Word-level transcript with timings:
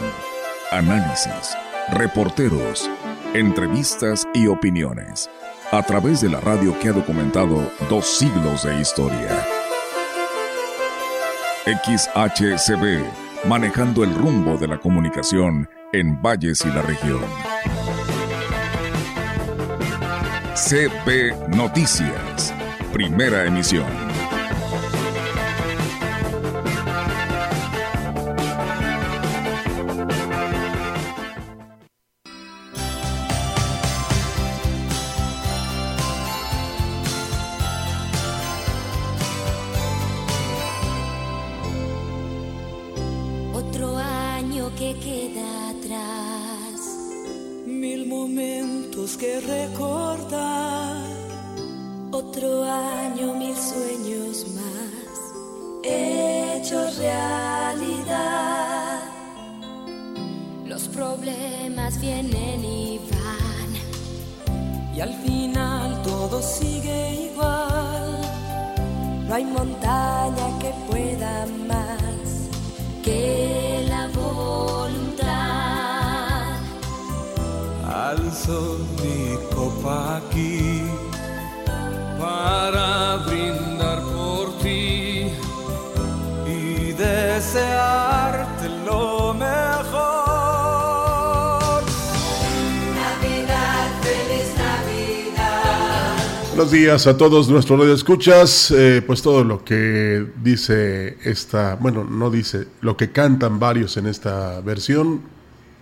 análisis, 0.72 1.56
reporteros, 1.92 2.90
entrevistas 3.34 4.28
y 4.34 4.48
opiniones 4.48 5.30
a 5.72 5.82
través 5.84 6.20
de 6.20 6.30
la 6.30 6.42
radio 6.42 6.78
que 6.80 6.90
ha 6.90 6.92
documentado 6.92 7.72
dos 7.90 8.06
siglos 8.18 8.64
de 8.64 8.80
historia. 8.82 9.46
XHCB, 11.66 13.48
manejando 13.48 14.04
el 14.04 14.14
rumbo 14.14 14.58
de 14.58 14.68
la 14.68 14.78
comunicación 14.78 15.70
en 15.94 16.22
Valles 16.22 16.66
y 16.66 16.68
la 16.68 16.82
región. 16.82 17.22
CB 20.56 21.56
Noticias, 21.56 22.54
primera 22.92 23.46
emisión. 23.46 24.11
realidad. 57.02 59.00
Los 60.66 60.84
problemas 60.88 62.00
vienen 62.00 62.64
y 62.64 63.00
van, 63.12 63.72
y 64.96 65.02
al 65.02 65.14
final 65.24 66.02
todo 66.04 66.42
sigue 66.42 67.30
igual. 67.32 68.22
No 69.28 69.36
hay 69.36 69.46
montaña 69.46 70.48
que 70.62 70.72
pueda 70.90 71.46
más 71.72 72.28
que 73.04 73.86
la 73.90 74.08
voluntad. 74.08 75.32
Alzo 78.10 78.60
mi 79.02 79.38
copa 79.56 80.18
aquí 80.18 80.82
para 82.20 83.18
brindar 83.26 83.71
días 96.72 97.06
a 97.06 97.18
todos 97.18 97.50
nuestros 97.50 97.78
radioescuchas. 97.78 98.72
Eh, 98.72 99.04
pues 99.06 99.22
todo 99.22 99.44
lo 99.44 99.64
que 99.66 100.26
dice 100.42 101.18
esta, 101.24 101.76
bueno, 101.76 102.06
no 102.06 102.30
dice, 102.30 102.68
lo 102.80 102.96
que 102.96 103.12
cantan 103.12 103.60
varios 103.60 103.98
en 103.98 104.08
esta 104.08 104.62
versión, 104.62 105.22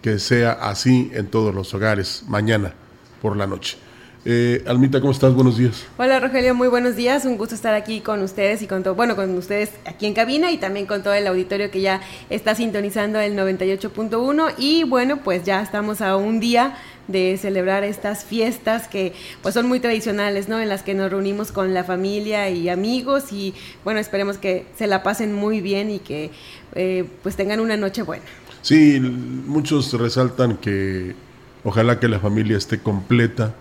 que 0.01 0.17
sea 0.17 0.53
así 0.53 1.11
en 1.13 1.27
todos 1.27 1.53
los 1.53 1.73
hogares 1.75 2.23
mañana 2.27 2.73
por 3.21 3.37
la 3.37 3.45
noche. 3.45 3.77
Eh, 4.25 4.63
Almita, 4.67 4.99
¿cómo 4.99 5.11
estás? 5.11 5.33
Buenos 5.33 5.57
días. 5.57 5.85
Hola 5.97 6.19
Rogelio, 6.19 6.53
muy 6.53 6.67
buenos 6.67 6.97
días. 6.97 7.23
Un 7.23 7.37
gusto 7.37 7.55
estar 7.55 7.73
aquí 7.73 8.01
con 8.01 8.21
ustedes 8.21 8.61
y 8.61 8.67
con 8.67 8.83
todo, 8.83 8.93
bueno, 8.93 9.15
con 9.15 9.35
ustedes 9.37 9.71
aquí 9.85 10.05
en 10.05 10.13
cabina 10.13 10.51
y 10.51 10.57
también 10.57 10.85
con 10.87 11.03
todo 11.03 11.13
el 11.13 11.25
auditorio 11.25 11.71
que 11.71 11.79
ya 11.79 12.01
está 12.29 12.53
sintonizando 12.53 13.19
el 13.19 13.37
98.1. 13.37 14.55
Y 14.57 14.83
bueno, 14.83 15.21
pues 15.23 15.43
ya 15.45 15.61
estamos 15.61 16.01
a 16.01 16.17
un 16.17 16.41
día 16.41 16.77
de 17.07 17.37
celebrar 17.37 17.83
estas 17.83 18.23
fiestas 18.25 18.87
que 18.87 19.13
pues 19.41 19.53
son 19.53 19.67
muy 19.67 19.79
tradicionales, 19.79 20.49
¿no? 20.49 20.59
En 20.59 20.69
las 20.69 20.83
que 20.83 20.93
nos 20.93 21.09
reunimos 21.09 21.51
con 21.51 21.73
la 21.73 21.83
familia 21.83 22.49
y 22.49 22.69
amigos 22.69 23.31
y 23.31 23.55
bueno, 23.83 23.99
esperemos 23.99 24.37
que 24.37 24.65
se 24.77 24.85
la 24.85 25.01
pasen 25.01 25.33
muy 25.33 25.61
bien 25.61 25.89
y 25.89 25.99
que 25.99 26.29
eh, 26.75 27.05
pues 27.23 27.35
tengan 27.35 27.61
una 27.61 27.77
noche 27.77 28.03
buena. 28.03 28.25
Sí, 28.61 28.99
muchos 28.99 29.93
resaltan 29.93 30.57
que 30.57 31.15
ojalá 31.63 31.99
que 31.99 32.09
la 32.09 32.19
familia 32.19 32.57
esté 32.57 32.79
completa, 32.79 33.55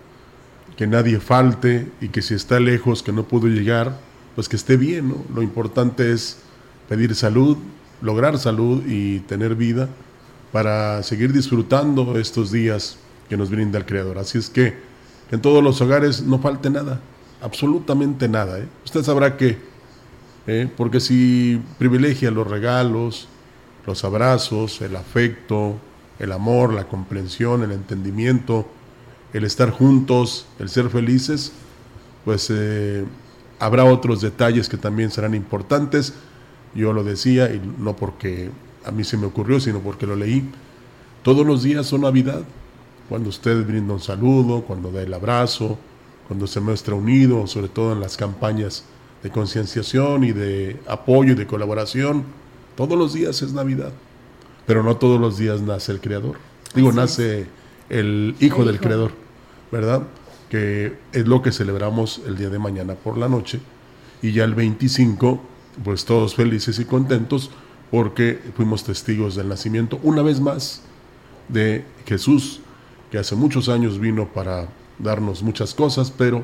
que 0.78 0.87
nadie 0.87 1.19
falte 1.19 1.91
y 2.00 2.06
que 2.11 2.22
si 2.22 2.34
está 2.34 2.61
lejos, 2.61 3.03
que 3.03 3.11
no 3.11 3.25
pudo 3.25 3.49
llegar, 3.49 3.99
pues 4.37 4.49
que 4.49 4.55
esté 4.55 4.77
bien, 4.77 5.09
¿no? 5.09 5.16
Lo 5.34 5.43
importante 5.43 6.12
es 6.12 6.39
pedir 6.89 7.16
salud, 7.16 7.56
lograr 8.00 8.39
salud 8.39 8.84
y 8.87 9.19
tener 9.19 9.56
vida 9.56 9.89
para 10.53 11.03
seguir 11.03 11.33
disfrutando 11.33 12.16
estos 12.16 12.53
días 12.53 12.97
que 13.28 13.37
nos 13.37 13.50
brinda 13.50 13.77
el 13.77 13.87
Creador. 13.87 14.19
Así 14.19 14.39
es 14.39 14.49
que 14.50 14.77
en 15.33 15.41
todos 15.41 15.65
los 15.65 15.81
hogares 15.81 16.22
no 16.22 16.39
falte 16.39 16.71
nada, 16.71 17.00
absolutamente 17.43 18.28
nada. 18.28 18.60
¿eh? 18.60 18.69
Usted 18.84 19.03
sabrá 19.03 19.37
que, 19.37 19.59
¿eh? 20.47 20.71
porque 20.77 21.00
si 21.00 21.60
privilegia 21.77 22.31
los 22.31 22.47
regalos, 22.47 23.27
los 23.84 24.05
abrazos, 24.05 24.81
el 24.81 24.95
afecto, 24.95 25.75
el 26.21 26.31
amor, 26.31 26.72
la 26.72 26.84
comprensión, 26.84 27.65
el 27.65 27.72
entendimiento, 27.72 28.78
el 29.33 29.44
estar 29.44 29.71
juntos, 29.71 30.47
el 30.59 30.69
ser 30.69 30.89
felices, 30.89 31.53
pues 32.25 32.49
eh, 32.50 33.05
habrá 33.59 33.84
otros 33.84 34.21
detalles 34.21 34.69
que 34.69 34.77
también 34.77 35.11
serán 35.11 35.34
importantes. 35.34 36.15
Yo 36.75 36.93
lo 36.93 37.05
decía, 37.05 37.53
y 37.53 37.61
no 37.78 37.97
porque 37.97 38.50
a 38.84 38.91
mí 38.91 39.05
se 39.05 39.16
me 39.16 39.27
ocurrió, 39.27 39.61
sino 39.61 39.81
porque 39.81 40.06
lo 40.06 40.16
leí. 40.16 40.49
Todos 41.22 41.47
los 41.47 41.62
días 41.62 41.87
son 41.87 42.03
Navidad 42.03 42.43
cuando 43.09 43.31
usted 43.31 43.66
brinda 43.66 43.94
un 43.94 44.00
saludo, 44.00 44.62
cuando 44.62 44.91
da 44.91 45.03
el 45.03 45.12
abrazo, 45.15 45.78
cuando 46.27 46.47
se 46.47 46.60
muestra 46.60 46.95
unido, 46.95 47.47
sobre 47.47 47.69
todo 47.69 47.93
en 47.93 48.00
las 48.00 48.16
campañas 48.16 48.84
de 49.22 49.31
concienciación 49.31 50.25
y 50.25 50.33
de 50.33 50.78
apoyo 50.87 51.33
y 51.33 51.34
de 51.34 51.47
colaboración. 51.47 52.25
Todos 52.77 52.99
los 52.99 53.15
días 53.15 53.43
es 53.43 53.53
Navidad, 53.53 53.93
pero 54.66 54.83
no 54.83 54.97
todos 54.97 55.21
los 55.21 55.39
días 55.39 55.62
nace 55.62 55.93
el 55.93 56.00
Creador. 56.00 56.37
Digo, 56.75 56.93
nace 56.93 57.47
el 57.88 58.34
Hijo 58.41 58.65
del 58.65 58.81
Creador, 58.81 59.12
¿verdad? 59.71 60.03
Que 60.50 60.94
es 61.12 61.26
lo 61.26 61.43
que 61.43 61.53
celebramos 61.53 62.22
el 62.26 62.37
día 62.37 62.51
de 62.51 62.59
mañana 62.59 62.95
por 62.95 63.18
la 63.18 63.28
noche. 63.28 63.60
Y 64.22 64.33
ya 64.33 64.45
el 64.45 64.54
25, 64.54 65.41
pues 65.84 66.04
todos 66.04 66.34
felices 66.34 66.78
y 66.78 66.84
contentos 66.84 67.51
porque 67.91 68.41
fuimos 68.57 68.84
testigos 68.84 69.34
del 69.34 69.48
nacimiento 69.48 69.98
una 70.03 70.22
vez 70.22 70.41
más 70.41 70.83
de 71.48 71.84
Jesús 72.07 72.60
que 73.10 73.18
hace 73.18 73.34
muchos 73.34 73.68
años 73.68 73.98
vino 73.98 74.28
para 74.28 74.68
darnos 74.98 75.42
muchas 75.42 75.74
cosas, 75.74 76.10
pero 76.10 76.42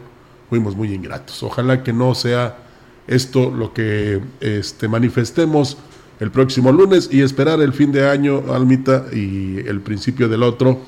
fuimos 0.48 0.76
muy 0.76 0.92
ingratos. 0.92 1.42
Ojalá 1.42 1.82
que 1.82 1.92
no 1.92 2.14
sea 2.14 2.58
esto 3.06 3.50
lo 3.50 3.74
que 3.74 4.20
este, 4.40 4.88
manifestemos 4.88 5.76
el 6.20 6.30
próximo 6.30 6.72
lunes 6.72 7.08
y 7.12 7.20
esperar 7.20 7.60
el 7.60 7.72
fin 7.72 7.92
de 7.92 8.08
año, 8.08 8.44
Almita, 8.52 9.06
y 9.12 9.58
el 9.66 9.80
principio 9.80 10.28
del 10.28 10.42
otro. 10.42 10.80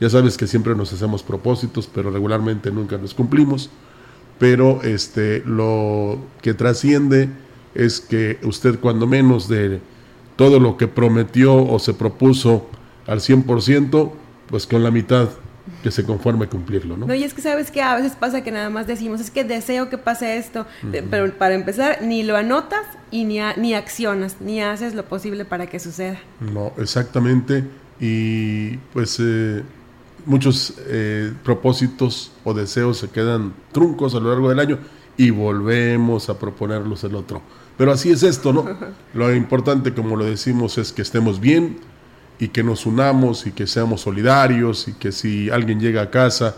Ya 0.00 0.08
sabes 0.08 0.36
que 0.36 0.46
siempre 0.46 0.74
nos 0.74 0.92
hacemos 0.92 1.22
propósitos, 1.22 1.88
pero 1.92 2.10
regularmente 2.10 2.70
nunca 2.70 2.96
los 2.96 3.14
cumplimos. 3.14 3.70
Pero 4.38 4.82
este, 4.82 5.42
lo 5.44 6.18
que 6.42 6.54
trasciende 6.54 7.28
es 7.74 8.00
que 8.00 8.38
usted 8.44 8.78
cuando 8.78 9.06
menos 9.06 9.48
de 9.48 9.80
todo 10.36 10.60
lo 10.60 10.76
que 10.76 10.86
prometió 10.86 11.56
o 11.56 11.78
se 11.80 11.94
propuso 11.94 12.68
al 13.06 13.20
100%, 13.20 14.12
pues 14.46 14.66
con 14.66 14.84
la 14.84 14.90
mitad 14.90 15.28
que 15.82 15.90
se 15.90 16.04
conforme 16.04 16.46
cumplirlo, 16.46 16.96
¿no? 16.96 17.06
No, 17.06 17.14
y 17.14 17.24
es 17.24 17.34
que 17.34 17.42
sabes 17.42 17.70
que 17.70 17.82
a 17.82 17.96
veces 17.96 18.12
pasa 18.12 18.42
que 18.42 18.50
nada 18.50 18.70
más 18.70 18.86
decimos, 18.86 19.20
es 19.20 19.30
que 19.30 19.44
deseo 19.44 19.90
que 19.90 19.98
pase 19.98 20.38
esto, 20.38 20.66
pero 21.10 21.30
para 21.34 21.54
empezar 21.54 22.02
ni 22.02 22.22
lo 22.22 22.36
anotas 22.36 22.86
y 23.10 23.24
ni, 23.24 23.38
ni 23.56 23.74
accionas, 23.74 24.36
ni 24.40 24.62
haces 24.62 24.94
lo 24.94 25.04
posible 25.04 25.44
para 25.44 25.66
que 25.66 25.78
suceda. 25.78 26.18
No, 26.40 26.72
exactamente, 26.78 27.64
y 28.00 28.76
pues 28.92 29.18
eh, 29.20 29.62
muchos 30.28 30.74
eh, 30.86 31.32
propósitos 31.42 32.30
o 32.44 32.54
deseos 32.54 32.98
se 32.98 33.08
quedan 33.08 33.52
truncos 33.72 34.14
a 34.14 34.20
lo 34.20 34.30
largo 34.30 34.48
del 34.48 34.60
año 34.60 34.78
y 35.16 35.30
volvemos 35.30 36.28
a 36.28 36.38
proponerlos 36.38 37.02
el 37.02 37.16
otro. 37.16 37.42
Pero 37.76 37.92
así 37.92 38.10
es 38.10 38.22
esto, 38.22 38.52
¿no? 38.52 38.66
Lo 39.14 39.34
importante, 39.34 39.94
como 39.94 40.16
lo 40.16 40.24
decimos, 40.24 40.78
es 40.78 40.92
que 40.92 41.02
estemos 41.02 41.38
bien, 41.40 41.78
y 42.38 42.48
que 42.48 42.62
nos 42.62 42.86
unamos 42.86 43.46
y 43.46 43.52
que 43.52 43.66
seamos 43.66 44.02
solidarios 44.02 44.88
y 44.88 44.92
que 44.94 45.12
si 45.12 45.50
alguien 45.50 45.80
llega 45.80 46.02
a 46.02 46.10
casa 46.10 46.56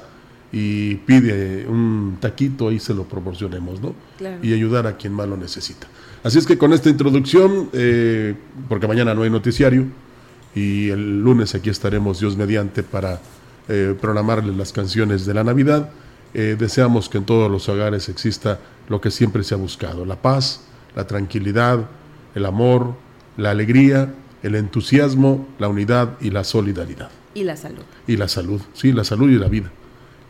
y 0.53 0.97
pide 0.97 1.67
un 1.67 2.19
taquito, 2.21 2.69
ahí 2.69 2.79
se 2.79 2.93
lo 2.93 3.05
proporcionemos, 3.05 3.81
¿no? 3.81 3.95
Y 4.43 4.53
ayudar 4.53 4.87
a 4.87 4.97
quien 4.97 5.13
más 5.13 5.29
lo 5.29 5.37
necesita. 5.37 5.87
Así 6.23 6.39
es 6.39 6.47
que 6.47 6.59
con 6.59 6.73
esta 6.73 6.91
introducción, 6.91 7.71
eh, 7.73 8.35
porque 8.69 8.87
mañana 8.87 9.15
no 9.15 9.23
hay 9.23 9.31
noticiario 9.31 9.87
y 10.55 10.91
el 10.91 11.23
lunes 11.23 11.55
aquí 11.55 11.71
estaremos 11.71 12.21
Dios 12.21 12.37
mediante 12.37 12.83
para 12.83 13.21
eh, 13.71 13.97
programarles 13.99 14.55
las 14.57 14.73
canciones 14.73 15.25
de 15.25 15.33
la 15.33 15.45
Navidad, 15.45 15.91
eh, 16.35 16.57
deseamos 16.59 17.09
que 17.09 17.19
en 17.19 17.25
todos 17.25 17.51
los 17.51 17.69
hogares 17.69 18.09
exista 18.09 18.59
lo 18.89 19.01
que 19.01 19.11
siempre 19.11 19.45
se 19.45 19.55
ha 19.55 19.57
buscado, 19.57 20.05
la 20.05 20.17
paz, 20.17 20.61
la 20.95 21.07
tranquilidad, 21.07 21.87
el 22.35 22.45
amor, 22.45 22.95
la 23.37 23.51
alegría 23.51 24.13
el 24.43 24.55
entusiasmo, 24.55 25.47
la 25.59 25.69
unidad 25.69 26.17
y 26.21 26.31
la 26.31 26.45
solidaridad. 26.45 27.11
Y 27.35 27.45
la 27.45 27.57
salud. 27.57 27.83
Y 28.07 28.17
la 28.17 28.29
salud, 28.29 28.61
sí, 28.73 28.93
la 28.93 29.05
salud 29.05 29.31
y 29.31 29.37
la 29.37 29.49
vida, 29.49 29.71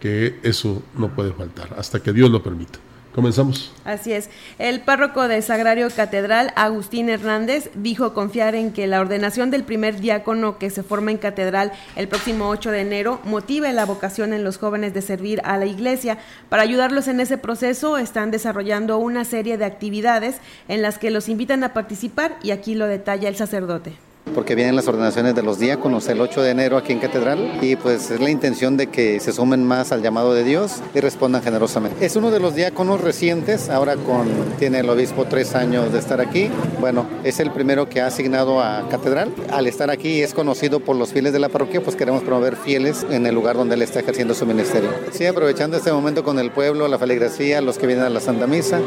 que 0.01 0.39
eso 0.43 0.83
no 0.97 1.15
puede 1.15 1.33
faltar, 1.33 1.75
hasta 1.79 2.03
que 2.03 2.13
Dios 2.13 2.31
lo 2.31 2.43
permita. 2.43 2.79
Comenzamos. 3.15 3.73
Así 3.85 4.12
es. 4.12 4.31
El 4.59 4.81
párroco 4.81 5.27
de 5.27 5.43
Sagrario 5.43 5.89
Catedral, 5.91 6.53
Agustín 6.55 7.09
Hernández, 7.09 7.71
dijo 7.75 8.15
confiar 8.15 8.55
en 8.55 8.73
que 8.73 8.87
la 8.87 9.01
ordenación 9.01 9.51
del 9.51 9.65
primer 9.65 9.99
diácono 10.01 10.59
que 10.59 10.71
se 10.71 10.85
forma 10.85 11.11
en 11.11 11.19
Catedral 11.19 11.73
el 11.97 12.07
próximo 12.07 12.49
8 12.49 12.71
de 12.71 12.83
enero 12.83 13.21
motive 13.25 13.73
la 13.73 13.85
vocación 13.85 14.33
en 14.33 14.45
los 14.45 14.59
jóvenes 14.59 14.95
de 14.95 15.03
servir 15.03 15.41
a 15.45 15.57
la 15.57 15.67
iglesia. 15.67 16.19
Para 16.49 16.62
ayudarlos 16.62 17.09
en 17.09 17.19
ese 17.19 17.37
proceso, 17.37 17.99
están 17.99 18.31
desarrollando 18.31 18.99
una 18.99 19.25
serie 19.25 19.59
de 19.59 19.65
actividades 19.65 20.37
en 20.69 20.81
las 20.81 20.99
que 20.99 21.11
los 21.11 21.29
invitan 21.29 21.65
a 21.65 21.73
participar 21.73 22.37
y 22.45 22.53
aquí 22.53 22.77
lo 22.77 22.87
detalla 22.87 23.29
el 23.29 23.37
sacerdote 23.37 24.10
porque 24.31 24.55
vienen 24.55 24.77
las 24.77 24.88
ordenaciones 24.88 25.35
de 25.35 25.43
los 25.43 25.59
diáconos 25.59 26.09
el 26.09 26.21
8 26.21 26.43
de 26.43 26.50
enero 26.50 26.77
aquí 26.77 26.93
en 26.93 26.99
Catedral 26.99 27.59
y 27.61 27.77
pues 27.77 28.11
es 28.11 28.21
la 28.21 28.31
intención 28.31 28.77
de 28.77 28.88
que 28.88 29.21
se 29.21 29.32
sumen 29.32 29.65
más 29.65 29.93
al 29.93 30.03
llamado 30.03 30.35
de 30.35 30.44
Dios 30.44 30.77
y 30.94 31.00
respondan 31.00 31.43
generosamente. 31.43 32.05
Es 32.05 32.17
uno 32.17 32.31
de 32.31 32.41
los 32.41 32.55
diáconos 32.55 33.00
recientes, 33.00 33.69
ahora 33.71 33.97
con 33.97 34.29
tiene 34.59 34.81
el 34.81 34.91
obispo 34.91 35.25
tres 35.27 35.55
años 35.55 35.93
de 35.93 35.99
estar 35.99 36.21
aquí. 36.21 36.50
Bueno, 36.81 37.06
es 37.25 37.41
el 37.41 37.50
primero 37.50 37.88
que 37.88 38.00
ha 38.00 38.06
asignado 38.06 38.61
a 38.61 38.88
Catedral. 38.88 39.32
Al 39.50 39.67
estar 39.67 39.91
aquí 39.91 40.23
es 40.23 40.35
conocido 40.35 40.81
por 40.81 40.97
los 40.97 41.12
fieles 41.12 41.32
de 41.32 41.38
la 41.38 41.49
parroquia, 41.49 41.82
pues 41.82 41.97
queremos 41.97 42.23
promover 42.23 42.56
fieles 42.56 43.06
en 43.11 43.27
el 43.27 43.35
lugar 43.35 43.56
donde 43.56 43.75
él 43.75 43.82
está 43.82 44.00
ejerciendo 44.00 44.35
su 44.35 44.47
ministerio. 44.47 44.91
Sí, 45.12 45.27
aprovechando 45.27 45.77
este 45.77 45.93
momento 45.93 46.25
con 46.25 46.38
el 46.38 46.50
pueblo, 46.50 46.88
la 46.88 46.99
feligresía, 46.99 47.61
los 47.61 47.79
que 47.79 47.87
vienen 47.87 48.05
a 48.05 48.11
la 48.11 48.21
Santa 48.21 48.47
Misa, 48.47 48.81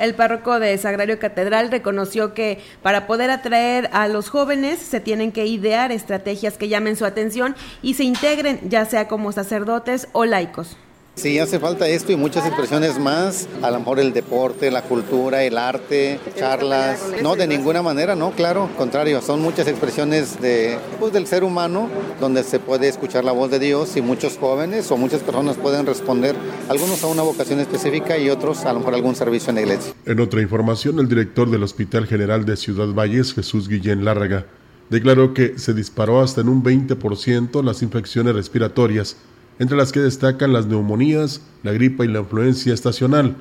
el 0.00 0.14
párroco 0.14 0.58
de 0.58 0.76
Sagrario 0.78 1.18
Catedral 1.18 1.70
reconoció 1.70 2.34
que 2.34 2.58
para 2.82 3.06
poder 3.06 3.30
atraer 3.30 3.88
a 3.92 4.08
los 4.08 4.28
jóvenes 4.30 4.78
se 4.80 5.00
tienen 5.00 5.30
que 5.30 5.46
idear 5.46 5.92
estrategias 5.92 6.56
que 6.56 6.68
llamen 6.68 6.96
su 6.96 7.04
atención 7.04 7.54
y 7.82 7.94
se 7.94 8.04
integren 8.04 8.60
ya 8.68 8.84
sea 8.86 9.08
como 9.08 9.30
sacerdotes 9.32 10.08
o 10.12 10.24
laicos. 10.24 10.76
Sí, 11.16 11.38
hace 11.38 11.58
falta 11.58 11.86
esto 11.86 12.12
y 12.12 12.16
muchas 12.16 12.46
expresiones 12.46 12.98
más, 12.98 13.46
a 13.60 13.70
lo 13.70 13.80
mejor 13.80 14.00
el 14.00 14.12
deporte, 14.12 14.70
la 14.70 14.82
cultura, 14.82 15.42
el 15.42 15.58
arte, 15.58 16.18
charlas, 16.38 17.00
no, 17.22 17.36
de 17.36 17.46
ninguna 17.46 17.82
manera, 17.82 18.16
no, 18.16 18.30
claro, 18.30 18.70
contrario, 18.78 19.20
son 19.20 19.42
muchas 19.42 19.68
expresiones 19.68 20.40
de, 20.40 20.78
pues, 20.98 21.12
del 21.12 21.26
ser 21.26 21.44
humano 21.44 21.90
donde 22.20 22.42
se 22.42 22.58
puede 22.58 22.88
escuchar 22.88 23.24
la 23.24 23.32
voz 23.32 23.50
de 23.50 23.58
Dios 23.58 23.96
y 23.96 24.02
muchos 24.02 24.38
jóvenes 24.38 24.90
o 24.90 24.96
muchas 24.96 25.20
personas 25.20 25.56
pueden 25.56 25.84
responder, 25.84 26.36
algunos 26.70 27.02
a 27.04 27.08
una 27.08 27.22
vocación 27.22 27.60
específica 27.60 28.16
y 28.16 28.30
otros 28.30 28.64
a 28.64 28.72
lo 28.72 28.78
mejor 28.78 28.94
algún 28.94 29.14
servicio 29.14 29.50
en 29.50 29.56
la 29.56 29.60
iglesia. 29.62 29.92
En 30.06 30.20
otra 30.20 30.40
información, 30.40 30.98
el 31.00 31.08
director 31.08 31.50
del 31.50 31.62
Hospital 31.62 32.06
General 32.06 32.46
de 32.46 32.56
Ciudad 32.56 32.94
Valles, 32.94 33.34
Jesús 33.34 33.68
Guillén 33.68 34.06
Lárraga, 34.06 34.46
declaró 34.88 35.34
que 35.34 35.58
se 35.58 35.74
disparó 35.74 36.20
hasta 36.20 36.40
en 36.40 36.48
un 36.48 36.62
20% 36.62 37.62
las 37.62 37.82
infecciones 37.82 38.34
respiratorias 38.34 39.16
entre 39.60 39.76
las 39.76 39.92
que 39.92 40.00
destacan 40.00 40.54
las 40.54 40.66
neumonías, 40.66 41.42
la 41.62 41.72
gripa 41.72 42.04
y 42.04 42.08
la 42.08 42.20
influencia 42.20 42.72
estacional. 42.72 43.36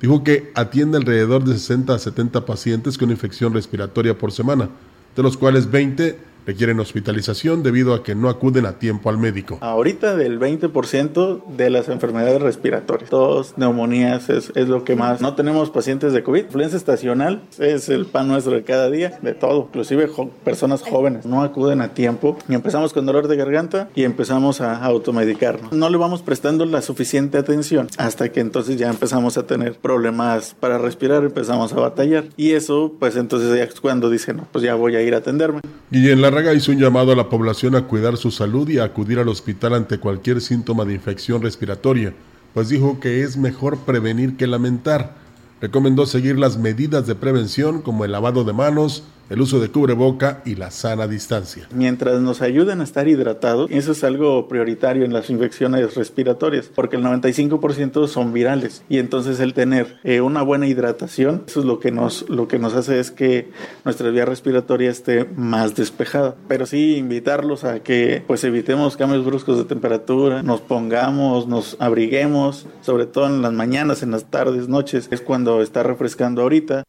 Dijo 0.00 0.22
que 0.22 0.52
atiende 0.54 0.98
alrededor 0.98 1.42
de 1.42 1.54
60 1.54 1.94
a 1.94 1.98
70 1.98 2.44
pacientes 2.44 2.98
con 2.98 3.10
infección 3.10 3.54
respiratoria 3.54 4.16
por 4.16 4.30
semana, 4.30 4.68
de 5.16 5.22
los 5.22 5.38
cuales 5.38 5.70
20 5.70 6.27
requieren 6.48 6.80
hospitalización 6.80 7.62
debido 7.62 7.92
a 7.92 8.02
que 8.02 8.14
no 8.14 8.30
acuden 8.30 8.64
a 8.64 8.78
tiempo 8.78 9.10
al 9.10 9.18
médico. 9.18 9.58
Ahorita 9.60 10.16
del 10.16 10.40
20% 10.40 11.44
de 11.44 11.68
las 11.68 11.90
enfermedades 11.90 12.40
respiratorias, 12.40 13.10
tos, 13.10 13.52
neumonías 13.58 14.30
es, 14.30 14.50
es, 14.54 14.66
lo 14.66 14.82
que 14.82 14.96
más. 14.96 15.20
No 15.20 15.34
tenemos 15.34 15.68
pacientes 15.68 16.14
de 16.14 16.22
COVID. 16.22 16.44
Influencia 16.44 16.78
estacional 16.78 17.42
es 17.58 17.90
el 17.90 18.06
pan 18.06 18.28
nuestro 18.28 18.54
de 18.54 18.62
cada 18.62 18.88
día, 18.88 19.18
de 19.20 19.34
todo, 19.34 19.66
inclusive 19.68 20.08
personas 20.42 20.80
jóvenes 20.80 21.26
no 21.26 21.42
acuden 21.42 21.82
a 21.82 21.92
tiempo 21.92 22.38
y 22.48 22.54
empezamos 22.54 22.94
con 22.94 23.04
dolor 23.04 23.28
de 23.28 23.36
garganta 23.36 23.90
y 23.94 24.04
empezamos 24.04 24.62
a 24.62 24.82
automedicarnos. 24.82 25.72
No 25.72 25.90
le 25.90 25.98
vamos 25.98 26.22
prestando 26.22 26.64
la 26.64 26.80
suficiente 26.80 27.36
atención 27.36 27.88
hasta 27.98 28.30
que 28.30 28.40
entonces 28.40 28.78
ya 28.78 28.88
empezamos 28.88 29.36
a 29.36 29.46
tener 29.46 29.74
problemas 29.74 30.56
para 30.58 30.78
respirar, 30.78 31.24
empezamos 31.24 31.74
a 31.74 31.76
batallar 31.76 32.24
y 32.38 32.52
eso 32.52 32.94
pues 32.98 33.16
entonces 33.16 33.54
ya 33.54 33.64
es 33.64 33.78
cuando 33.82 34.08
dicen, 34.08 34.38
no, 34.38 34.48
pues 34.50 34.64
ya 34.64 34.74
voy 34.76 34.96
a 34.96 35.02
ir 35.02 35.14
a 35.14 35.18
atenderme. 35.18 35.60
Y 35.90 36.08
en 36.08 36.22
la 36.22 36.37
hizo 36.54 36.72
un 36.72 36.78
llamado 36.78 37.12
a 37.12 37.16
la 37.16 37.28
población 37.28 37.74
a 37.74 37.82
cuidar 37.82 38.16
su 38.16 38.30
salud 38.30 38.68
y 38.68 38.78
a 38.78 38.84
acudir 38.84 39.18
al 39.18 39.28
hospital 39.28 39.74
ante 39.74 39.98
cualquier 39.98 40.40
síntoma 40.40 40.84
de 40.84 40.94
infección 40.94 41.42
respiratoria, 41.42 42.14
pues 42.54 42.68
dijo 42.68 43.00
que 43.00 43.22
es 43.22 43.36
mejor 43.36 43.78
prevenir 43.78 44.36
que 44.36 44.46
lamentar. 44.46 45.16
Recomendó 45.60 46.06
seguir 46.06 46.38
las 46.38 46.56
medidas 46.56 47.06
de 47.06 47.14
prevención 47.14 47.82
como 47.82 48.04
el 48.04 48.12
lavado 48.12 48.44
de 48.44 48.52
manos, 48.52 49.04
el 49.30 49.40
uso 49.40 49.60
de 49.60 49.68
cubreboca 49.68 50.42
y 50.44 50.54
la 50.54 50.70
sana 50.70 51.06
distancia. 51.06 51.68
Mientras 51.72 52.20
nos 52.20 52.42
ayuden 52.42 52.80
a 52.80 52.84
estar 52.84 53.08
hidratados, 53.08 53.70
eso 53.70 53.92
es 53.92 54.04
algo 54.04 54.48
prioritario 54.48 55.04
en 55.04 55.12
las 55.12 55.30
infecciones 55.30 55.94
respiratorias, 55.94 56.70
porque 56.74 56.96
el 56.96 57.04
95% 57.04 58.06
son 58.08 58.32
virales 58.32 58.82
y 58.88 58.98
entonces 58.98 59.40
el 59.40 59.54
tener 59.54 59.98
eh, 60.04 60.20
una 60.20 60.42
buena 60.42 60.66
hidratación, 60.66 61.44
eso 61.46 61.60
es 61.60 61.66
lo 61.66 61.80
que 61.80 61.90
nos 61.90 62.28
lo 62.28 62.48
que 62.48 62.58
nos 62.58 62.74
hace 62.74 62.98
es 63.00 63.10
que 63.10 63.50
nuestra 63.84 64.10
vía 64.10 64.24
respiratoria 64.24 64.90
esté 64.90 65.24
más 65.36 65.74
despejada. 65.74 66.36
Pero 66.46 66.66
sí 66.66 66.96
invitarlos 66.96 67.64
a 67.64 67.80
que 67.80 68.22
pues 68.26 68.44
evitemos 68.44 68.96
cambios 68.96 69.24
bruscos 69.24 69.58
de 69.58 69.64
temperatura, 69.64 70.42
nos 70.42 70.60
pongamos, 70.60 71.46
nos 71.46 71.76
abriguemos, 71.80 72.66
sobre 72.80 73.06
todo 73.06 73.26
en 73.26 73.42
las 73.42 73.52
mañanas, 73.52 74.02
en 74.02 74.10
las 74.10 74.30
tardes, 74.30 74.68
noches, 74.68 75.08
es 75.10 75.20
cuando 75.20 75.62
está 75.62 75.82
refrescando 75.82 76.42
ahorita 76.42 76.84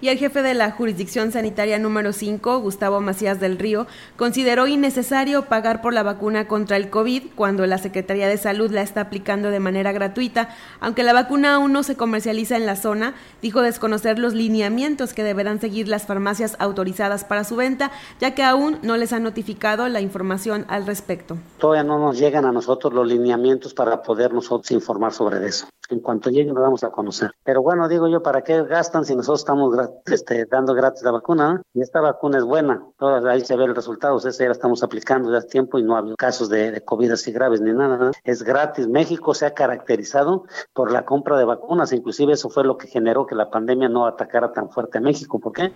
y 0.00 0.08
el 0.08 0.18
jefe 0.18 0.42
de 0.42 0.54
la 0.54 0.70
jurisdicción 0.70 1.32
sanitaria 1.32 1.78
número 1.78 2.12
5, 2.12 2.60
Gustavo 2.60 3.00
Macías 3.00 3.40
del 3.40 3.58
Río, 3.58 3.86
consideró 4.16 4.66
innecesario 4.66 5.46
pagar 5.46 5.80
por 5.80 5.94
la 5.94 6.02
vacuna 6.02 6.46
contra 6.46 6.76
el 6.76 6.90
COVID 6.90 7.24
cuando 7.34 7.66
la 7.66 7.78
Secretaría 7.78 8.28
de 8.28 8.36
Salud 8.36 8.70
la 8.70 8.82
está 8.82 9.02
aplicando 9.02 9.50
de 9.50 9.60
manera 9.60 9.92
gratuita. 9.92 10.50
Aunque 10.80 11.02
la 11.02 11.12
vacuna 11.12 11.54
aún 11.54 11.72
no 11.72 11.82
se 11.82 11.96
comercializa 11.96 12.56
en 12.56 12.66
la 12.66 12.76
zona, 12.76 13.14
dijo 13.40 13.62
desconocer 13.62 14.18
los 14.18 14.34
lineamientos 14.34 15.14
que 15.14 15.22
deberán 15.22 15.60
seguir 15.60 15.88
las 15.88 16.06
farmacias 16.06 16.56
autorizadas 16.58 17.24
para 17.24 17.44
su 17.44 17.56
venta, 17.56 17.90
ya 18.20 18.34
que 18.34 18.42
aún 18.42 18.78
no 18.82 18.96
les 18.96 19.12
han 19.12 19.22
notificado 19.22 19.88
la 19.88 20.00
información 20.00 20.66
al 20.68 20.86
respecto. 20.86 21.38
Todavía 21.58 21.84
no 21.84 21.98
nos 21.98 22.18
llegan 22.18 22.44
a 22.44 22.52
nosotros 22.52 22.92
los 22.92 23.06
lineamientos 23.06 23.72
para 23.72 24.02
poder 24.02 24.32
nosotros 24.34 24.70
informar 24.72 25.12
sobre 25.12 25.46
eso. 25.46 25.66
En 25.88 26.00
cuanto 26.00 26.30
lleguen, 26.30 26.54
lo 26.54 26.60
vamos 26.60 26.84
a 26.84 26.90
conocer. 26.90 27.30
Pero 27.44 27.62
bueno, 27.62 27.88
digo 27.88 28.08
yo, 28.08 28.22
¿para 28.22 28.42
qué 28.42 28.62
gastan 28.64 29.04
si 29.04 29.14
nosotros 29.14 29.40
estamos 29.40 29.76
este, 30.06 30.46
dando 30.46 30.74
gratis 30.74 31.02
la 31.02 31.12
vacuna? 31.12 31.62
Y 31.74 31.80
esta 31.80 32.00
vacuna 32.00 32.38
es 32.38 32.44
buena. 32.44 32.82
ahí 33.28 33.40
se 33.42 33.56
ve 33.56 33.64
el 33.64 33.74
resultado. 33.74 34.16
Ese 34.18 34.30
ya 34.30 34.46
la 34.46 34.52
estamos 34.52 34.82
aplicando 34.82 35.30
ya 35.30 35.38
hace 35.38 35.48
tiempo 35.48 35.78
y 35.78 35.82
no 35.82 35.94
ha 35.94 35.98
habido 35.98 36.16
casos 36.16 36.48
de, 36.48 36.70
de 36.70 36.80
COVID 36.80 37.12
así 37.12 37.32
graves 37.32 37.60
ni 37.60 37.72
nada. 37.72 38.10
Es 38.24 38.42
gratis. 38.42 38.88
México 38.88 39.34
se 39.34 39.46
ha 39.46 39.54
caracterizado 39.54 40.44
por 40.72 40.90
la 40.90 41.04
compra 41.04 41.38
de 41.38 41.44
vacunas. 41.44 41.92
Inclusive 41.92 42.32
eso 42.32 42.48
fue 42.48 42.64
lo 42.64 42.76
que 42.76 42.88
generó 42.88 43.26
que 43.26 43.34
la 43.34 43.50
pandemia 43.50 43.88
no 43.88 44.06
atacara 44.06 44.52
tan 44.52 44.70
fuerte 44.70 44.98
a 44.98 45.00
México. 45.00 45.38
¿Por 45.38 45.52
qué? 45.52 45.72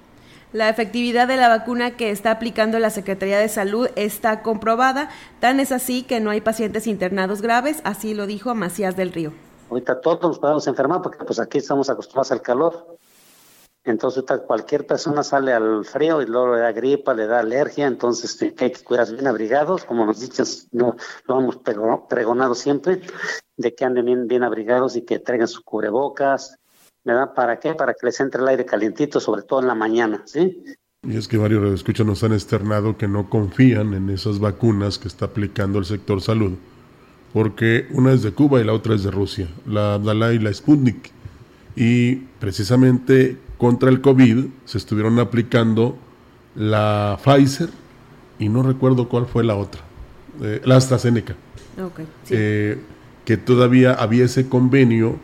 La 0.52 0.68
efectividad 0.68 1.28
de 1.28 1.36
la 1.36 1.48
vacuna 1.48 1.92
que 1.92 2.10
está 2.10 2.32
aplicando 2.32 2.80
la 2.80 2.90
Secretaría 2.90 3.38
de 3.38 3.48
Salud 3.48 3.88
está 3.94 4.42
comprobada, 4.42 5.08
tan 5.38 5.60
es 5.60 5.70
así 5.70 6.02
que 6.02 6.18
no 6.18 6.30
hay 6.30 6.40
pacientes 6.40 6.88
internados 6.88 7.40
graves, 7.40 7.80
así 7.84 8.14
lo 8.14 8.26
dijo 8.26 8.52
Macías 8.56 8.96
del 8.96 9.12
Río. 9.12 9.32
Ahorita 9.70 10.00
todos 10.00 10.20
nos 10.20 10.38
podemos 10.38 10.66
enfermar 10.66 11.00
porque 11.00 11.24
pues 11.24 11.38
aquí 11.38 11.58
estamos 11.58 11.88
acostumbrados 11.88 12.32
al 12.32 12.42
calor. 12.42 12.98
Entonces 13.84 14.24
cualquier 14.46 14.86
persona 14.86 15.22
sale 15.22 15.52
al 15.52 15.84
frío 15.84 16.20
y 16.20 16.26
luego 16.26 16.54
le 16.54 16.60
da 16.60 16.72
gripa, 16.72 17.14
le 17.14 17.26
da 17.26 17.40
alergia, 17.40 17.86
entonces 17.86 18.30
este, 18.42 18.64
hay 18.64 18.72
que 18.72 18.84
cuidarse 18.84 19.14
bien 19.14 19.26
abrigados, 19.26 19.84
como 19.84 20.04
nos 20.04 20.20
dices, 20.20 20.68
no, 20.72 20.96
lo 21.26 21.38
hemos 21.38 21.56
pregonado 21.56 22.54
siempre, 22.54 23.00
de 23.56 23.74
que 23.74 23.84
anden 23.86 24.04
bien, 24.04 24.28
bien 24.28 24.42
abrigados 24.42 24.96
y 24.96 25.02
que 25.02 25.18
traigan 25.18 25.48
sus 25.48 25.62
cubrebocas, 25.62 26.58
¿verdad? 27.04 27.32
¿Para 27.32 27.58
qué? 27.58 27.74
Para 27.74 27.94
que 27.94 28.04
les 28.04 28.20
entre 28.20 28.42
el 28.42 28.48
aire 28.48 28.66
calientito, 28.66 29.18
sobre 29.18 29.42
todo 29.42 29.60
en 29.60 29.68
la 29.68 29.74
mañana, 29.74 30.24
¿sí? 30.26 30.62
Y 31.02 31.16
es 31.16 31.26
que 31.26 31.38
varios 31.38 31.72
escuchan 31.72 32.06
nos 32.06 32.22
han 32.22 32.34
externado 32.34 32.98
que 32.98 33.08
no 33.08 33.30
confían 33.30 33.94
en 33.94 34.10
esas 34.10 34.38
vacunas 34.38 34.98
que 34.98 35.08
está 35.08 35.24
aplicando 35.24 35.78
el 35.78 35.86
sector 35.86 36.20
salud, 36.20 36.58
porque 37.32 37.86
una 37.90 38.12
es 38.12 38.22
de 38.22 38.32
Cuba 38.32 38.60
y 38.60 38.64
la 38.64 38.72
otra 38.72 38.94
es 38.94 39.02
de 39.02 39.10
Rusia, 39.10 39.48
la 39.66 39.94
Abdala 39.94 40.32
y 40.32 40.38
la 40.38 40.52
Sputnik. 40.52 41.10
Y 41.76 42.16
precisamente 42.40 43.36
contra 43.56 43.90
el 43.90 44.00
COVID 44.00 44.46
se 44.64 44.78
estuvieron 44.78 45.18
aplicando 45.18 45.96
la 46.54 47.18
Pfizer 47.22 47.68
y 48.38 48.48
no 48.48 48.62
recuerdo 48.62 49.08
cuál 49.08 49.26
fue 49.26 49.44
la 49.44 49.54
otra, 49.54 49.82
eh, 50.42 50.60
la 50.64 50.76
AstraZeneca. 50.76 51.36
Eh, 52.30 52.78
que 53.24 53.36
todavía 53.36 53.94
había 53.94 54.24
ese 54.24 54.48
convenio 54.48 55.16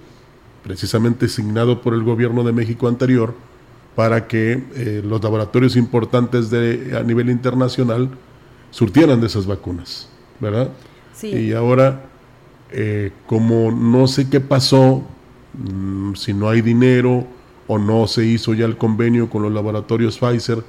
precisamente 0.63 1.29
signado 1.29 1.83
por 1.83 1.93
el 1.95 2.03
gobierno 2.03 2.45
de 2.45 2.53
México 2.53 2.89
anterior 2.89 3.35
para 3.95 4.29
que 4.29 4.63
eh, 4.75 5.03
los 5.05 5.23
laboratorios 5.23 5.77
importantes 5.77 6.51
de, 6.51 6.97
a 6.99 7.03
nivel 7.03 7.31
internacional 7.31 8.11
surtieran 8.71 9.21
de 9.21 9.27
esas 9.27 9.47
vacunas, 9.47 10.09
¿verdad? 10.39 10.71
Y 11.23 11.53
ahora, 11.53 12.05
eh, 12.71 13.13
como 13.27 13.71
no 13.71 14.07
sé 14.07 14.29
qué 14.29 14.41
pasó, 14.41 15.03
mm, 15.55 16.15
si 16.15 16.35
no 16.35 16.49
hay 16.49 16.61
dinero 16.61 17.27
o 17.67 17.79
no 17.79 18.07
se 18.07 18.25
hizo 18.25 18.55
ya 18.55 18.67
el 18.67 18.77
convenio 18.77 19.31
con 19.31 19.43
los 19.43 19.53
laboratorios 19.53 20.19
Pfizer 20.19 20.63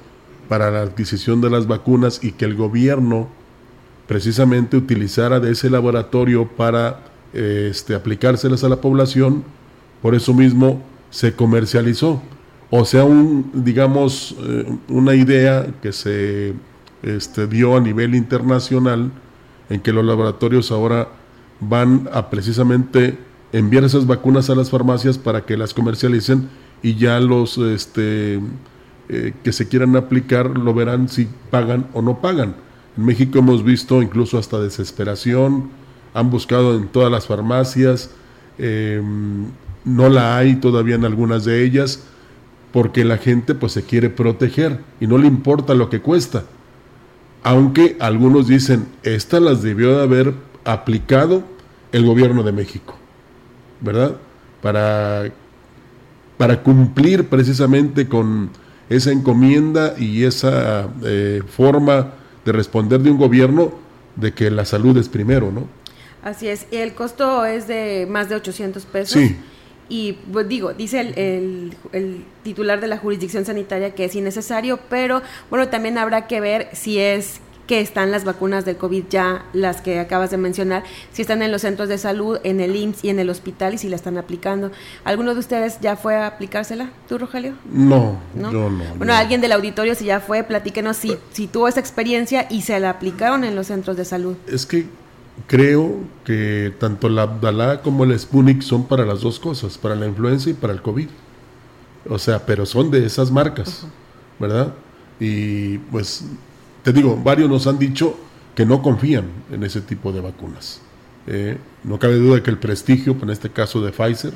para 0.48 0.70
la 0.70 0.80
adquisición 0.80 1.40
de 1.40 1.50
las 1.50 1.66
vacunas 1.66 2.20
y 2.22 2.32
que 2.32 2.46
el 2.46 2.54
gobierno 2.54 3.28
precisamente 4.06 4.76
utilizara 4.76 5.38
de 5.38 5.52
ese 5.52 5.68
laboratorio 5.68 6.48
para 6.48 7.04
eh, 7.34 7.68
este, 7.70 7.94
aplicárselas 7.94 8.64
a 8.64 8.68
la 8.70 8.80
población, 8.80 9.44
por 10.00 10.14
eso 10.14 10.32
mismo 10.32 10.82
se 11.10 11.34
comercializó. 11.34 12.22
O 12.70 12.84
sea, 12.84 13.04
un, 13.04 13.50
digamos, 13.52 14.34
eh, 14.40 14.64
una 14.88 15.14
idea 15.14 15.66
que 15.82 15.92
se 15.92 16.54
este, 17.02 17.46
dio 17.46 17.76
a 17.76 17.80
nivel 17.80 18.14
internacional 18.14 19.10
en 19.68 19.80
que 19.80 19.92
los 19.92 20.04
laboratorios 20.04 20.70
ahora 20.70 21.08
van 21.60 22.08
a 22.12 22.30
precisamente 22.30 23.18
enviar 23.52 23.84
esas 23.84 24.06
vacunas 24.06 24.50
a 24.50 24.54
las 24.54 24.70
farmacias 24.70 25.18
para 25.18 25.44
que 25.44 25.56
las 25.56 25.74
comercialicen 25.74 26.48
y 26.82 26.94
ya 26.94 27.18
los 27.20 27.58
este, 27.58 28.40
eh, 29.08 29.32
que 29.42 29.52
se 29.52 29.68
quieran 29.68 29.96
aplicar 29.96 30.56
lo 30.58 30.74
verán 30.74 31.08
si 31.08 31.28
pagan 31.50 31.88
o 31.92 32.02
no 32.02 32.20
pagan. 32.20 32.54
En 32.96 33.04
México 33.04 33.38
hemos 33.38 33.64
visto 33.64 34.02
incluso 34.02 34.38
hasta 34.38 34.60
desesperación, 34.60 35.70
han 36.14 36.30
buscado 36.30 36.76
en 36.76 36.88
todas 36.88 37.10
las 37.10 37.26
farmacias, 37.26 38.10
em, 38.58 39.46
no 39.84 40.08
la 40.08 40.36
hay 40.36 40.56
todavía 40.56 40.96
en 40.96 41.04
algunas 41.04 41.44
de 41.44 41.64
ellas, 41.64 42.04
porque 42.72 43.04
la 43.04 43.16
gente 43.16 43.54
pues 43.54 43.72
se 43.72 43.84
quiere 43.84 44.10
proteger 44.10 44.80
y 45.00 45.06
no 45.06 45.16
le 45.16 45.26
importa 45.26 45.74
lo 45.74 45.88
que 45.88 46.00
cuesta. 46.00 46.44
Aunque 47.42 47.96
algunos 48.00 48.48
dicen, 48.48 48.86
estas 49.02 49.40
las 49.40 49.62
debió 49.62 49.96
de 49.96 50.02
haber 50.02 50.34
aplicado 50.64 51.42
el 51.92 52.04
gobierno 52.04 52.42
de 52.42 52.52
México, 52.52 52.96
¿verdad? 53.80 54.16
Para, 54.60 55.30
para 56.36 56.62
cumplir 56.62 57.28
precisamente 57.28 58.08
con 58.08 58.50
esa 58.88 59.12
encomienda 59.12 59.94
y 59.98 60.24
esa 60.24 60.88
eh, 61.04 61.42
forma 61.46 62.12
de 62.44 62.52
responder 62.52 63.00
de 63.00 63.10
un 63.10 63.18
gobierno 63.18 63.72
de 64.16 64.32
que 64.32 64.50
la 64.50 64.64
salud 64.64 64.96
es 64.96 65.08
primero, 65.08 65.52
¿no? 65.52 65.66
Así 66.22 66.48
es, 66.48 66.66
y 66.70 66.76
el 66.76 66.94
costo 66.94 67.44
es 67.44 67.68
de 67.68 68.06
más 68.10 68.28
de 68.28 68.34
800 68.34 68.84
pesos. 68.86 69.22
Sí. 69.22 69.36
Y 69.88 70.14
pues 70.32 70.48
digo, 70.48 70.74
dice 70.74 71.00
el, 71.00 71.74
el, 71.92 72.24
titular 72.42 72.80
de 72.80 72.86
la 72.86 72.98
jurisdicción 72.98 73.44
sanitaria 73.44 73.94
que 73.94 74.04
es 74.04 74.14
innecesario, 74.14 74.78
pero 74.88 75.22
bueno, 75.50 75.68
también 75.68 75.98
habrá 75.98 76.26
que 76.26 76.40
ver 76.40 76.68
si 76.72 76.98
es 76.98 77.40
que 77.68 77.80
están 77.80 78.10
las 78.10 78.24
vacunas 78.24 78.64
del 78.64 78.76
COVID 78.78 79.04
ya, 79.10 79.44
las 79.52 79.82
que 79.82 80.00
acabas 80.00 80.30
de 80.30 80.38
mencionar, 80.38 80.82
si 81.12 81.22
están 81.22 81.42
en 81.42 81.52
los 81.52 81.60
centros 81.60 81.88
de 81.90 81.98
salud, 81.98 82.40
en 82.42 82.60
el 82.60 82.74
IMSS 82.74 83.04
y 83.04 83.10
en 83.10 83.18
el 83.18 83.28
hospital 83.28 83.74
y 83.74 83.78
si 83.78 83.88
la 83.90 83.96
están 83.96 84.16
aplicando. 84.16 84.72
¿Alguno 85.04 85.34
de 85.34 85.40
ustedes 85.40 85.78
ya 85.80 85.94
fue 85.94 86.16
a 86.16 86.26
aplicársela? 86.26 86.90
¿Tú, 87.08 87.18
Rogelio? 87.18 87.54
No, 87.70 88.18
¿No? 88.34 88.50
yo 88.50 88.70
no. 88.70 88.84
Bueno, 88.96 89.12
alguien 89.12 89.42
del 89.42 89.52
auditorio 89.52 89.94
si 89.94 90.06
ya 90.06 90.18
fue, 90.18 90.42
platíquenos 90.42 90.96
si, 90.96 91.16
si 91.30 91.46
tuvo 91.46 91.68
esa 91.68 91.78
experiencia 91.78 92.46
y 92.48 92.62
se 92.62 92.80
la 92.80 92.88
aplicaron 92.88 93.44
en 93.44 93.54
los 93.54 93.66
centros 93.66 93.98
de 93.98 94.06
salud. 94.06 94.36
Es 94.46 94.64
que 94.64 94.86
creo 95.46 96.00
que 96.24 96.74
tanto 96.78 97.08
la 97.08 97.22
Abdalá 97.22 97.82
como 97.82 98.04
el 98.04 98.18
Sputnik 98.18 98.62
son 98.62 98.86
para 98.86 99.06
las 99.06 99.20
dos 99.20 99.38
cosas, 99.38 99.78
para 99.78 99.94
la 99.94 100.06
influenza 100.06 100.50
y 100.50 100.54
para 100.54 100.72
el 100.72 100.82
COVID. 100.82 101.08
O 102.08 102.18
sea, 102.18 102.44
pero 102.44 102.64
son 102.66 102.90
de 102.90 103.04
esas 103.04 103.30
marcas, 103.30 103.86
¿verdad? 104.38 104.74
Y 105.20 105.78
pues, 105.78 106.24
te 106.82 106.92
digo, 106.92 107.20
varios 107.22 107.50
nos 107.50 107.66
han 107.66 107.78
dicho 107.78 108.16
que 108.54 108.64
no 108.64 108.82
confían 108.82 109.26
en 109.50 109.62
ese 109.62 109.80
tipo 109.80 110.12
de 110.12 110.20
vacunas. 110.20 110.80
Eh, 111.26 111.58
no 111.84 111.98
cabe 111.98 112.16
duda 112.16 112.42
que 112.42 112.50
el 112.50 112.58
prestigio, 112.58 113.16
en 113.20 113.30
este 113.30 113.50
caso 113.50 113.80
de 113.80 113.92
Pfizer, 113.92 114.32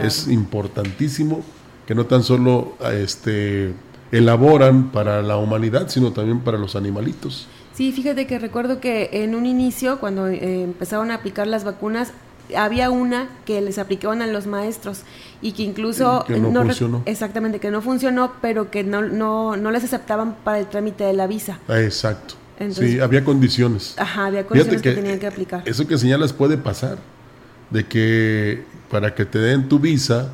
es 0.00 0.26
importantísimo, 0.28 1.42
que 1.86 1.94
no 1.94 2.06
tan 2.06 2.22
solo 2.22 2.76
este, 2.92 3.72
elaboran 4.10 4.90
para 4.90 5.22
la 5.22 5.36
humanidad, 5.36 5.88
sino 5.88 6.12
también 6.12 6.40
para 6.40 6.58
los 6.58 6.76
animalitos. 6.76 7.46
Sí, 7.74 7.92
fíjate 7.92 8.26
que 8.26 8.38
recuerdo 8.38 8.80
que 8.80 9.10
en 9.12 9.34
un 9.34 9.46
inicio, 9.46 9.98
cuando 9.98 10.28
eh, 10.28 10.62
empezaron 10.62 11.10
a 11.10 11.14
aplicar 11.14 11.46
las 11.46 11.64
vacunas, 11.64 12.12
había 12.56 12.90
una 12.90 13.28
que 13.44 13.60
les 13.60 13.78
aplicaban 13.78 14.22
a 14.22 14.26
los 14.26 14.46
maestros 14.46 15.02
y 15.40 15.52
que 15.52 15.62
incluso 15.62 16.24
no, 16.28 16.62
funcionó. 16.62 17.02
exactamente 17.06 17.60
que 17.60 17.70
no 17.70 17.80
funcionó 17.80 18.34
pero 18.42 18.70
que 18.70 18.84
no, 18.84 19.02
no, 19.02 19.56
no 19.56 19.70
les 19.70 19.84
aceptaban 19.84 20.36
para 20.44 20.58
el 20.58 20.66
trámite 20.66 21.04
de 21.04 21.12
la 21.12 21.26
visa. 21.26 21.58
Exacto. 21.68 22.34
Sí 22.70 23.00
había 23.00 23.24
condiciones. 23.24 23.94
ajá 23.98 24.26
había 24.26 24.46
condiciones 24.46 24.82
que, 24.82 24.92
tenían 24.92 25.18
que 25.18 25.26
aplicar. 25.26 25.62
eso 25.64 25.86
que 25.86 25.98
señalas 25.98 26.32
puede 26.32 26.56
pasar 26.56 26.98
de 27.70 27.86
que 27.86 28.62
para 28.88 29.14
que 29.16 29.24
te 29.24 29.38
den 29.38 29.68
tu 29.68 29.80
visa 29.80 30.30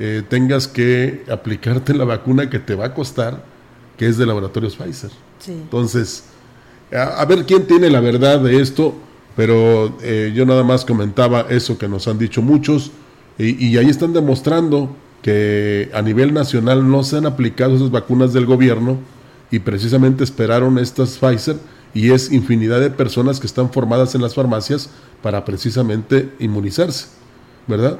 eh, 0.00 0.22
tengas 0.28 0.68
que 0.68 1.24
aplicarte 1.30 1.94
la 1.94 2.04
vacuna 2.04 2.50
que 2.50 2.58
te 2.58 2.74
va 2.74 2.86
a 2.86 2.94
costar 2.94 3.42
que 3.96 4.06
es 4.06 4.18
de 4.18 4.26
laboratorios 4.26 4.76
Pfizer. 4.76 5.10
Sí. 5.38 5.52
entonces 5.52 6.24
a, 6.92 7.24
ver 7.24 7.46
quién 7.46 7.66
tiene 7.66 7.88
la 7.88 8.00
verdad 8.00 8.40
de 8.40 8.60
esto, 8.60 8.94
pero 9.36 9.96
eh, 10.02 10.32
yo 10.34 10.44
nada 10.44 10.64
más 10.64 10.84
comentaba 10.84 11.46
eso 11.48 11.78
que 11.78 11.88
nos 11.88 12.08
han 12.08 12.18
dicho 12.18 12.42
muchos 12.42 12.90
y, 13.38 13.76
ahí 13.78 13.88
están 13.88 14.12
demostrando 14.12 14.94
que 15.22 15.90
a 15.94 16.02
nivel 16.02 16.34
nacional 16.34 16.90
no 16.90 17.02
se 17.04 17.16
han 17.16 17.26
aplicado 17.26 17.76
esas 17.76 17.90
vacunas 17.90 18.32
del 18.32 18.44
gobierno 18.44 18.98
y 19.50 19.60
precisamente 19.60 20.24
esperaron 20.24 20.78
estas 20.78 21.16
Pfizer 21.16 21.56
y 21.94 22.10
es 22.10 22.32
infinidad 22.32 22.80
de 22.80 22.90
personas 22.90 23.40
que 23.40 23.46
están 23.46 23.70
formadas 23.72 24.14
en 24.14 24.22
las 24.22 24.34
farmacias 24.34 24.90
para 25.22 25.44
precisamente 25.44 26.30
inmunizarse, 26.38 27.06
¿verdad? 27.66 27.98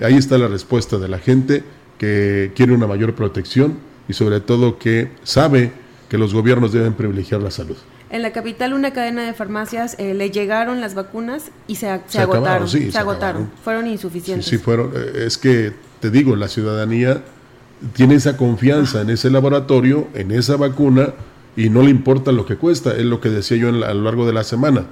Ahí 0.00 0.16
está 0.16 0.38
la 0.38 0.48
respuesta 0.48 0.98
de 0.98 1.08
la 1.08 1.18
gente 1.18 1.62
que 1.98 2.52
quiere 2.54 2.72
una 2.72 2.86
mayor 2.86 3.14
protección 3.14 3.78
y 4.08 4.14
sobre 4.14 4.40
todo 4.40 4.78
que 4.78 5.10
sabe 5.22 5.72
que 6.08 6.16
los 6.16 6.32
gobiernos 6.32 6.72
deben 6.72 6.94
privilegiar 6.94 7.42
la 7.42 7.50
salud. 7.50 7.76
En 8.10 8.22
la 8.22 8.32
capital, 8.32 8.72
una 8.72 8.92
cadena 8.92 9.24
de 9.24 9.32
farmacias 9.32 9.94
eh, 9.98 10.14
le 10.14 10.32
llegaron 10.32 10.80
las 10.80 10.94
vacunas 10.94 11.52
y 11.68 11.76
se, 11.76 11.88
agotaron. 11.88 12.68
se, 12.68 12.90
agotaron. 12.98 13.50
Fueron 13.62 13.86
insuficientes. 13.86 14.46
Sí, 14.46 14.58
fueron. 14.58 14.90
Eh, 14.94 15.26
es 15.26 15.38
que, 15.38 15.72
te 16.00 16.10
digo, 16.10 16.34
la 16.34 16.48
ciudadanía 16.48 17.22
tiene 17.92 18.16
esa 18.16 18.36
confianza 18.36 19.02
en 19.02 19.10
ese 19.10 19.30
laboratorio, 19.30 20.08
en 20.14 20.32
esa 20.32 20.56
vacuna, 20.56 21.14
y 21.56 21.68
no 21.68 21.82
le 21.82 21.90
importa 21.90 22.32
lo 22.32 22.46
que 22.46 22.56
cuesta. 22.56 22.96
Es 22.96 23.04
lo 23.04 23.20
que 23.20 23.28
decía 23.28 23.56
yo 23.58 23.68
a 23.68 23.94
lo 23.94 24.02
largo 24.02 24.26
de 24.26 24.32
la 24.32 24.42
semana. 24.42 24.86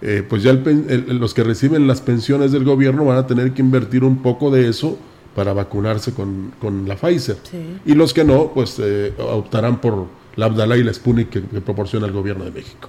Eh, 0.00 0.24
pues 0.26 0.42
ya 0.42 0.54
los 0.54 1.34
que 1.34 1.44
reciben 1.44 1.86
las 1.86 2.00
pensiones 2.00 2.52
del 2.52 2.64
gobierno 2.64 3.04
van 3.04 3.18
a 3.18 3.26
tener 3.26 3.52
que 3.52 3.60
invertir 3.60 4.02
un 4.02 4.22
poco 4.22 4.50
de 4.50 4.68
eso 4.68 4.98
para 5.34 5.52
vacunarse 5.52 6.14
con, 6.14 6.52
la 6.86 6.96
Pfizer. 6.96 7.36
Y 7.84 7.92
los 7.92 8.14
que 8.14 8.24
no, 8.24 8.52
pues 8.54 8.80
optarán 9.18 9.78
por 9.82 10.06
la 10.36 10.46
Abdalá 10.46 10.76
y 10.76 10.84
la 10.84 10.92
Sputnik 10.92 11.30
que, 11.30 11.40
proporciona 11.40 12.06
el 12.06 12.12
gobierno 12.12 12.44
de 12.44 12.52
México. 12.52 12.88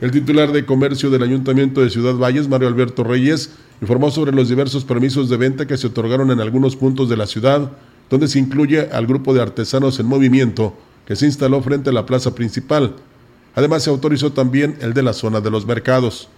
El 0.00 0.10
titular 0.10 0.52
de 0.52 0.64
comercio 0.66 1.10
del 1.10 1.22
Ayuntamiento 1.22 1.80
de 1.80 1.90
Ciudad 1.90 2.14
Valles, 2.14 2.48
Mario 2.48 2.68
Alberto 2.68 3.04
Reyes, 3.04 3.50
informó 3.80 4.10
sobre 4.10 4.32
los 4.32 4.48
diversos 4.48 4.84
permisos 4.84 5.28
de 5.28 5.36
venta 5.36 5.66
que 5.66 5.76
se 5.76 5.86
otorgaron 5.86 6.30
en 6.30 6.40
algunos 6.40 6.76
puntos 6.76 7.08
de 7.08 7.16
la 7.16 7.26
ciudad, 7.26 7.72
donde 8.10 8.28
se 8.28 8.38
incluye 8.38 8.90
al 8.90 9.06
grupo 9.06 9.32
de 9.32 9.42
artesanos 9.42 9.98
en 10.00 10.06
movimiento 10.06 10.74
que 11.06 11.16
se 11.16 11.26
instaló 11.26 11.62
frente 11.62 11.90
a 11.90 11.92
la 11.92 12.06
plaza 12.06 12.34
principal. 12.34 12.94
Además, 13.54 13.84
se 13.84 13.90
autorizó 13.90 14.32
también 14.32 14.76
el 14.80 14.94
de 14.94 15.02
la 15.02 15.12
zona 15.12 15.40
de 15.40 15.50
los 15.50 15.66
mercados. 15.66 16.28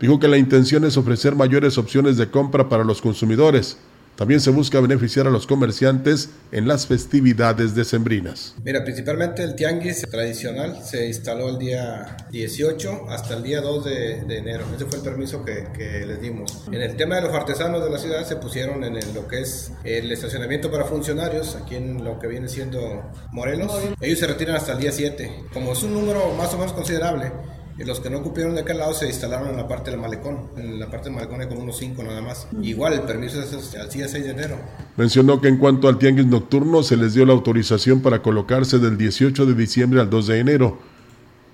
Dijo 0.00 0.18
que 0.18 0.28
la 0.28 0.38
intención 0.38 0.84
es 0.84 0.96
ofrecer 0.96 1.34
mayores 1.34 1.78
opciones 1.78 2.16
de 2.16 2.30
compra 2.30 2.68
para 2.68 2.84
los 2.84 3.02
consumidores, 3.02 3.76
También 4.20 4.42
se 4.42 4.50
busca 4.50 4.78
beneficiar 4.80 5.26
a 5.26 5.30
los 5.30 5.46
comerciantes 5.46 6.28
en 6.52 6.68
las 6.68 6.86
festividades 6.86 7.74
decembrinas. 7.74 8.54
Mira, 8.62 8.84
principalmente 8.84 9.42
el 9.42 9.54
tianguis 9.54 10.02
tradicional 10.02 10.84
se 10.84 11.06
instaló 11.06 11.48
el 11.48 11.58
día 11.58 12.18
18 12.30 13.08
hasta 13.08 13.32
el 13.32 13.42
día 13.42 13.62
2 13.62 13.82
de, 13.82 14.36
enero. 14.36 14.66
Ese 14.76 14.84
fue 14.84 14.98
el 14.98 15.04
permiso 15.04 15.42
que, 15.42 15.68
que, 15.72 16.04
les 16.04 16.20
dimos. 16.20 16.64
En 16.66 16.82
el 16.82 16.96
tema 16.96 17.14
de 17.14 17.22
los 17.22 17.32
artesanos 17.32 17.82
de 17.82 17.88
la 17.88 17.96
ciudad 17.96 18.26
se 18.26 18.36
pusieron 18.36 18.84
en 18.84 18.98
lo 19.14 19.26
que 19.26 19.40
es 19.40 19.72
el 19.84 20.12
estacionamiento 20.12 20.70
para 20.70 20.84
funcionarios, 20.84 21.56
aquí 21.56 21.76
en 21.76 22.04
lo 22.04 22.18
que 22.18 22.26
viene 22.26 22.50
siendo 22.50 23.10
Morelos. 23.32 23.72
Ellos 24.02 24.18
se 24.18 24.26
retiran 24.26 24.56
hasta 24.56 24.72
el 24.72 24.80
día 24.80 24.92
7. 24.92 25.44
Como 25.50 25.72
es 25.72 25.82
un 25.82 25.94
número 25.94 26.34
más 26.34 26.52
o 26.52 26.58
menos 26.58 26.74
considerable, 26.74 27.32
y 27.78 27.84
los 27.84 28.00
que 28.00 28.10
no 28.10 28.22
cumplieron 28.22 28.54
de 28.54 28.62
aquel 28.62 28.78
lado 28.78 28.94
se 28.94 29.06
instalaron 29.06 29.50
en 29.50 29.56
la 29.56 29.66
parte 29.66 29.90
del 29.90 30.00
malecón. 30.00 30.50
En 30.56 30.78
la 30.78 30.90
parte 30.90 31.06
del 31.06 31.14
malecón 31.14 31.40
hay 31.40 31.48
como 31.48 31.62
unos 31.62 31.78
cinco 31.78 32.02
nada 32.02 32.20
más. 32.20 32.46
Igual 32.62 32.94
el 32.94 33.02
permiso 33.02 33.40
es 33.42 33.74
al 33.74 33.88
día 33.88 34.08
6 34.08 34.24
de 34.24 34.30
enero. 34.30 34.56
Mencionó 34.96 35.40
que 35.40 35.48
en 35.48 35.56
cuanto 35.56 35.88
al 35.88 35.98
tianguis 35.98 36.26
nocturno 36.26 36.82
se 36.82 36.96
les 36.96 37.14
dio 37.14 37.24
la 37.24 37.32
autorización 37.32 38.00
para 38.02 38.22
colocarse 38.22 38.78
del 38.78 38.98
18 38.98 39.46
de 39.46 39.54
diciembre 39.54 40.00
al 40.00 40.10
2 40.10 40.26
de 40.26 40.38
enero. 40.38 40.78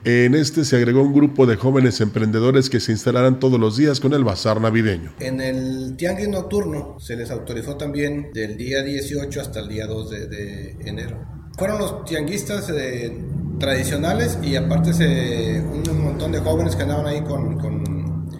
En 0.06 0.36
este 0.36 0.64
se 0.64 0.76
agregó 0.76 1.02
un 1.02 1.12
grupo 1.12 1.46
de 1.46 1.56
jóvenes 1.56 2.00
emprendedores 2.00 2.70
que 2.70 2.78
se 2.78 2.92
instalarán 2.92 3.40
todos 3.40 3.58
los 3.58 3.76
días 3.76 3.98
con 3.98 4.14
el 4.14 4.22
bazar 4.22 4.60
navideño. 4.60 5.12
En 5.18 5.40
el 5.40 5.96
tianguis 5.96 6.28
nocturno 6.28 7.00
se 7.00 7.16
les 7.16 7.28
autorizó 7.32 7.76
también 7.76 8.30
del 8.32 8.56
día 8.56 8.84
18 8.84 9.40
hasta 9.40 9.58
el 9.58 9.68
día 9.68 9.88
2 9.88 10.10
de, 10.10 10.76
enero. 10.84 11.18
Fueron 11.58 11.78
los 11.78 12.04
tianguistas 12.04 12.68
de 12.68 13.20
tradicionales 13.58 14.38
y 14.42 14.56
aparte 14.56 14.92
se, 14.92 15.60
un 15.60 16.02
montón 16.02 16.32
de 16.32 16.40
jóvenes 16.40 16.76
que 16.76 16.82
andaban 16.82 17.06
ahí 17.06 17.22
con, 17.22 17.58
con 17.58 18.30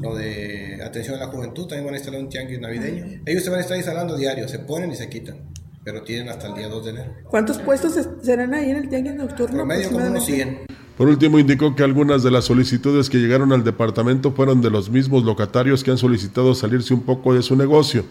lo 0.00 0.14
de 0.14 0.82
atención 0.84 1.16
a 1.16 1.26
la 1.26 1.26
juventud, 1.28 1.66
también 1.66 1.84
van 1.86 1.94
a 1.94 1.96
instalar 1.98 2.20
un 2.20 2.28
tianguis 2.28 2.60
navideño. 2.60 3.22
Ellos 3.26 3.42
se 3.42 3.50
van 3.50 3.58
a 3.58 3.62
estar 3.62 3.76
instalando 3.76 4.16
diario, 4.16 4.48
se 4.48 4.58
ponen 4.60 4.90
y 4.90 4.96
se 4.96 5.08
quitan, 5.08 5.50
pero 5.84 6.02
tienen 6.02 6.28
hasta 6.28 6.48
el 6.48 6.54
día 6.54 6.68
2 6.68 6.84
de 6.84 6.90
enero. 6.90 7.12
¿Cuántos 7.28 7.58
puestos 7.58 7.94
serán 8.22 8.54
ahí 8.54 8.70
en 8.70 8.76
el 8.76 8.88
tianguis 8.88 9.14
nocturno? 9.14 9.64
medio 9.64 9.90
como 9.90 10.06
unos 10.06 10.24
100. 10.26 10.66
Por 10.96 11.08
último, 11.08 11.38
indicó 11.38 11.74
que 11.76 11.82
algunas 11.82 12.22
de 12.22 12.30
las 12.30 12.46
solicitudes 12.46 13.10
que 13.10 13.18
llegaron 13.18 13.52
al 13.52 13.64
departamento 13.64 14.32
fueron 14.32 14.62
de 14.62 14.70
los 14.70 14.88
mismos 14.88 15.24
locatarios 15.24 15.84
que 15.84 15.90
han 15.90 15.98
solicitado 15.98 16.54
salirse 16.54 16.94
un 16.94 17.02
poco 17.02 17.34
de 17.34 17.42
su 17.42 17.54
negocio. 17.54 18.04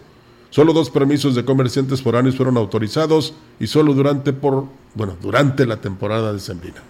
Solo 0.50 0.72
dos 0.72 0.90
permisos 0.90 1.34
de 1.34 1.44
comerciantes 1.44 2.02
foráneos 2.02 2.36
fueron 2.36 2.56
autorizados 2.56 3.34
y 3.60 3.66
solo 3.66 3.94
durante 3.94 4.32
por 4.32 4.66
bueno, 4.94 5.16
durante 5.20 5.66
la 5.66 5.76
temporada 5.76 6.32
de 6.32 6.40
sembrina. 6.40 6.82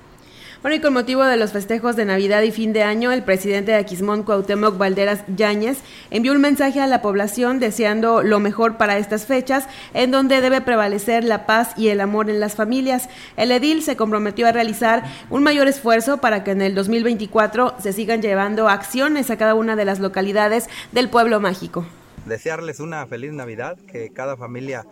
Bueno, 0.63 0.77
y 0.77 0.81
con 0.81 0.95
motivo 0.95 1.23
de 1.25 1.37
los 1.37 1.53
festejos 1.53 1.97
de 1.97 2.05
Navidad 2.07 2.43
y 2.43 2.51
fin 2.51 2.73
de 2.73 2.83
año, 2.83 3.13
el 3.13 3.23
presidente 3.23 3.73
de 3.73 3.79
Aquismón, 3.79 4.23
Cuauhtémoc 4.23 4.79
Valderas 4.79 5.23
Yáñez, 5.37 5.79
envió 6.11 6.33
un 6.33 6.41
mensaje 6.41 6.81
a 6.81 6.87
la 6.87 7.03
población 7.03 7.61
deseando 7.61 8.23
lo 8.23 8.41
mejor 8.41 8.77
para 8.77 8.99
estas 8.99 9.27
fechas, 9.27 9.69
en 9.93 10.11
donde 10.11 10.41
debe 10.41 10.61
prevalecer 10.63 11.25
la 11.25 11.47
paz 11.47 11.73
y 11.77 11.89
el 11.89 12.01
amor 12.01 12.31
en 12.31 12.41
las 12.41 12.55
familias. 12.55 13.09
El 13.37 13.53
edil 13.53 13.83
se 13.83 13.97
comprometió 13.97 14.49
a 14.49 14.53
realizar 14.53 15.05
un 15.31 15.45
mayor 15.45 15.69
esfuerzo 15.69 16.19
para 16.19 16.43
que 16.43 16.53
en 16.53 16.63
el 16.63 16.75
2024 16.75 17.75
se 17.79 17.93
sigan 17.93 18.23
llevando 18.23 18.69
acciones 18.69 19.31
a 19.31 19.37
cada 19.37 19.55
una 19.55 19.77
de 19.77 19.85
las 19.85 20.01
localidades 20.01 20.69
del 20.91 21.11
pueblo 21.11 21.39
mágico 21.39 21.87
desearles 22.26 22.80
una 22.80 23.06
feliz 23.06 23.33
Navidad, 23.33 23.78
que 23.90 24.12
cada 24.12 24.37
familia 24.37 24.85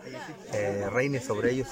eh, 0.53 0.87
reine 0.91 1.19
sobre 1.19 1.51
ellos 1.51 1.67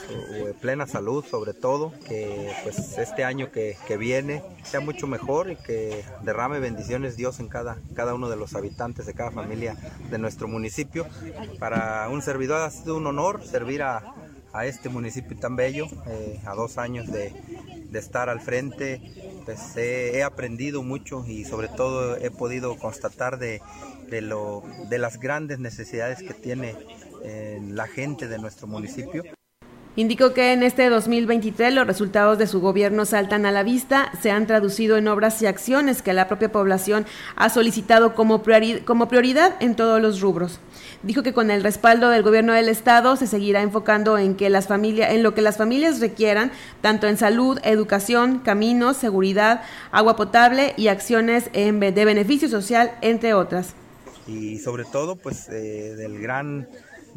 plena 0.61 0.85
salud 0.87 1.23
sobre 1.25 1.53
todo, 1.53 1.93
que 2.07 2.51
pues 2.63 2.97
este 2.97 3.23
año 3.23 3.51
que, 3.51 3.77
viene 3.97 4.41
sea 4.63 4.79
mucho 4.79 5.05
mejor 5.05 5.51
y 5.51 5.55
que 5.55 6.03
derrame 6.23 6.59
bendiciones 6.59 7.15
Dios 7.15 7.39
en 7.39 7.47
cada, 7.47 7.77
cada 7.95 8.15
uno 8.15 8.27
de 8.27 8.35
los 8.35 8.55
habitantes 8.55 9.05
de 9.05 9.13
cada 9.13 9.29
familia 9.29 9.75
de 10.09 10.17
nuestro 10.17 10.47
municipio. 10.47 11.05
Para 11.59 12.09
un 12.09 12.21
servidor 12.21 12.61
ha 12.61 12.71
sido 12.71 12.97
un 12.97 13.05
honor 13.05 13.45
servir 13.45 13.83
a, 13.83 14.15
este 14.65 14.87
municipio 14.87 15.35
tan 15.35 15.55
bello, 15.55 15.87
eh, 16.05 16.39
a 16.45 16.53
dos 16.53 16.77
años 16.77 17.07
de, 17.07 17.33
estar 17.93 18.29
al 18.29 18.39
frente, 18.39 19.01
pues 19.45 19.77
he, 19.77 20.17
he, 20.17 20.23
aprendido 20.23 20.83
mucho 20.83 21.23
y 21.27 21.45
sobre 21.45 21.67
todo 21.67 22.17
he 22.17 22.31
podido 22.31 22.75
constatar 22.77 23.37
de, 23.37 23.61
de, 24.09 24.21
lo, 24.21 24.63
de 24.89 24.97
las 24.97 25.19
grandes 25.19 25.59
necesidades 25.59 26.21
que 26.21 26.33
tiene 26.33 26.75
eh, 27.23 27.59
la 27.69 27.87
gente 27.87 28.27
de 28.27 28.37
nuestro 28.37 28.67
municipio. 28.67 29.23
Indicó 29.95 30.33
que 30.33 30.53
en 30.53 30.63
este 30.63 30.89
2023 30.89 31.71
los 31.71 31.85
resultados 31.85 32.39
de 32.39 32.47
su 32.47 32.59
gobierno 32.59 33.05
saltan 33.05 33.45
a 33.45 33.51
la 33.51 33.61
vista, 33.61 34.11
se 34.19 34.31
han 34.31 34.47
traducido 34.47 34.97
en 34.97 35.07
obras 35.07 35.39
y 35.43 35.45
acciones 35.45 36.01
que 36.01 36.13
la 36.13 36.27
propia 36.27 36.51
población 36.51 37.05
ha 37.35 37.49
solicitado 37.49 38.15
como, 38.15 38.41
como 38.85 39.07
prioridad 39.07 39.53
en 39.59 39.75
todos 39.75 40.01
los 40.01 40.19
rubros. 40.19 40.59
Dijo 41.03 41.21
que 41.21 41.33
con 41.33 41.51
el 41.51 41.61
respaldo 41.61 42.09
del 42.09 42.23
gobierno 42.23 42.53
del 42.53 42.69
estado 42.69 43.15
se 43.17 43.27
seguirá 43.27 43.61
enfocando 43.61 44.17
en 44.17 44.33
que 44.33 44.49
las 44.49 44.67
familias, 44.67 45.11
en 45.11 45.21
lo 45.21 45.35
que 45.35 45.43
las 45.43 45.57
familias 45.57 45.99
requieran, 45.99 46.51
tanto 46.81 47.05
en 47.05 47.17
salud, 47.17 47.59
educación, 47.63 48.39
caminos, 48.39 48.97
seguridad, 48.97 49.61
agua 49.91 50.15
potable 50.15 50.73
y 50.75 50.87
acciones 50.87 51.51
de 51.53 52.05
beneficio 52.05 52.49
social, 52.49 52.93
entre 53.01 53.35
otras 53.35 53.75
y 54.27 54.59
sobre 54.59 54.85
todo 54.85 55.15
pues 55.15 55.49
eh, 55.49 55.95
del 55.95 56.19
gran 56.21 56.67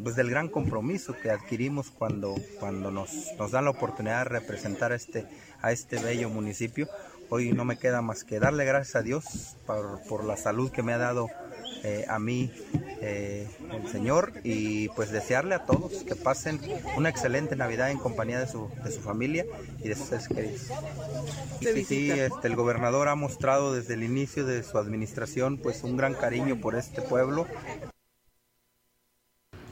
pues 0.01 0.15
del 0.15 0.29
gran 0.29 0.47
compromiso 0.49 1.15
que 1.21 1.31
adquirimos 1.31 1.89
cuando, 1.89 2.35
cuando 2.59 2.91
nos, 2.91 3.09
nos 3.37 3.51
dan 3.51 3.65
la 3.65 3.71
oportunidad 3.71 4.25
de 4.25 4.29
representar 4.29 4.91
a 4.91 4.95
este, 4.95 5.25
a 5.61 5.71
este 5.71 5.97
bello 5.99 6.29
municipio. 6.29 6.87
Hoy 7.29 7.51
no 7.51 7.65
me 7.65 7.77
queda 7.77 8.01
más 8.01 8.23
que 8.23 8.39
darle 8.39 8.63
gracias 8.65 8.95
a 8.95 9.01
Dios 9.01 9.55
por, 9.65 10.01
por 10.07 10.23
la 10.23 10.37
salud 10.37 10.71
que 10.71 10.83
me 10.83 10.93
ha 10.93 10.97
dado 10.97 11.29
eh, 11.83 12.05
a 12.07 12.19
mí 12.19 12.51
eh, 13.01 13.47
el 13.71 13.87
Señor 13.91 14.33
y 14.43 14.89
pues 14.89 15.11
desearle 15.11 15.55
a 15.55 15.65
todos 15.65 16.03
que 16.03 16.15
pasen 16.15 16.59
una 16.97 17.09
excelente 17.09 17.55
Navidad 17.55 17.91
en 17.91 17.99
compañía 17.99 18.39
de 18.39 18.47
su, 18.47 18.69
de 18.83 18.91
su 18.91 19.01
familia 19.01 19.45
y 19.83 19.87
de 19.87 19.95
sus 19.95 20.07
seres 20.07 20.27
queridos. 20.27 20.61
Sí, 21.61 21.85
sí, 21.85 22.11
este, 22.11 22.47
el 22.47 22.55
gobernador 22.55 23.07
ha 23.07 23.15
mostrado 23.15 23.73
desde 23.73 23.93
el 23.93 24.03
inicio 24.03 24.45
de 24.45 24.63
su 24.63 24.77
administración 24.77 25.57
pues 25.57 25.83
un 25.83 25.97
gran 25.97 26.13
cariño 26.13 26.59
por 26.59 26.75
este 26.75 27.01
pueblo. 27.01 27.47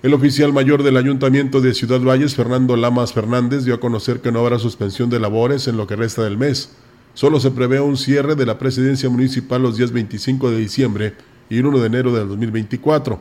El 0.03 0.13
oficial 0.13 0.53
mayor 0.53 0.83
del 0.83 0.97
Ayuntamiento 0.97 1.61
de 1.61 1.73
Ciudad 1.73 1.99
Valles, 1.99 2.35
Fernando 2.35 2.75
Lamas 2.75 3.13
Fernández, 3.13 3.65
dio 3.65 3.73
a 3.73 3.79
conocer 3.79 4.21
que 4.21 4.31
no 4.31 4.41
habrá 4.41 4.59
suspensión 4.59 5.09
de 5.09 5.19
labores 5.19 5.67
en 5.67 5.77
lo 5.77 5.87
que 5.87 5.95
resta 5.95 6.23
del 6.23 6.37
mes. 6.37 6.75
Solo 7.15 7.39
se 7.39 7.49
prevé 7.49 7.79
un 7.79 7.97
cierre 7.97 8.35
de 8.35 8.45
la 8.45 8.59
presidencia 8.59 9.09
municipal 9.09 9.63
los 9.63 9.77
días 9.77 9.91
25 9.91 10.51
de 10.51 10.57
diciembre 10.57 11.13
y 11.49 11.59
1 11.59 11.79
de 11.79 11.85
enero 11.87 12.13
del 12.13 12.27
2024. 12.27 13.19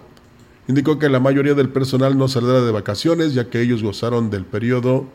Indicó 0.68 0.98
que 0.98 1.08
la 1.08 1.20
mayoría 1.20 1.54
del 1.54 1.68
personal 1.68 2.16
no 2.16 2.28
saldrá 2.28 2.62
de 2.62 2.72
vacaciones 2.72 3.34
ya 3.34 3.50
que 3.50 3.60
ellos 3.60 3.82
gozaron 3.82 4.30
del 4.30 4.44
periodo 4.44 5.06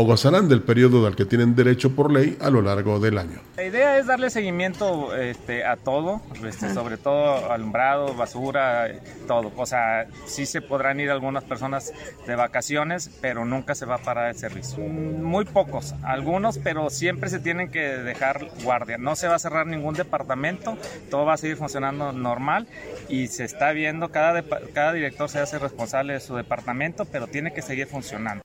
o 0.00 0.04
gozarán 0.04 0.48
del 0.48 0.62
periodo 0.62 1.06
al 1.06 1.14
que 1.14 1.26
tienen 1.26 1.54
derecho 1.54 1.94
por 1.94 2.10
ley 2.10 2.38
a 2.40 2.48
lo 2.48 2.62
largo 2.62 2.98
del 2.98 3.18
año. 3.18 3.38
La 3.58 3.64
idea 3.64 3.98
es 3.98 4.06
darle 4.06 4.30
seguimiento 4.30 5.14
este, 5.14 5.66
a 5.66 5.76
todo, 5.76 6.22
este, 6.42 6.72
sobre 6.72 6.96
todo 6.96 7.52
alumbrado, 7.52 8.14
basura, 8.14 8.88
todo. 9.26 9.52
O 9.56 9.66
sea, 9.66 10.06
sí 10.24 10.46
se 10.46 10.62
podrán 10.62 11.00
ir 11.00 11.10
algunas 11.10 11.44
personas 11.44 11.92
de 12.26 12.34
vacaciones, 12.34 13.10
pero 13.20 13.44
nunca 13.44 13.74
se 13.74 13.84
va 13.84 13.96
a 13.96 13.98
parar 13.98 14.30
el 14.30 14.36
servicio. 14.36 14.82
Muy 14.82 15.44
pocos, 15.44 15.94
algunos, 16.02 16.56
pero 16.56 16.88
siempre 16.88 17.28
se 17.28 17.38
tienen 17.38 17.70
que 17.70 17.80
dejar 17.80 18.48
guardia. 18.64 18.96
No 18.96 19.16
se 19.16 19.28
va 19.28 19.34
a 19.34 19.38
cerrar 19.38 19.66
ningún 19.66 19.94
departamento, 19.94 20.78
todo 21.10 21.26
va 21.26 21.34
a 21.34 21.36
seguir 21.36 21.58
funcionando 21.58 22.12
normal 22.12 22.66
y 23.10 23.26
se 23.26 23.44
está 23.44 23.72
viendo, 23.72 24.08
cada, 24.08 24.42
cada 24.72 24.94
director 24.94 25.28
se 25.28 25.40
hace 25.40 25.58
responsable 25.58 26.14
de 26.14 26.20
su 26.20 26.36
departamento, 26.36 27.04
pero 27.04 27.26
tiene 27.26 27.52
que 27.52 27.60
seguir 27.60 27.86
funcionando. 27.86 28.42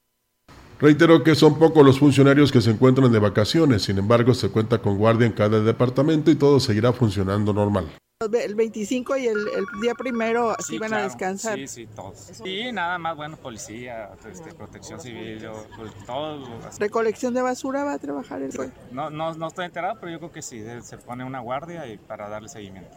Reiteró 0.79 1.23
que 1.23 1.35
son 1.35 1.57
pocos 1.57 1.85
los 1.85 1.99
funcionarios 1.99 2.51
que 2.51 2.61
se 2.61 2.71
encuentran 2.71 3.11
de 3.11 3.19
vacaciones, 3.19 3.83
sin 3.83 3.97
embargo 3.97 4.33
se 4.33 4.49
cuenta 4.49 4.79
con 4.79 4.97
guardia 4.97 5.25
en 5.25 5.33
cada 5.33 5.61
departamento 5.61 6.31
y 6.31 6.35
todo 6.35 6.59
seguirá 6.59 6.91
funcionando 6.91 7.53
normal. 7.53 7.88
El 8.33 8.55
25 8.55 9.17
y 9.17 9.27
el, 9.27 9.38
día 9.81 9.93
primero 9.93 10.55
sí, 10.59 10.77
van 10.77 10.93
a 10.93 11.01
descansar. 11.03 11.57
Sí, 11.57 11.67
sí, 11.67 11.88
todos. 11.93 12.17
Sí, 12.17 12.71
nada 12.71 12.97
más, 12.97 13.15
bueno, 13.15 13.35
policía, 13.35 14.09
este, 14.31 14.53
protección 14.53 15.01
civil, 15.01 15.45
pues, 15.75 15.91
todo. 16.05 16.47
¿Recolección 16.79 17.33
de 17.33 17.41
basura 17.41 17.83
va 17.83 17.93
a 17.93 17.99
trabajar 17.99 18.41
el 18.41 18.51
güey? 18.51 18.69
No, 18.91 19.09
no, 19.09 19.33
no 19.33 19.47
estoy 19.47 19.65
enterado, 19.65 19.97
pero 19.99 20.13
yo 20.13 20.19
creo 20.19 20.31
que 20.31 20.41
sí, 20.41 20.63
se 20.81 20.97
pone 20.97 21.25
una 21.25 21.41
guardia 21.41 21.88
y 21.88 21.97
para 21.97 22.29
darle 22.29 22.47
seguimiento. 22.47 22.95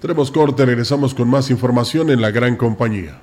Tenemos 0.00 0.30
corte, 0.30 0.64
regresamos 0.64 1.14
con 1.14 1.28
más 1.28 1.50
información 1.50 2.08
en 2.08 2.22
la 2.22 2.30
gran 2.30 2.56
compañía. 2.56 3.20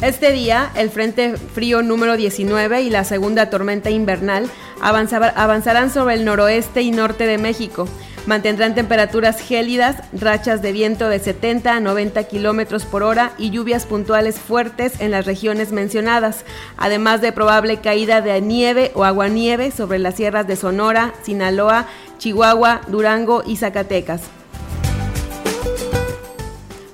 Este 0.00 0.30
día, 0.30 0.70
el 0.76 0.90
Frente 0.90 1.36
Frío 1.36 1.82
número 1.82 2.16
19 2.16 2.82
y 2.82 2.90
la 2.90 3.02
segunda 3.02 3.50
tormenta 3.50 3.90
invernal 3.90 4.48
avanzarán 4.80 5.90
sobre 5.90 6.14
el 6.14 6.24
noroeste 6.24 6.82
y 6.82 6.92
norte 6.92 7.26
de 7.26 7.36
México. 7.36 7.88
Mantendrán 8.24 8.76
temperaturas 8.76 9.40
gélidas, 9.40 9.96
rachas 10.12 10.62
de 10.62 10.70
viento 10.70 11.08
de 11.08 11.18
70 11.18 11.74
a 11.74 11.80
90 11.80 12.22
kilómetros 12.24 12.84
por 12.84 13.02
hora 13.02 13.32
y 13.38 13.50
lluvias 13.50 13.86
puntuales 13.86 14.38
fuertes 14.38 15.00
en 15.00 15.10
las 15.10 15.26
regiones 15.26 15.72
mencionadas, 15.72 16.44
además 16.76 17.20
de 17.20 17.32
probable 17.32 17.78
caída 17.78 18.20
de 18.20 18.40
nieve 18.40 18.92
o 18.94 19.02
aguanieve 19.02 19.72
sobre 19.72 19.98
las 19.98 20.14
sierras 20.14 20.46
de 20.46 20.54
Sonora, 20.54 21.12
Sinaloa, 21.24 21.86
Chihuahua, 22.18 22.82
Durango 22.86 23.42
y 23.44 23.56
Zacatecas. 23.56 24.37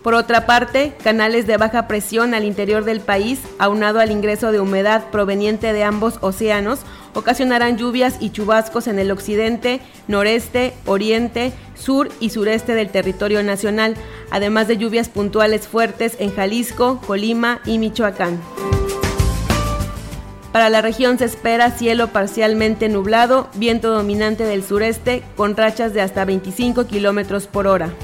Por 0.05 0.13
otra 0.13 0.45
parte, 0.45 0.93
canales 1.03 1.47
de 1.47 1.57
baja 1.57 1.89
presión 1.89 2.35
al 2.35 2.45
interior 2.45 2.85
del 2.85 3.01
país, 3.01 3.41
aunado 3.59 4.01
al 4.01 4.11
ingreso 4.11 4.53
de 4.53 4.61
humedad 4.61 5.09
proveniente 5.11 5.73
de 5.73 5.83
ambos 5.83 6.19
océanos, 6.21 6.81
ocasionarán 7.15 7.79
lluvias 7.79 8.17
y 8.21 8.29
chubascos 8.29 8.87
en 8.87 8.99
el 8.99 9.11
occidente, 9.11 9.81
noreste, 10.07 10.75
oriente, 10.85 11.55
sur 11.75 12.11
y 12.21 12.29
sureste 12.29 12.75
del 12.75 12.91
territorio 12.91 13.43
nacional, 13.43 13.95
además 14.31 14.69
de 14.69 14.77
lluvias 14.77 15.09
puntuales 15.09 15.67
fuertes 15.67 16.17
en 16.19 16.35
Jalisco, 16.35 17.01
Colima 17.07 17.61
y 17.65 17.79
Michoacán. 17.79 18.39
Para 20.53 20.69
la 20.69 20.83
región 20.83 21.17
se 21.17 21.25
espera 21.25 21.71
cielo 21.71 22.09
parcialmente 22.09 22.91
nublado, 22.91 23.49
viento 23.55 23.91
dominante 23.91 24.45
del 24.45 24.65
sureste 24.65 25.23
con 25.35 25.57
rachas 25.57 25.95
de 25.95 26.03
hasta 26.03 26.27
25 26.27 26.87
kilómetros 26.89 27.47
por 27.47 27.67
hora. 27.67 27.95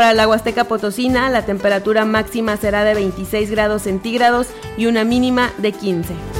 Para 0.00 0.14
la 0.14 0.26
Huasteca 0.26 0.64
Potosina, 0.64 1.28
la 1.28 1.44
temperatura 1.44 2.06
máxima 2.06 2.56
será 2.56 2.84
de 2.84 2.94
26 2.94 3.50
grados 3.50 3.82
centígrados 3.82 4.46
y 4.78 4.86
una 4.86 5.04
mínima 5.04 5.52
de 5.58 5.72
15. 5.72 6.39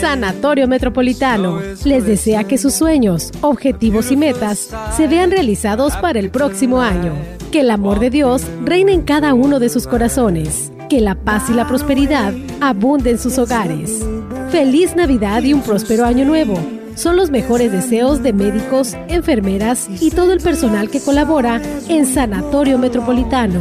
Sanatorio 0.00 0.66
Metropolitano 0.66 1.60
les 1.84 2.04
desea 2.04 2.44
que 2.44 2.58
sus 2.58 2.74
sueños, 2.74 3.30
objetivos 3.42 4.10
y 4.10 4.16
metas 4.16 4.70
se 4.96 5.06
vean 5.06 5.30
realizados 5.30 5.96
para 5.98 6.18
el 6.18 6.30
próximo 6.30 6.80
año. 6.80 7.12
Que 7.52 7.60
el 7.60 7.70
amor 7.70 8.00
de 8.00 8.10
Dios 8.10 8.42
reine 8.64 8.92
en 8.92 9.02
cada 9.02 9.34
uno 9.34 9.60
de 9.60 9.68
sus 9.68 9.86
corazones. 9.86 10.72
Que 10.88 11.00
la 11.00 11.14
paz 11.14 11.48
y 11.48 11.54
la 11.54 11.68
prosperidad 11.68 12.34
abunden 12.60 13.14
en 13.14 13.18
sus 13.20 13.38
hogares. 13.38 14.04
Feliz 14.50 14.96
Navidad 14.96 15.44
y 15.44 15.52
un 15.52 15.62
próspero 15.62 16.06
año 16.06 16.24
nuevo. 16.24 16.58
Son 16.96 17.14
los 17.14 17.30
mejores 17.30 17.70
deseos 17.70 18.22
de 18.22 18.32
médicos, 18.32 18.96
enfermeras 19.08 19.88
y 20.00 20.10
todo 20.10 20.32
el 20.32 20.40
personal 20.40 20.90
que 20.90 21.00
colabora 21.00 21.60
en 21.88 22.04
Sanatorio 22.04 22.78
Metropolitano. 22.78 23.60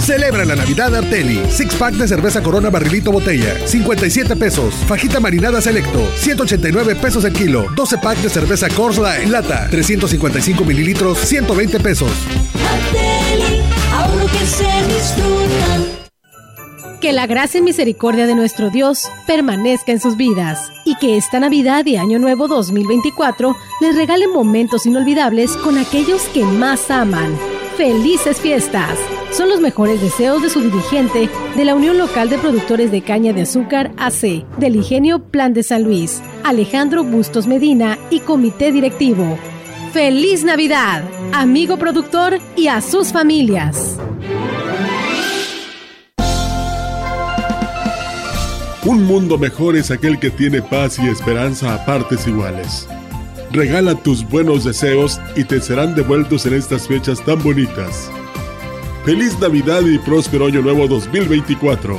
Celebra 0.00 0.44
la 0.44 0.54
Navidad 0.54 0.94
Arteli. 0.94 1.42
Six 1.50 1.74
pack 1.76 1.94
de 1.94 2.06
cerveza 2.06 2.42
Corona 2.42 2.68
Barrilito 2.68 3.10
Botella, 3.10 3.66
57 3.66 4.36
pesos. 4.36 4.74
Fajita 4.86 5.18
marinada 5.18 5.62
Selecto, 5.62 6.06
189 6.16 6.96
pesos 6.96 7.24
el 7.24 7.32
kilo. 7.32 7.68
12 7.74 7.98
pack 7.98 8.18
de 8.18 8.28
cerveza 8.28 8.68
Coors 8.68 8.98
Light 8.98 9.28
lata, 9.28 9.66
355 9.70 10.64
mililitros, 10.64 11.18
120 11.18 11.80
pesos. 11.80 12.10
Arteli, 12.68 13.62
que 14.30 14.46
se 14.46 14.94
disfruta. 14.94 15.93
Que 17.04 17.12
la 17.12 17.26
gracia 17.26 17.60
y 17.60 17.62
misericordia 17.62 18.26
de 18.26 18.34
nuestro 18.34 18.70
Dios 18.70 19.10
permanezca 19.26 19.92
en 19.92 20.00
sus 20.00 20.16
vidas 20.16 20.72
y 20.86 20.96
que 20.96 21.18
esta 21.18 21.38
Navidad 21.38 21.84
y 21.84 21.96
Año 21.96 22.18
Nuevo 22.18 22.48
2024 22.48 23.54
les 23.82 23.94
regalen 23.94 24.32
momentos 24.32 24.86
inolvidables 24.86 25.54
con 25.58 25.76
aquellos 25.76 26.22
que 26.28 26.44
más 26.44 26.90
aman. 26.90 27.36
¡Felices 27.76 28.40
fiestas! 28.40 28.98
Son 29.32 29.50
los 29.50 29.60
mejores 29.60 30.00
deseos 30.00 30.40
de 30.40 30.48
su 30.48 30.62
dirigente 30.62 31.28
de 31.54 31.64
la 31.66 31.74
Unión 31.74 31.98
Local 31.98 32.30
de 32.30 32.38
Productores 32.38 32.90
de 32.90 33.02
Caña 33.02 33.34
de 33.34 33.42
Azúcar 33.42 33.92
AC, 33.98 34.42
del 34.56 34.76
Ingenio 34.76 35.18
Plan 35.18 35.52
de 35.52 35.62
San 35.62 35.82
Luis, 35.82 36.22
Alejandro 36.42 37.04
Bustos 37.04 37.46
Medina 37.46 37.98
y 38.08 38.20
Comité 38.20 38.72
Directivo. 38.72 39.38
¡Feliz 39.92 40.42
Navidad, 40.42 41.04
amigo 41.34 41.76
productor 41.76 42.38
y 42.56 42.68
a 42.68 42.80
sus 42.80 43.12
familias! 43.12 43.98
Un 48.86 49.02
mundo 49.04 49.38
mejor 49.38 49.76
es 49.76 49.90
aquel 49.90 50.18
que 50.18 50.28
tiene 50.28 50.60
paz 50.60 50.98
y 50.98 51.08
esperanza 51.08 51.72
a 51.72 51.86
partes 51.86 52.26
iguales. 52.26 52.86
Regala 53.50 53.94
tus 53.94 54.28
buenos 54.28 54.64
deseos 54.64 55.18
y 55.34 55.44
te 55.44 55.58
serán 55.62 55.94
devueltos 55.94 56.44
en 56.44 56.52
estas 56.52 56.86
fechas 56.86 57.24
tan 57.24 57.42
bonitas. 57.42 58.10
Feliz 59.06 59.38
Navidad 59.38 59.80
y 59.86 59.98
próspero 59.98 60.48
Año 60.48 60.60
Nuevo 60.60 60.86
2024. 60.86 61.98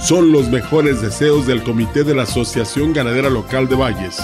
Son 0.00 0.32
los 0.32 0.48
mejores 0.48 1.00
deseos 1.00 1.46
del 1.46 1.62
Comité 1.62 2.02
de 2.02 2.16
la 2.16 2.24
Asociación 2.24 2.92
Ganadera 2.92 3.30
Local 3.30 3.68
de 3.68 3.76
Valles. 3.76 4.18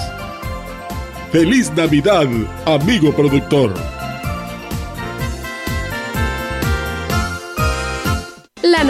Feliz 1.30 1.70
Navidad, 1.76 2.26
amigo 2.64 3.14
productor. 3.14 3.95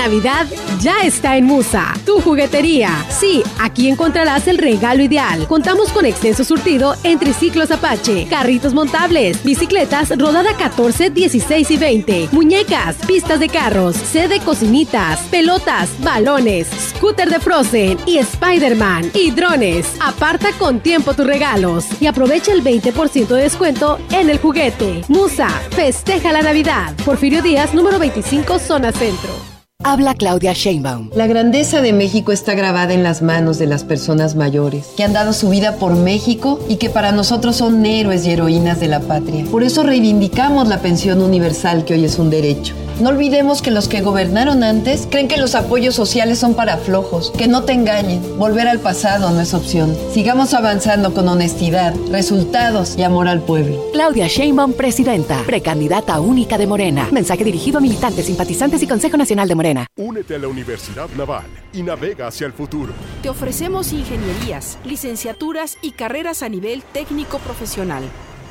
Navidad 0.06 0.46
ya 0.80 1.00
está 1.02 1.36
en 1.36 1.46
Musa, 1.46 1.92
tu 2.04 2.20
juguetería. 2.20 3.04
Sí, 3.08 3.42
aquí 3.58 3.88
encontrarás 3.88 4.46
el 4.46 4.56
regalo 4.56 5.02
ideal. 5.02 5.48
Contamos 5.48 5.88
con 5.88 6.06
extenso 6.06 6.44
surtido 6.44 6.94
entre 7.02 7.32
ciclos 7.32 7.72
Apache, 7.72 8.28
carritos 8.30 8.72
montables, 8.72 9.42
bicicletas 9.42 10.16
rodada 10.16 10.56
14, 10.56 11.10
16 11.10 11.70
y 11.72 11.76
20, 11.76 12.28
muñecas, 12.30 12.94
pistas 13.04 13.40
de 13.40 13.48
carros, 13.48 13.96
sede 13.96 14.38
cocinitas, 14.38 15.18
pelotas, 15.22 15.88
balones, 15.98 16.68
scooter 16.90 17.28
de 17.28 17.40
Frozen 17.40 17.98
y 18.06 18.18
Spider-Man 18.18 19.10
y 19.12 19.32
drones. 19.32 19.88
Aparta 19.98 20.52
con 20.52 20.78
tiempo 20.78 21.14
tus 21.14 21.26
regalos 21.26 21.84
y 22.00 22.06
aprovecha 22.06 22.52
el 22.52 22.62
20% 22.62 23.26
de 23.26 23.42
descuento 23.42 23.98
en 24.12 24.30
el 24.30 24.38
juguete. 24.38 25.02
Musa, 25.08 25.48
festeja 25.70 26.30
la 26.30 26.42
Navidad. 26.42 26.94
Porfirio 27.04 27.42
Díaz, 27.42 27.74
número 27.74 27.98
25, 27.98 28.60
zona 28.60 28.92
centro. 28.92 29.45
Habla 29.88 30.14
Claudia 30.14 30.52
Sheinbaum. 30.52 31.10
La 31.14 31.28
grandeza 31.28 31.80
de 31.80 31.92
México 31.92 32.32
está 32.32 32.54
grabada 32.54 32.92
en 32.92 33.04
las 33.04 33.22
manos 33.22 33.56
de 33.56 33.68
las 33.68 33.84
personas 33.84 34.34
mayores, 34.34 34.88
que 34.96 35.04
han 35.04 35.12
dado 35.12 35.32
su 35.32 35.48
vida 35.48 35.76
por 35.76 35.94
México 35.94 36.58
y 36.68 36.74
que 36.74 36.90
para 36.90 37.12
nosotros 37.12 37.54
son 37.54 37.86
héroes 37.86 38.26
y 38.26 38.32
heroínas 38.32 38.80
de 38.80 38.88
la 38.88 38.98
patria. 38.98 39.44
Por 39.44 39.62
eso 39.62 39.84
reivindicamos 39.84 40.66
la 40.66 40.80
pensión 40.80 41.22
universal 41.22 41.84
que 41.84 41.94
hoy 41.94 42.04
es 42.04 42.18
un 42.18 42.30
derecho. 42.30 42.74
No 42.98 43.10
olvidemos 43.10 43.60
que 43.60 43.70
los 43.70 43.88
que 43.88 44.00
gobernaron 44.00 44.64
antes 44.64 45.06
creen 45.10 45.28
que 45.28 45.36
los 45.36 45.54
apoyos 45.54 45.94
sociales 45.94 46.38
son 46.38 46.54
para 46.54 46.78
flojos, 46.78 47.30
que 47.36 47.46
no 47.46 47.64
te 47.64 47.74
engañen. 47.74 48.22
Volver 48.38 48.66
al 48.68 48.80
pasado 48.80 49.28
no 49.30 49.40
es 49.42 49.52
opción. 49.52 49.94
Sigamos 50.14 50.54
avanzando 50.54 51.12
con 51.12 51.28
honestidad, 51.28 51.94
resultados 52.10 52.96
y 52.96 53.02
amor 53.02 53.28
al 53.28 53.42
pueblo. 53.42 53.84
Claudia 53.92 54.28
Sheinbaum, 54.28 54.72
presidenta, 54.72 55.42
precandidata 55.44 56.18
única 56.20 56.56
de 56.56 56.66
Morena. 56.66 57.06
Mensaje 57.12 57.44
dirigido 57.44 57.76
a 57.76 57.80
militantes, 57.82 58.24
simpatizantes 58.24 58.82
y 58.82 58.86
Consejo 58.86 59.18
Nacional 59.18 59.46
de 59.46 59.54
Morena. 59.54 59.86
Únete 59.96 60.36
a 60.36 60.38
la 60.38 60.48
Universidad 60.48 61.10
Naval 61.18 61.44
y 61.74 61.82
navega 61.82 62.28
hacia 62.28 62.46
el 62.46 62.54
futuro. 62.54 62.94
Te 63.22 63.28
ofrecemos 63.28 63.92
ingenierías, 63.92 64.78
licenciaturas 64.86 65.76
y 65.82 65.90
carreras 65.90 66.42
a 66.42 66.48
nivel 66.48 66.82
técnico 66.94 67.40
profesional 67.40 68.04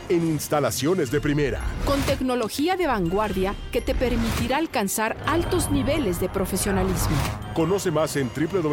en 0.09 0.27
instalaciones 0.27 1.11
de 1.11 1.21
primera. 1.21 1.61
Con 1.85 2.01
tecnología 2.01 2.75
de 2.75 2.87
vanguardia 2.87 3.55
que 3.71 3.81
te 3.81 3.95
permitirá 3.95 4.57
alcanzar 4.57 5.17
altos 5.25 5.71
niveles 5.71 6.19
de 6.19 6.29
profesionalismo. 6.29 7.15
Conoce 7.53 7.91
más 7.91 8.15
en 8.15 8.29
www.gov.mx 8.29 8.71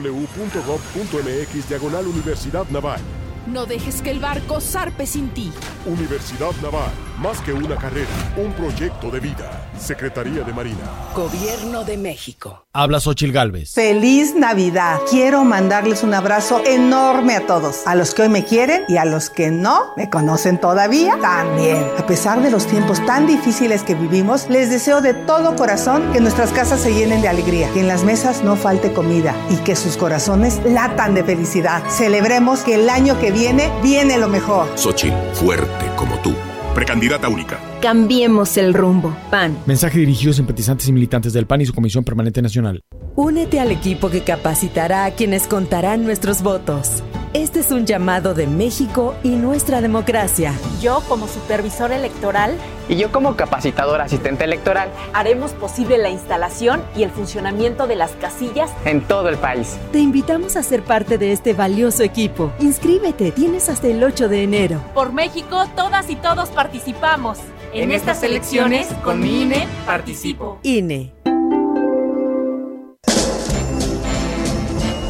Diagonal 1.69 2.07
Universidad 2.07 2.69
Naval. 2.71 3.01
No 3.47 3.67
dejes 3.67 4.03
que 4.03 4.11
el 4.11 4.21
barco 4.21 4.61
zarpe 4.61 5.07
sin 5.07 5.31
ti. 5.31 5.53
Universidad 5.85 6.53
Naval, 6.63 6.93
más 7.23 7.41
que 7.41 7.53
una 7.53 7.77
carrera, 7.77 8.09
un 8.37 8.53
proyecto 8.53 9.09
de 9.09 9.21
vida. 9.21 9.71
Secretaría 9.79 10.43
de 10.43 10.53
Marina. 10.53 10.81
Gobierno 11.15 11.85
de 11.85 11.97
México. 11.97 12.67
Habla 12.73 12.99
Xochil 12.99 13.33
Gálvez. 13.33 13.73
Feliz 13.73 14.35
Navidad. 14.35 14.99
Quiero 15.09 15.45
mandarles 15.45 16.03
un 16.03 16.15
abrazo 16.15 16.61
enorme 16.67 17.37
a 17.37 17.47
todos. 17.47 17.87
A 17.87 17.95
los 17.95 18.13
que 18.13 18.23
hoy 18.23 18.29
me 18.29 18.45
quieren 18.45 18.83
y 18.89 18.97
a 18.97 19.05
los 19.05 19.31
que 19.31 19.53
no 19.53 19.95
me 19.97 20.11
conocen 20.11 20.59
todavía 20.59 21.17
también. 21.21 21.87
A 21.97 22.07
pesar 22.07 22.43
de 22.43 22.51
los 22.51 22.67
tiempos 22.67 23.05
tan 23.07 23.29
difíciles 23.29 23.85
que 23.85 23.95
vivimos, 23.95 24.49
les 24.51 24.69
deseo 24.71 25.01
de 25.01 25.15
todo 25.15 25.55
corazón 25.55 26.13
que 26.13 26.21
nuestras 26.21 26.51
casas 26.51 26.81
se 26.81 26.93
llenen 26.93 27.23
de 27.23 27.29
alegría, 27.29 27.71
que 27.73 27.81
en 27.81 27.89
las 27.89 28.03
mesas 28.03 28.43
no 28.43 28.57
falte 28.57 28.93
comida 28.93 29.37
y 29.49 29.57
que 29.59 29.77
sus 29.77 29.97
corazones 29.97 30.61
latan 30.65 31.15
de 31.15 31.23
felicidad. 31.23 31.85
Celebremos 31.89 32.61
que 32.61 32.75
el 32.75 32.91
año 32.91 33.19
que 33.21 33.31
viene 33.31 33.71
viene 33.81 34.19
lo 34.19 34.29
mejor. 34.29 34.67
Xochil, 34.77 35.15
fuerte 35.35 35.87
como 35.97 36.19
tú. 36.19 36.35
Precandidata 36.75 37.29
única. 37.29 37.72
Cambiemos 37.83 38.59
el 38.59 38.75
rumbo. 38.75 39.13
PAN. 39.29 39.59
Mensaje 39.67 39.99
dirigido 39.99 40.31
a 40.31 40.35
simpatizantes 40.35 40.87
y 40.87 40.93
militantes 40.93 41.33
del 41.33 41.49
PAN 41.49 41.63
y 41.63 41.67
su 41.67 41.75
Comisión 41.75 42.05
Permanente 42.05 42.41
Nacional. 42.41 42.85
Únete 43.17 43.59
al 43.59 43.73
equipo 43.73 44.09
que 44.09 44.23
capacitará 44.23 45.05
a 45.05 45.11
quienes 45.11 45.49
contarán 45.49 46.05
nuestros 46.05 46.43
votos. 46.43 47.03
Este 47.35 47.59
es 47.59 47.73
un 47.73 47.85
llamado 47.85 48.35
de 48.35 48.47
México 48.47 49.17
y 49.25 49.31
nuestra 49.31 49.81
democracia. 49.81 50.55
Yo 50.81 51.03
como 51.09 51.27
supervisor 51.27 51.91
electoral 51.91 52.57
y 52.89 52.97
yo 52.97 53.11
como 53.11 53.35
capacitador 53.37 54.01
asistente 54.01 54.45
electoral 54.45 54.89
haremos 55.13 55.53
posible 55.53 55.99
la 55.99 56.11
instalación 56.11 56.83
y 56.95 57.03
el 57.03 57.11
funcionamiento 57.11 57.89
de 57.89 57.97
las 57.97 58.13
casillas 58.13 58.71
en 58.85 59.01
todo 59.01 59.29
el 59.29 59.39
país. 59.39 59.77
Te 59.91 59.99
invitamos 59.99 60.57
a 60.57 60.63
ser 60.63 60.85
parte 60.85 61.19
de 61.19 61.33
este 61.33 61.53
valioso 61.53 62.05
equipo. 62.05 62.53
Inscríbete, 62.61 63.33
tienes 63.33 63.69
hasta 63.69 63.89
el 63.89 64.05
8 64.05 64.29
de 64.29 64.43
enero. 64.45 64.81
Por 64.95 65.13
México, 65.13 65.65
todas 65.75 66.11
y 66.11 66.17
todos 66.17 66.51
participamos. 66.51 67.39
En, 67.75 67.91
estas 67.91 68.23
elecciones, 68.23 68.87
con 69.03 69.21
mi 69.21 69.43
INE, 69.43 69.67
participo. 69.87 70.59
INE. 70.63 71.11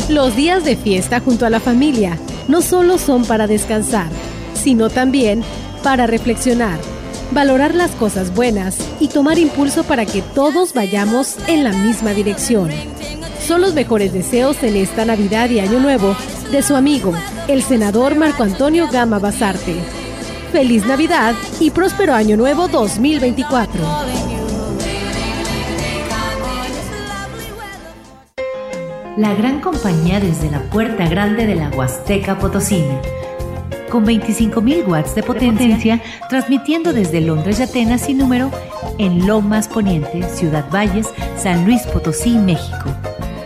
Los 0.09 0.37
días 0.37 0.65
de 0.65 0.77
fiesta 0.77 1.19
junto 1.19 1.45
a 1.45 1.51
la 1.51 1.59
familia 1.59 2.19
no 2.47 2.63
solo 2.63 2.99
son 2.99 3.25
para 3.25 3.49
descansar, 3.49 4.11
sino 4.55 4.91
también 4.91 5.43
para 5.83 6.07
reflexionar, 6.07 6.79
valorar 7.33 7.75
las 7.75 7.91
cosas 7.93 8.33
buenas 8.33 8.79
y 9.01 9.09
tomar 9.09 9.39
impulso 9.39 9.83
para 9.83 10.07
que 10.07 10.23
todos 10.23 10.73
vayamos 10.73 11.37
en 11.49 11.65
la 11.65 11.73
misma 11.73 12.11
dirección. 12.11 12.71
Son 13.45 13.61
los 13.61 13.75
mejores 13.75 14.13
deseos 14.13 14.63
en 14.63 14.77
esta 14.77 15.05
Navidad 15.05 15.51
y 15.51 15.59
Año 15.59 15.81
Nuevo 15.81 16.15
de 16.53 16.63
su 16.63 16.77
amigo, 16.77 17.13
el 17.49 17.63
senador 17.65 18.15
Marco 18.15 18.45
Antonio 18.45 18.87
Gama 18.89 19.19
Basarte. 19.19 20.02
Feliz 20.53 20.85
Navidad 20.85 21.35
y 21.61 21.71
próspero 21.71 22.13
Año 22.13 22.37
Nuevo 22.37 22.69
2024. 22.69 23.83
La 29.17 29.35
gran 29.35 29.63
compañía 29.63 30.21
desde 30.21 30.51
la 30.51 30.61
puerta 30.65 31.09
grande 31.09 31.47
de 31.47 31.55
la 31.55 31.71
Huasteca 31.71 32.39
Potosina. 32.39 33.01
Con 33.91 34.05
25.000 34.05 34.87
watts 34.87 35.15
de 35.15 35.23
potencia, 35.23 36.03
transmitiendo 36.29 36.93
desde 36.93 37.23
Londres 37.23 37.59
y 37.59 37.63
Atenas 37.63 38.03
sin 38.03 38.19
número 38.19 38.51
en 38.99 39.27
Lomas 39.27 39.69
Poniente, 39.69 40.23
Ciudad 40.29 40.67
Valles, 40.71 41.09
San 41.39 41.65
Luis 41.65 41.87
Potosí, 41.87 42.37
México. 42.37 42.91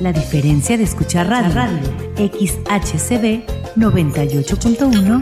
La 0.00 0.12
diferencia 0.12 0.76
de 0.76 0.82
escuchar 0.82 1.28
radio, 1.28 1.54
radio 1.54 1.78
XHCB 2.16 3.46
98.1 3.76 5.20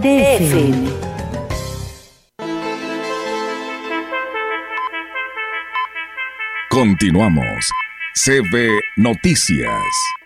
DFM. 0.00 0.88
Continuamos. 6.70 7.70
CB 8.14 8.80
Noticias. 8.96 10.23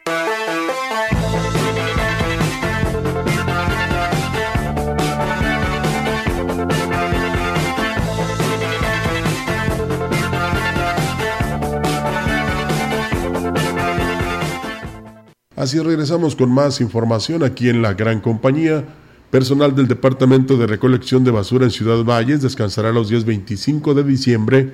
Así 15.59 15.81
regresamos 15.81 16.37
con 16.37 16.53
más 16.53 16.81
información 16.81 17.42
aquí 17.42 17.68
en 17.68 17.83
la 17.83 17.94
gran 17.94 18.21
compañía. 18.21 18.85
Personal 19.33 19.75
del 19.75 19.88
Departamento 19.88 20.57
de 20.57 20.68
Recolección 20.68 21.25
de 21.25 21.33
Basura 21.33 21.64
en 21.64 21.73
Ciudad 21.73 22.05
Valles 22.05 22.42
descansará 22.42 22.92
los 22.92 23.09
días 23.09 23.25
25 23.25 23.92
de 23.92 24.05
diciembre 24.05 24.73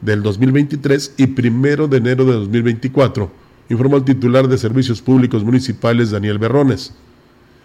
del 0.00 0.22
2023 0.22 1.16
y 1.18 1.24
1 1.24 1.86
de 1.86 1.96
enero 1.98 2.24
de 2.24 2.32
2024, 2.32 3.30
informó 3.68 3.98
el 3.98 4.04
titular 4.04 4.48
de 4.48 4.56
Servicios 4.56 5.02
Públicos 5.02 5.44
Municipales 5.44 6.10
Daniel 6.10 6.38
Berrones. 6.38 6.94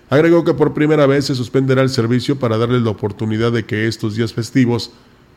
Agregó 0.09 0.43
que 0.43 0.53
por 0.53 0.73
primera 0.73 1.05
vez 1.05 1.23
se 1.23 1.35
suspenderá 1.35 1.81
el 1.83 1.89
servicio 1.89 2.37
para 2.37 2.57
darles 2.57 2.81
la 2.81 2.89
oportunidad 2.89 3.53
de 3.53 3.63
que 3.63 3.87
estos 3.87 4.17
días 4.17 4.33
festivos 4.33 4.91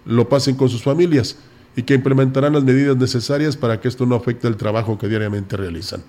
lo 0.05 0.29
pasen 0.29 0.57
con 0.57 0.69
sus 0.69 0.83
familias 0.83 1.37
y 1.77 1.85
que 1.85 1.95
implementarán 1.95 2.55
las 2.55 2.65
medidas 2.65 2.97
necesarias 2.97 3.57
para 3.57 3.81
que 3.81 3.87
esto 3.87 4.05
no 4.05 4.17
afecte 4.17 4.49
el 4.49 4.57
trabajo 4.57 4.99
que 4.99 5.07
diariamente 5.07 5.57
realizan. 5.57 6.03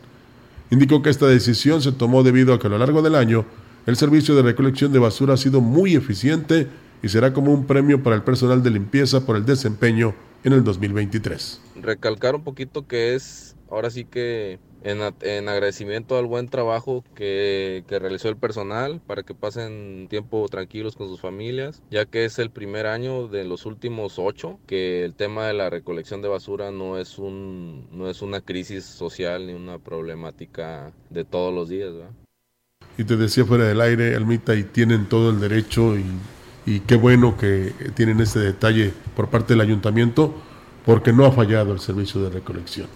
Indicó 0.72 1.02
que 1.02 1.10
esta 1.10 1.28
decisión 1.28 1.82
se 1.82 1.92
tomó 1.92 2.24
debido 2.24 2.54
a 2.54 2.60
que 2.60 2.68
a 2.68 2.70
lo 2.70 2.78
largo 2.78 3.02
del 3.02 3.16
año 3.16 3.46
el 3.86 3.98
servicio 3.98 4.36
de 4.36 4.42
recolección 4.42 4.94
de 4.94 5.00
basura 5.00 5.34
ha 5.34 5.38
sido 5.38 5.60
muy 5.60 5.96
eficiente 5.96 6.68
y 7.04 7.10
será 7.10 7.34
como 7.34 7.54
un 7.54 7.68
premio 7.68 8.02
para 8.02 8.16
el 8.16 8.24
personal 8.24 8.64
de 8.64 8.72
limpieza 8.72 9.26
por 9.26 9.36
el 9.36 9.46
desempeño 9.46 10.16
en 10.46 10.54
el 10.54 10.64
2023. 10.64 11.62
Recalcar 11.82 12.36
un 12.36 12.46
poquito 12.46 12.88
que 12.88 13.16
es 13.16 13.58
ahora 13.70 13.90
sí 13.90 14.06
que 14.06 14.60
en, 14.84 15.02
en 15.22 15.50
agradecimiento 15.50 16.18
al 16.18 16.26
buen 16.26 16.48
trabajo 16.48 17.04
que, 17.16 17.84
que, 17.88 18.00
realizó 18.00 18.30
el 18.30 18.38
personal 18.38 19.02
para 19.06 19.24
que 19.24 19.34
pasen 19.34 20.08
tiempo 20.10 20.48
tranquilos 20.50 20.96
con 20.96 21.08
sus 21.08 21.22
familias, 21.22 21.82
ya 21.92 22.06
que 22.06 22.26
es 22.26 22.40
el 22.40 22.50
primer 22.50 22.88
año 22.88 23.28
de 23.28 23.44
los 23.44 23.66
últimos 23.66 24.18
ocho 24.18 24.60
que 24.68 25.04
el 25.06 25.14
tema 25.14 25.48
de 25.48 25.54
la 25.54 25.70
recolección 25.70 26.22
de 26.22 26.30
basura 26.30 26.72
no 26.72 26.98
es, 26.98 27.20
un, 27.20 27.88
no 27.92 28.10
es 28.10 28.22
una 28.22 28.42
crisis 28.42 28.86
social 28.86 29.48
ni 29.48 29.54
una 29.54 29.78
problemática 29.78 30.92
de 31.10 31.24
todos 31.24 31.54
los 31.54 31.70
días. 31.70 31.94
¿verdad? 31.94 32.12
Y 32.98 33.04
te 33.04 33.18
decía 33.18 33.46
fuera 33.46 33.66
del 33.66 33.82
aire, 33.82 34.16
Almita, 34.16 34.56
y 34.56 34.64
tienen 34.64 35.08
todo 35.08 35.30
el 35.30 35.40
derecho 35.40 35.98
y, 35.98 36.06
y 36.66 36.82
qué 36.82 36.96
bueno 36.96 37.38
que 37.38 37.74
tienen 37.96 38.20
este 38.20 38.40
detalle 38.40 38.94
por 39.16 39.30
parte 39.30 39.54
del 39.54 39.62
ayuntamiento 39.62 40.34
porque 40.86 41.14
no 41.14 41.26
ha 41.26 41.32
fallado 41.32 41.74
el 41.74 41.80
servicio 41.80 42.22
de 42.22 42.30
recolección. 42.30 42.88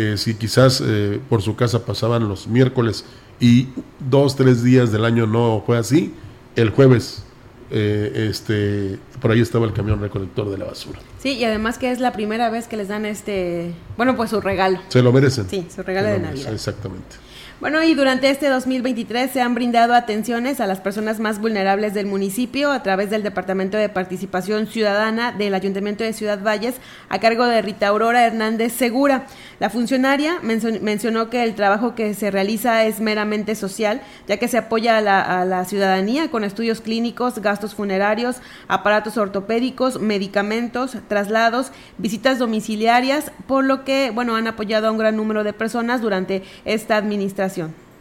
Eh, 0.00 0.16
si 0.16 0.34
quizás 0.34 0.80
eh, 0.80 1.18
por 1.28 1.42
su 1.42 1.56
casa 1.56 1.84
pasaban 1.84 2.28
los 2.28 2.46
miércoles 2.46 3.04
y 3.40 3.66
dos, 3.98 4.36
tres 4.36 4.62
días 4.62 4.92
del 4.92 5.04
año 5.04 5.26
no 5.26 5.60
fue 5.66 5.76
así, 5.76 6.14
el 6.54 6.70
jueves 6.70 7.24
eh, 7.72 8.28
este, 8.30 9.00
por 9.20 9.32
ahí 9.32 9.40
estaba 9.40 9.66
el 9.66 9.72
camión 9.72 10.00
recolector 10.00 10.48
de 10.50 10.56
la 10.56 10.66
basura. 10.66 11.00
Sí, 11.20 11.30
y 11.30 11.42
además 11.42 11.78
que 11.78 11.90
es 11.90 11.98
la 11.98 12.12
primera 12.12 12.48
vez 12.48 12.68
que 12.68 12.76
les 12.76 12.86
dan 12.86 13.06
este, 13.06 13.74
bueno, 13.96 14.14
pues 14.14 14.30
su 14.30 14.40
regalo. 14.40 14.78
Se 14.86 15.02
lo 15.02 15.12
merecen. 15.12 15.48
Sí, 15.50 15.66
su 15.74 15.82
regalo 15.82 16.06
de 16.06 16.20
Navidad. 16.20 16.52
Exactamente. 16.52 17.16
Bueno, 17.60 17.82
y 17.82 17.94
durante 17.94 18.30
este 18.30 18.48
2023 18.48 19.32
se 19.32 19.40
han 19.40 19.56
brindado 19.56 19.92
atenciones 19.92 20.60
a 20.60 20.68
las 20.68 20.78
personas 20.78 21.18
más 21.18 21.40
vulnerables 21.40 21.92
del 21.92 22.06
municipio 22.06 22.70
a 22.70 22.84
través 22.84 23.10
del 23.10 23.24
Departamento 23.24 23.76
de 23.76 23.88
Participación 23.88 24.68
Ciudadana 24.68 25.32
del 25.32 25.54
Ayuntamiento 25.54 26.04
de 26.04 26.12
Ciudad 26.12 26.40
Valles 26.40 26.76
a 27.08 27.18
cargo 27.18 27.46
de 27.46 27.60
Rita 27.60 27.88
Aurora 27.88 28.24
Hernández 28.24 28.74
Segura. 28.74 29.26
La 29.58 29.70
funcionaria 29.70 30.38
mencionó 30.40 31.30
que 31.30 31.42
el 31.42 31.56
trabajo 31.56 31.96
que 31.96 32.14
se 32.14 32.30
realiza 32.30 32.84
es 32.84 33.00
meramente 33.00 33.56
social, 33.56 34.02
ya 34.28 34.36
que 34.36 34.46
se 34.46 34.58
apoya 34.58 34.98
a 34.98 35.44
la, 35.44 35.64
ciudadanía 35.64 36.30
con 36.30 36.44
estudios 36.44 36.80
clínicos, 36.80 37.40
gastos 37.40 37.74
funerarios, 37.74 38.36
aparatos 38.68 39.16
ortopédicos, 39.16 40.00
medicamentos, 40.00 40.96
traslados, 41.08 41.72
visitas 41.98 42.38
domiciliarias, 42.38 43.32
por 43.48 43.64
lo 43.64 43.84
que, 43.84 44.12
bueno, 44.14 44.36
han 44.36 44.46
apoyado 44.46 44.86
a 44.86 44.92
un 44.92 44.98
gran 44.98 45.16
número 45.16 45.42
de 45.42 45.52
personas 45.52 46.00
durante 46.00 46.44
esta 46.64 46.96
administración. 46.96 47.47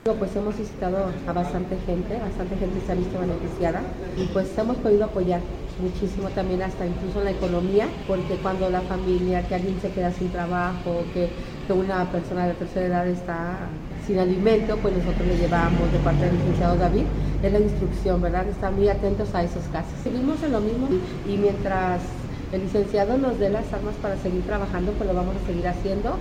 Pues 0.04 0.36
hemos 0.36 0.58
visitado 0.58 1.12
a 1.28 1.34
bastante 1.34 1.78
gente, 1.86 2.18
bastante 2.18 2.56
gente 2.56 2.80
se 2.86 2.92
ha 2.92 2.96
visto 2.96 3.20
beneficiada 3.20 3.82
y 4.16 4.26
pues 4.28 4.58
hemos 4.58 4.78
podido 4.78 5.06
apoyar 5.06 5.42
muchísimo 5.82 6.30
también 6.30 6.62
hasta 6.62 6.86
incluso 6.86 7.20
en 7.20 7.26
la 7.26 7.32
economía, 7.32 7.88
porque 8.08 8.36
cuando 8.42 8.70
la 8.70 8.82
familia, 8.82 9.46
que 9.48 9.56
alguien 9.56 9.80
se 9.82 9.92
queda 9.92 10.12
sin 10.12 10.30
trabajo, 10.30 11.04
que, 11.14 11.30
que 11.68 11.74
una 11.74 12.10
persona 12.12 12.48
de 12.48 12.54
tercera 12.54 12.86
edad 12.86 13.08
está 13.08 13.58
sin 14.06 14.20
alimento, 14.20 14.78
pues 14.78 14.96
nosotros 14.96 15.28
le 15.28 15.38
llevamos 15.38 15.92
de 15.92 16.00
parte 16.00 16.26
del 16.26 16.38
licenciado 16.38 16.78
David, 16.78 17.04
es 17.44 17.52
la 17.52 17.60
instrucción, 17.60 18.22
¿verdad? 18.22 18.48
Están 18.48 18.76
muy 18.76 18.88
atentos 18.88 19.36
a 19.36 19.44
esos 19.44 19.64
casos. 19.66 19.92
Seguimos 20.04 20.42
en 20.42 20.54
lo 20.54 20.62
mismo 20.62 20.88
y, 21.28 21.34
y 21.34 21.38
mientras 21.38 22.02
el 22.54 22.62
licenciado 22.62 23.18
nos 23.18 23.38
dé 23.40 23.50
las 23.50 23.72
armas 23.74 23.96
para 24.02 24.16
seguir 24.18 24.44
trabajando, 24.44 24.94
pues 24.94 25.08
lo 25.10 25.16
vamos 25.16 25.36
a 25.36 25.46
seguir 25.46 25.68
haciendo 25.68 26.18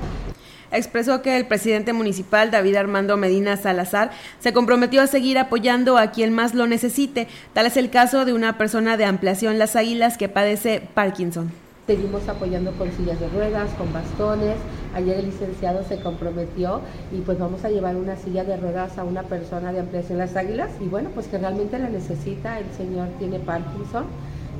expresó 0.70 1.22
que 1.22 1.36
el 1.36 1.46
presidente 1.46 1.92
municipal 1.92 2.50
David 2.50 2.76
Armando 2.76 3.16
Medina 3.16 3.56
Salazar 3.56 4.10
se 4.38 4.52
comprometió 4.52 5.02
a 5.02 5.06
seguir 5.06 5.38
apoyando 5.38 5.98
a 5.98 6.10
quien 6.10 6.32
más 6.32 6.54
lo 6.54 6.66
necesite. 6.66 7.28
Tal 7.52 7.66
es 7.66 7.76
el 7.76 7.90
caso 7.90 8.24
de 8.24 8.32
una 8.32 8.58
persona 8.58 8.96
de 8.96 9.04
ampliación 9.04 9.58
Las 9.58 9.76
Águilas 9.76 10.16
que 10.18 10.28
padece 10.28 10.82
Parkinson. 10.94 11.50
Seguimos 11.86 12.28
apoyando 12.28 12.72
con 12.72 12.90
sillas 12.90 13.20
de 13.20 13.28
ruedas, 13.28 13.70
con 13.74 13.92
bastones. 13.92 14.56
Ayer 14.94 15.18
el 15.18 15.26
licenciado 15.26 15.84
se 15.84 16.00
comprometió 16.00 16.80
y 17.12 17.20
pues 17.20 17.38
vamos 17.38 17.64
a 17.64 17.68
llevar 17.68 17.94
una 17.94 18.16
silla 18.16 18.42
de 18.42 18.56
ruedas 18.56 18.98
a 18.98 19.04
una 19.04 19.22
persona 19.22 19.72
de 19.72 19.80
ampliación 19.80 20.18
Las 20.18 20.34
Águilas 20.34 20.70
y 20.80 20.86
bueno, 20.86 21.10
pues 21.14 21.28
que 21.28 21.38
realmente 21.38 21.78
la 21.78 21.88
necesita. 21.88 22.58
El 22.58 22.72
señor 22.76 23.08
tiene 23.18 23.38
Parkinson 23.38 24.06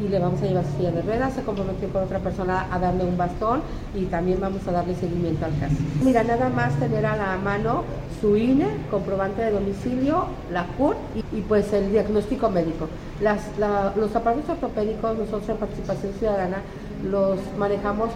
y 0.04 0.08
le 0.08 0.18
vamos 0.18 0.42
a 0.42 0.46
llevar 0.46 0.64
su 0.64 0.76
silla 0.76 0.90
de 0.90 1.02
ruedas, 1.02 1.34
se 1.34 1.42
comprometió 1.42 1.88
con 1.90 2.04
otra 2.04 2.18
persona 2.18 2.66
a 2.70 2.78
darle 2.78 3.04
un 3.04 3.16
bastón 3.16 3.62
y 3.94 4.04
también 4.04 4.40
vamos 4.40 4.66
a 4.68 4.72
darle 4.72 4.94
seguimiento 4.94 5.44
al 5.44 5.58
caso. 5.58 5.76
Mira, 6.02 6.22
nada 6.24 6.48
más 6.48 6.74
tener 6.78 7.06
a 7.06 7.16
la 7.16 7.36
mano 7.36 7.84
su 8.20 8.36
INE, 8.36 8.66
comprobante 8.90 9.42
de 9.42 9.50
domicilio, 9.50 10.26
la 10.52 10.66
CUR 10.78 10.96
y, 11.14 11.38
y 11.38 11.40
pues 11.42 11.72
el 11.72 11.90
diagnóstico 11.90 12.50
médico. 12.50 12.88
Las, 13.20 13.40
la, 13.58 13.92
los 13.96 14.14
aparatos 14.14 14.50
ortopédicos 14.50 15.18
nosotros 15.18 15.48
en 15.48 15.56
Participación 15.56 16.12
Ciudadana 16.18 16.58
los 17.04 17.38
manejamos 17.58 18.10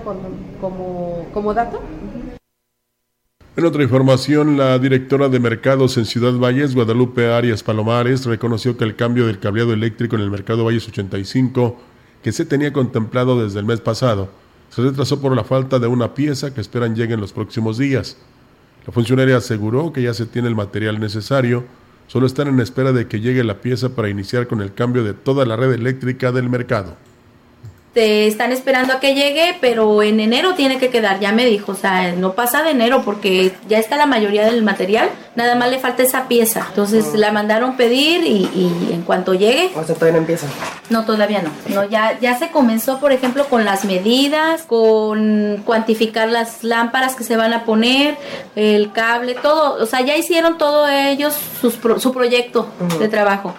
como, 0.61 1.25
como 1.33 1.55
dato. 1.55 1.81
En 3.57 3.65
otra 3.65 3.83
información, 3.83 4.57
la 4.57 4.79
directora 4.79 5.29
de 5.29 5.41
mercados 5.41 5.97
en 5.99 6.05
Ciudad 6.05 6.35
Valles, 6.35 6.73
Guadalupe 6.73 7.33
Arias 7.33 7.65
Palomares, 7.65 8.25
reconoció 8.25 8.77
que 8.77 8.85
el 8.85 8.95
cambio 8.95 9.27
del 9.27 9.41
cableado 9.41 9.73
eléctrico 9.73 10.15
en 10.15 10.23
el 10.23 10.31
mercado 10.31 10.65
Valles 10.65 10.87
85, 10.87 11.77
que 12.23 12.31
se 12.31 12.45
tenía 12.45 12.73
contemplado 12.73 13.43
desde 13.43 13.59
el 13.59 13.65
mes 13.65 13.81
pasado, 13.81 14.31
se 14.69 14.83
retrasó 14.83 15.21
por 15.21 15.35
la 15.35 15.43
falta 15.43 15.81
de 15.81 15.89
una 15.89 16.15
pieza 16.15 16.55
que 16.55 16.61
esperan 16.61 16.95
llegue 16.95 17.15
en 17.15 17.21
los 17.21 17.33
próximos 17.33 17.77
días. 17.77 18.19
La 18.87 18.93
funcionaria 18.93 19.39
aseguró 19.39 19.93
que 19.93 20.03
ya 20.03 20.15
se 20.15 20.27
tiene 20.27 20.47
el 20.47 20.55
material 20.55 21.01
necesario, 21.01 21.65
solo 22.07 22.29
están 22.29 22.47
en 22.47 22.61
espera 22.61 22.93
de 22.93 23.09
que 23.09 23.19
llegue 23.19 23.43
la 23.43 23.61
pieza 23.61 23.97
para 23.97 24.09
iniciar 24.09 24.47
con 24.47 24.61
el 24.61 24.75
cambio 24.75 25.03
de 25.03 25.13
toda 25.13 25.45
la 25.45 25.57
red 25.57 25.73
eléctrica 25.73 26.31
del 26.31 26.49
mercado 26.49 26.97
te 27.93 28.29
están 28.29 28.53
esperando 28.53 28.93
a 28.93 29.01
que 29.01 29.15
llegue, 29.15 29.57
pero 29.61 30.03
en 30.03 30.21
enero 30.21 30.55
tiene 30.55 30.79
que 30.79 30.91
quedar, 30.91 31.19
ya 31.19 31.33
me 31.33 31.45
dijo, 31.45 31.73
o 31.73 31.75
sea, 31.75 32.13
no 32.13 32.35
pasa 32.35 32.63
de 32.63 32.71
enero 32.71 33.03
porque 33.05 33.53
ya 33.69 33.79
está 33.79 33.97
la 33.97 34.07
mayoría 34.07 34.45
del 34.45 34.63
material, 34.63 35.11
nada 35.35 35.57
más 35.57 35.71
le 35.71 35.81
falta 35.81 36.03
esa 36.03 36.29
pieza. 36.29 36.67
Entonces 36.69 37.15
la 37.15 37.33
mandaron 37.33 37.77
pedir 37.77 38.25
y, 38.25 38.49
y, 38.55 38.91
en 38.93 39.03
cuanto 39.03 39.35
llegue... 39.35 39.71
O 39.75 39.85
sea, 39.85 39.95
todavía 39.95 40.13
no 40.13 40.19
empieza. 40.19 40.47
No, 40.89 41.05
todavía 41.05 41.43
no. 41.43 41.51
no 41.75 41.85
ya, 41.89 42.19
ya 42.21 42.39
se 42.39 42.51
comenzó, 42.51 43.01
por 43.01 43.13
ejemplo, 43.13 43.47
con 43.49 43.65
las 43.65 43.85
medidas, 43.85 44.63
con 44.63 45.63
cuantificar 45.65 46.29
las 46.29 46.63
lámparas 46.63 47.17
que 47.17 47.25
se 47.25 47.37
van 47.37 47.53
a 47.53 47.65
poner, 47.65 48.17
el 48.55 48.93
cable, 48.93 49.35
todo, 49.35 49.83
o 49.83 49.87
sea, 49.87 50.01
ya 50.03 50.17
hicieron 50.17 50.59
todo 50.59 50.89
ellos 50.89 51.35
sus, 51.61 51.75
su 51.75 52.13
proyecto 52.13 52.69
uh 52.81 52.85
-huh. 52.85 52.99
de 52.99 53.09
trabajo. 53.09 53.57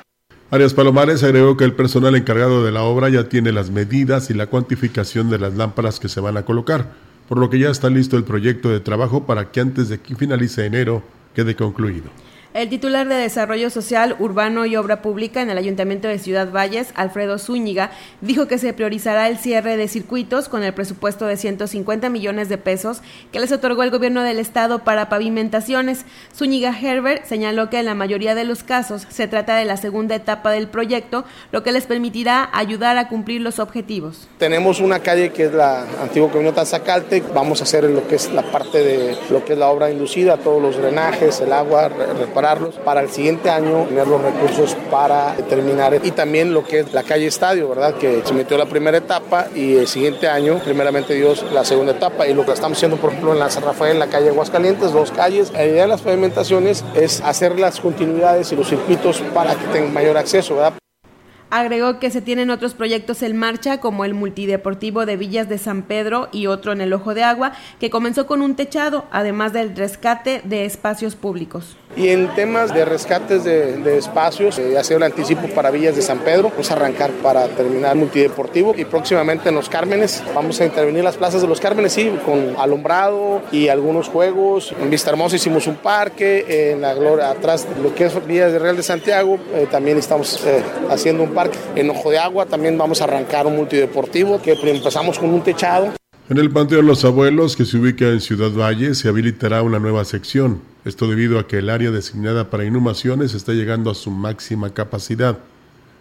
Arias 0.54 0.74
Palomares 0.74 1.24
agregó 1.24 1.56
que 1.56 1.64
el 1.64 1.72
personal 1.72 2.14
encargado 2.14 2.66
de 2.66 2.74
la 2.74 2.84
obra 2.84 3.08
ya 3.08 3.30
tiene 3.30 3.54
las 3.54 3.70
medidas 3.70 4.30
y 4.30 4.34
la 4.34 4.48
cuantificación 4.48 5.30
de 5.30 5.40
las 5.40 5.56
lámparas 5.56 5.98
que 5.98 6.10
se 6.10 6.20
van 6.20 6.36
a 6.36 6.44
colocar, 6.44 6.92
por 7.30 7.38
lo 7.38 7.50
que 7.50 7.58
ya 7.58 7.70
está 7.70 7.90
listo 7.90 8.18
el 8.18 8.26
proyecto 8.26 8.68
de 8.68 8.82
trabajo 8.82 9.26
para 9.26 9.50
que 9.50 9.62
antes 9.62 9.88
de 9.88 10.02
que 10.02 10.14
finalice 10.14 10.66
enero 10.66 11.04
quede 11.34 11.56
concluido. 11.56 12.10
El 12.54 12.68
titular 12.68 13.08
de 13.08 13.16
Desarrollo 13.16 13.70
Social, 13.70 14.18
Urbano 14.20 14.66
y 14.66 14.76
Obra 14.76 15.02
Pública 15.02 15.42
en 15.42 15.50
el 15.50 15.58
Ayuntamiento 15.58 16.10
de 16.10 16.20
Ciudad 16.20 16.52
Valles, 16.52 16.90
Alfredo 16.96 17.40
Zúñiga, 17.40 17.92
dijo 18.20 18.48
que 18.50 18.58
se 18.58 18.74
priorizará 18.74 19.30
el 19.30 19.38
cierre 19.38 19.78
de 19.78 19.88
circuitos 19.88 20.50
con 20.50 20.62
el 20.62 20.74
presupuesto 20.74 21.28
de 21.28 21.38
150 21.38 22.10
millones 22.10 22.50
de 22.50 22.58
pesos 22.58 23.04
que 23.32 23.40
les 23.40 23.54
otorgó 23.54 23.84
el 23.84 23.90
gobierno 23.90 24.22
del 24.24 24.38
estado 24.38 24.80
para 24.80 25.08
pavimentaciones. 25.08 26.04
Zúñiga 26.36 26.78
Herbert 26.78 27.24
señaló 27.24 27.70
que 27.70 27.80
en 27.80 27.86
la 27.86 27.96
mayoría 27.96 28.36
de 28.36 28.44
los 28.44 28.64
casos 28.64 29.08
se 29.10 29.30
trata 29.30 29.56
de 29.56 29.64
la 29.64 29.78
segunda 29.78 30.16
etapa 30.16 30.52
del 30.52 30.68
proyecto, 30.68 31.24
lo 31.54 31.64
que 31.64 31.72
les 31.72 31.86
permitirá 31.86 32.50
ayudar 32.52 32.98
a 32.98 33.08
cumplir 33.08 33.40
los 33.40 33.60
objetivos. 33.60 34.28
Tenemos 34.40 34.82
una 34.82 35.00
calle 35.00 35.32
que 35.32 35.46
es 35.46 35.54
la 35.54 35.86
antigua 36.02 36.30
Camino 36.30 36.52
Tazacalte, 36.52 37.24
vamos 37.34 37.62
a 37.62 37.64
hacer 37.64 37.86
lo 37.86 38.06
que 38.10 38.16
es 38.16 38.30
la 38.34 38.44
parte 38.44 38.80
de 38.80 39.18
lo 39.30 39.46
que 39.46 39.54
es 39.54 39.60
la 39.60 39.70
obra 39.70 39.90
inducida, 39.90 40.36
todos 40.36 40.62
los 40.62 40.76
drenajes, 40.76 41.40
el 41.40 41.54
agua, 41.54 41.90
para 42.84 43.02
el 43.02 43.10
siguiente 43.10 43.50
año 43.50 43.86
tener 43.88 44.08
los 44.08 44.22
recursos 44.22 44.76
para 44.90 45.36
terminar 45.50 46.00
y 46.04 46.12
también 46.12 46.54
lo 46.54 46.64
que 46.64 46.80
es 46.80 46.94
la 46.94 47.04
calle 47.04 47.28
Estadio, 47.28 47.70
¿verdad? 47.70 47.94
Que 47.96 48.22
se 48.26 48.34
metió 48.34 48.58
la 48.58 48.66
primera 48.66 48.98
etapa 48.98 49.48
y 49.54 49.78
el 49.78 49.88
siguiente 49.88 50.28
año, 50.28 50.60
primeramente 50.64 51.14
Dios, 51.14 51.46
la 51.54 51.64
segunda 51.64 51.94
etapa 51.94 52.28
y 52.28 52.34
lo 52.34 52.46
que 52.46 52.52
estamos 52.52 52.78
haciendo, 52.78 52.98
por 52.98 53.12
ejemplo, 53.12 53.34
en 53.34 53.40
la 53.40 53.50
San 53.50 53.64
Rafael, 53.64 53.94
en 53.94 54.00
la 54.00 54.08
calle 54.08 54.30
Aguascalientes, 54.30 54.92
dos 54.92 55.12
calles. 55.12 55.52
La 55.52 55.66
idea 55.66 55.84
de 55.84 55.88
las 55.88 56.02
pavimentaciones 56.02 56.84
es 56.96 57.22
hacer 57.22 57.60
las 57.60 57.80
continuidades 57.80 58.52
y 58.52 58.56
los 58.56 58.68
circuitos 58.68 59.22
para 59.34 59.56
que 59.56 59.66
tengan 59.68 59.94
mayor 59.94 60.18
acceso, 60.18 60.56
¿verdad? 60.56 60.81
Agregó 61.52 62.00
que 62.00 62.12
se 62.12 62.22
tienen 62.22 62.50
otros 62.50 62.74
proyectos 62.74 63.22
en 63.24 63.36
marcha, 63.36 63.82
como 63.82 64.06
el 64.06 64.14
multideportivo 64.14 65.06
de 65.06 65.18
Villas 65.18 65.50
de 65.50 65.58
San 65.58 65.82
Pedro 65.82 66.30
y 66.32 66.48
otro 66.48 66.72
en 66.72 66.80
el 66.80 66.94
Ojo 66.94 67.14
de 67.14 67.24
Agua, 67.24 67.52
que 67.78 67.90
comenzó 67.90 68.26
con 68.26 68.42
un 68.42 68.56
techado, 68.56 69.04
además 69.12 69.52
del 69.52 69.76
rescate 69.76 70.42
de 70.46 70.64
espacios 70.64 71.16
públicos. 71.18 71.76
Y 71.98 72.08
en 72.08 72.34
temas 72.36 72.74
de 72.74 72.86
rescates 72.86 73.44
de, 73.44 73.98
espacios, 73.98 74.58
eh, 74.60 74.72
ya 74.72 74.96
el 74.96 75.04
anticipo 75.04 75.48
para 75.50 75.72
Villas 75.72 75.94
de 75.94 76.02
San 76.02 76.20
Pedro, 76.20 76.50
vamos 76.50 76.72
a 76.72 76.76
arrancar 76.76 77.12
para 77.12 77.50
terminar 77.50 77.98
multideportivo 77.98 78.74
y 78.78 78.86
próximamente 78.86 79.50
en 79.50 79.56
Los 79.56 79.68
Cármenes 79.68 80.24
vamos 80.34 80.62
a 80.62 80.66
intervenir 80.66 81.04
las 81.04 81.18
plazas 81.18 81.42
de 81.42 81.50
Los 81.50 81.60
Cármenes, 81.60 81.92
sí, 81.92 82.10
con 82.26 82.56
alumbrado 82.58 83.42
y 83.52 83.68
algunos 83.68 84.08
juegos. 84.08 84.74
En 84.82 84.90
Vista 84.90 85.10
Hermosa 85.10 85.36
hicimos 85.36 85.68
un 85.68 85.76
parque, 85.76 86.72
en 86.72 86.82
la 86.82 86.94
gloria, 86.94 87.30
atrás 87.30 87.68
de 87.68 87.84
lo 87.84 87.94
que 87.94 88.06
es 88.06 88.26
Villas 88.26 88.54
de 88.54 88.60
Real 88.60 88.78
de 88.78 88.84
Santiago, 88.84 89.38
eh, 89.54 89.68
también 89.70 89.98
estamos 89.98 90.46
eh, 90.46 90.64
haciendo 90.90 91.24
un 91.24 91.32
parque. 91.32 91.41
En 91.76 91.90
Ojo 91.90 92.12
de 92.12 92.20
Agua 92.20 92.46
también 92.46 92.78
vamos 92.78 93.02
a 93.02 93.06
arrancar 93.06 93.48
un 93.48 93.56
multideportivo 93.56 94.42
que 94.42 94.54
empezamos 94.54 95.18
con 95.18 95.30
un 95.30 95.42
techado. 95.42 95.94
En 96.30 96.38
el 96.38 96.50
Panteón 96.50 96.86
Los 96.86 97.04
Abuelos, 97.04 97.56
que 97.56 97.66
se 97.66 97.78
ubica 97.78 98.08
en 98.08 98.22
Ciudad 98.22 98.52
Valle, 98.52 98.96
se 98.96 99.10
habilitará 99.10 99.64
una 99.64 99.80
nueva 99.80 100.06
sección. 100.06 100.62
Esto 100.86 101.08
debido 101.08 101.38
a 101.40 101.48
que 101.48 101.58
el 101.58 101.70
área 101.70 101.92
designada 101.92 102.50
para 102.50 102.64
inhumaciones 102.64 103.34
está 103.34 103.52
llegando 103.52 103.92
a 103.92 103.96
su 103.96 104.12
máxima 104.12 104.74
capacidad. 104.74 105.40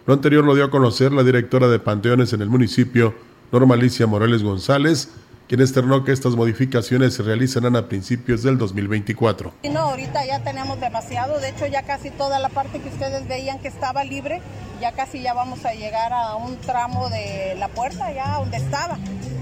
Lo 0.07 0.13
anterior 0.13 0.45
lo 0.45 0.55
dio 0.55 0.63
a 0.63 0.71
conocer 0.71 1.11
la 1.11 1.23
directora 1.23 1.67
de 1.67 1.79
Panteones 1.79 2.33
en 2.33 2.41
el 2.41 2.49
municipio, 2.49 3.13
Norma 3.51 3.75
Alicia 3.75 4.07
Morales 4.07 4.41
González, 4.41 5.09
quien 5.51 5.59
externó 5.59 6.05
que 6.05 6.13
estas 6.13 6.37
modificaciones 6.37 7.13
se 7.13 7.23
realizarán 7.23 7.75
a 7.75 7.89
principios 7.89 8.41
del 8.41 8.57
2024. 8.57 9.53
No, 9.69 9.79
ahorita 9.79 10.25
ya 10.25 10.41
tenemos 10.41 10.79
demasiado, 10.79 11.41
de 11.41 11.49
hecho 11.49 11.67
ya 11.67 11.83
casi 11.83 12.09
toda 12.09 12.39
la 12.39 12.47
parte 12.47 12.79
que 12.79 12.87
ustedes 12.87 13.27
veían 13.27 13.59
que 13.59 13.67
estaba 13.67 14.05
libre, 14.05 14.41
ya 14.79 14.93
casi 14.93 15.21
ya 15.21 15.33
vamos 15.33 15.65
a 15.65 15.73
llegar 15.73 16.13
a 16.13 16.37
un 16.37 16.55
tramo 16.61 17.09
de 17.09 17.55
la 17.59 17.67
puerta, 17.67 18.13
ya 18.13 18.37
donde 18.37 18.55
estaba. 18.55 18.97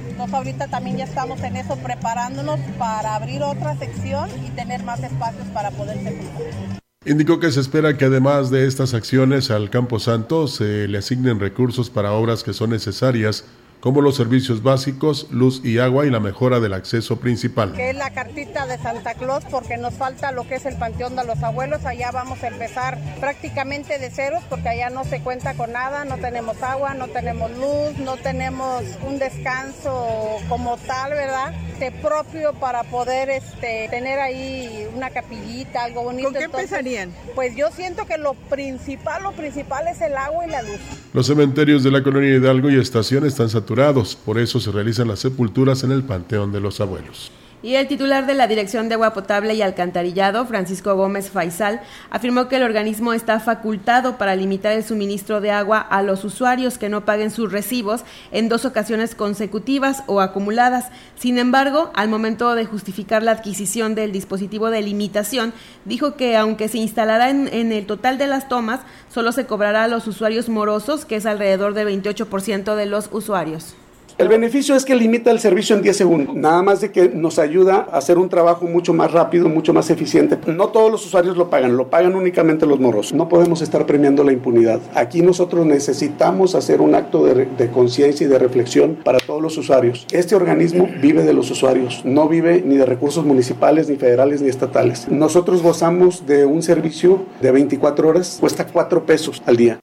Entonces 0.10 0.34
ahorita 0.34 0.68
también 0.70 0.98
ya 0.98 1.04
estamos 1.04 1.44
en 1.44 1.58
eso 1.58 1.76
preparándonos 1.76 2.60
para 2.80 3.14
abrir 3.14 3.44
otra 3.44 3.78
sección 3.78 4.32
y 4.44 4.50
tener 4.56 4.82
más 4.82 5.04
espacios 5.04 5.48
para 5.50 5.70
poder 5.70 6.04
sepultar. 6.04 6.80
Indicó 7.06 7.40
que 7.40 7.52
se 7.52 7.60
espera 7.60 7.98
que 7.98 8.06
además 8.06 8.50
de 8.50 8.66
estas 8.66 8.96
acciones 8.96 9.52
al 9.52 9.70
Campo 9.70 10.00
Santo 10.00 10.48
se 10.48 10.88
le 10.88 10.98
asignen 10.98 11.40
recursos 11.40 11.92
para 11.92 12.14
obras 12.14 12.44
que 12.44 12.54
son 12.54 12.72
necesarias 12.72 13.46
como 13.80 14.02
los 14.02 14.16
servicios 14.16 14.62
básicos, 14.62 15.28
luz 15.32 15.62
y 15.64 15.80
agua 15.80 16.06
y 16.06 16.10
la 16.10 16.20
mejora 16.20 16.60
del 16.60 16.74
acceso 16.74 17.18
principal. 17.18 17.74
Que 17.74 17.92
es 17.92 17.96
la 17.96 18.12
cartita 18.12 18.68
de 18.68 18.78
Santa 18.78 19.14
Claus 19.14 19.44
porque 19.50 19.78
nos 19.78 19.94
falta 19.94 20.32
lo 20.32 20.48
que 20.48 20.56
es 20.56 20.66
el 20.66 20.76
Panteón 20.78 21.16
de 21.16 21.24
los 21.26 21.42
Abuelos, 21.44 21.86
allá 21.86 22.12
vamos 22.12 22.44
a 22.44 22.48
empezar 22.48 22.98
prácticamente 23.20 23.98
de 23.98 24.10
ceros 24.10 24.44
porque 24.50 24.70
allá 24.70 24.90
no 24.90 25.06
se 25.06 25.22
cuenta 25.22 25.54
con 25.54 25.72
nada, 25.72 26.04
no 26.06 26.18
tenemos 26.18 26.62
agua, 26.62 26.94
no 26.94 27.08
tenemos 27.08 27.52
luz, 27.52 27.98
no 28.04 28.18
tenemos 28.18 28.84
un 29.08 29.18
descanso 29.18 30.38
como 30.50 30.78
tal, 30.78 31.12
¿verdad? 31.12 31.54
De 31.80 31.92
propio 31.92 32.54
para 32.54 32.84
poder 32.84 33.30
este, 33.30 33.88
tener 33.90 34.20
ahí 34.20 34.88
una 34.96 35.10
capillita, 35.10 35.86
algo 35.86 36.04
bonito. 36.04 36.30
¿Con 36.30 36.34
qué 36.34 36.44
Entonces, 36.46 36.72
empezarían? 36.72 37.14
Pues 37.36 37.56
yo 37.56 37.72
siento 37.72 38.06
que 38.06 38.18
lo 38.18 38.34
principal, 38.34 39.24
lo 39.24 39.32
principal 39.32 39.88
es 39.88 40.02
el 40.02 40.18
agua 40.18 40.46
y 40.46 40.50
la 40.50 40.62
luz. 40.62 40.80
Los 41.14 41.28
cementerios 41.28 41.84
de 41.84 41.92
la 41.92 42.04
colonia 42.04 42.36
Hidalgo 42.36 42.70
y 42.70 42.78
Estación 42.80 43.26
están 43.26 43.50
saturados, 43.50 43.69
por 44.16 44.40
eso 44.40 44.60
se 44.60 44.72
realizan 44.72 45.08
las 45.08 45.20
sepulturas 45.20 45.84
en 45.84 45.92
el 45.92 46.02
Panteón 46.02 46.52
de 46.52 46.60
los 46.60 46.82
Abuelos. 46.82 47.32
Y 47.62 47.76
el 47.76 47.90
titular 47.90 48.26
de 48.26 48.36
la 48.36 48.48
Dirección 48.48 48.88
de 48.88 48.96
Agua 48.96 49.14
Potable 49.14 49.54
y 49.54 49.62
Alcantarillado, 49.62 50.46
Francisco 50.46 50.96
Gómez 50.96 51.30
Faisal, 51.30 51.82
afirmó 52.10 52.48
que 52.48 52.56
el 52.56 52.64
organismo 52.64 53.12
está 53.12 53.42
facultado 53.42 54.18
para 54.18 54.38
limitar 54.38 54.72
el 54.72 54.86
suministro 54.86 55.42
de 55.42 55.52
agua 55.52 55.80
a 55.80 56.02
los 56.02 56.24
usuarios 56.24 56.78
que 56.78 56.88
no 56.88 57.04
paguen 57.04 57.32
sus 57.32 57.52
recibos 57.52 58.06
en 58.32 58.48
dos 58.48 58.64
ocasiones 58.64 59.14
consecutivas 59.14 60.04
o 60.08 60.22
acumuladas. 60.22 60.86
Sin 61.18 61.38
embargo, 61.38 61.92
al 61.96 62.08
momento 62.08 62.56
de 62.56 62.64
justificar 62.64 63.24
la 63.24 63.32
adquisición 63.32 63.94
del 63.94 64.14
dispositivo 64.14 64.70
de 64.70 64.82
limitación, 64.82 65.52
dijo 65.84 66.16
que 66.16 66.38
aunque 66.38 66.70
se 66.70 66.78
instalará 66.78 67.30
en, 67.30 67.50
en 67.50 67.74
el 67.74 67.86
total 67.86 68.18
de 68.18 68.28
las 68.28 68.48
tomas, 68.48 68.80
solo 69.10 69.34
se 69.34 69.48
cobrará 69.48 69.84
a 69.84 69.90
los 69.90 70.08
usuarios 70.08 70.48
morosos, 70.48 71.04
que 71.04 71.18
es 71.18 71.26
alrededor 71.26 71.74
del 71.74 71.90
28% 71.90 72.76
de 72.76 72.86
los 72.86 73.10
usuarios. 73.12 73.76
El 74.20 74.28
beneficio 74.28 74.76
es 74.76 74.84
que 74.84 74.98
limita 74.98 75.32
el 75.32 75.40
servicio 75.40 75.78
en 75.78 75.82
10 75.82 75.96
segundos, 75.96 76.36
nada 76.36 76.62
más 76.62 76.82
de 76.82 76.92
que 76.92 77.08
nos 77.08 77.40
ayuda 77.40 77.88
a 77.90 78.00
hacer 78.00 78.18
un 78.18 78.28
trabajo 78.28 78.66
mucho 78.66 78.94
más 78.94 79.14
rápido, 79.14 79.48
mucho 79.48 79.74
más 79.74 79.90
eficiente. 79.92 80.38
No 80.46 80.68
todos 80.68 80.92
los 80.92 81.06
usuarios 81.06 81.38
lo 81.38 81.50
pagan, 81.50 81.78
lo 81.78 81.90
pagan 81.90 82.16
únicamente 82.16 82.66
los 82.66 82.82
morros. 82.82 83.14
No 83.14 83.30
podemos 83.30 83.62
estar 83.62 83.86
premiando 83.86 84.26
la 84.26 84.34
impunidad. 84.34 84.82
Aquí 84.94 85.22
nosotros 85.22 85.66
necesitamos 85.66 86.54
hacer 86.54 86.82
un 86.82 86.96
acto 86.96 87.24
de, 87.24 87.46
de 87.46 87.72
conciencia 87.72 88.28
y 88.28 88.30
de 88.30 88.38
reflexión 88.38 88.98
para 89.06 89.20
todos 89.20 89.42
los 89.42 89.58
usuarios. 89.58 90.06
Este 90.12 90.36
organismo 90.36 90.90
vive 91.02 91.24
de 91.24 91.32
los 91.32 91.50
usuarios, 91.50 92.02
no 92.04 92.28
vive 92.28 92.62
ni 92.66 92.76
de 92.76 92.86
recursos 92.86 93.24
municipales, 93.24 93.88
ni 93.88 93.96
federales, 93.96 94.42
ni 94.42 94.50
estatales. 94.50 95.08
Nosotros 95.08 95.64
gozamos 95.64 96.28
de 96.28 96.46
un 96.46 96.62
servicio 96.62 97.22
de 97.42 97.52
24 97.54 98.10
horas, 98.10 98.38
cuesta 98.42 98.68
4 98.68 99.06
pesos 99.06 99.42
al 99.46 99.56
día. 99.56 99.80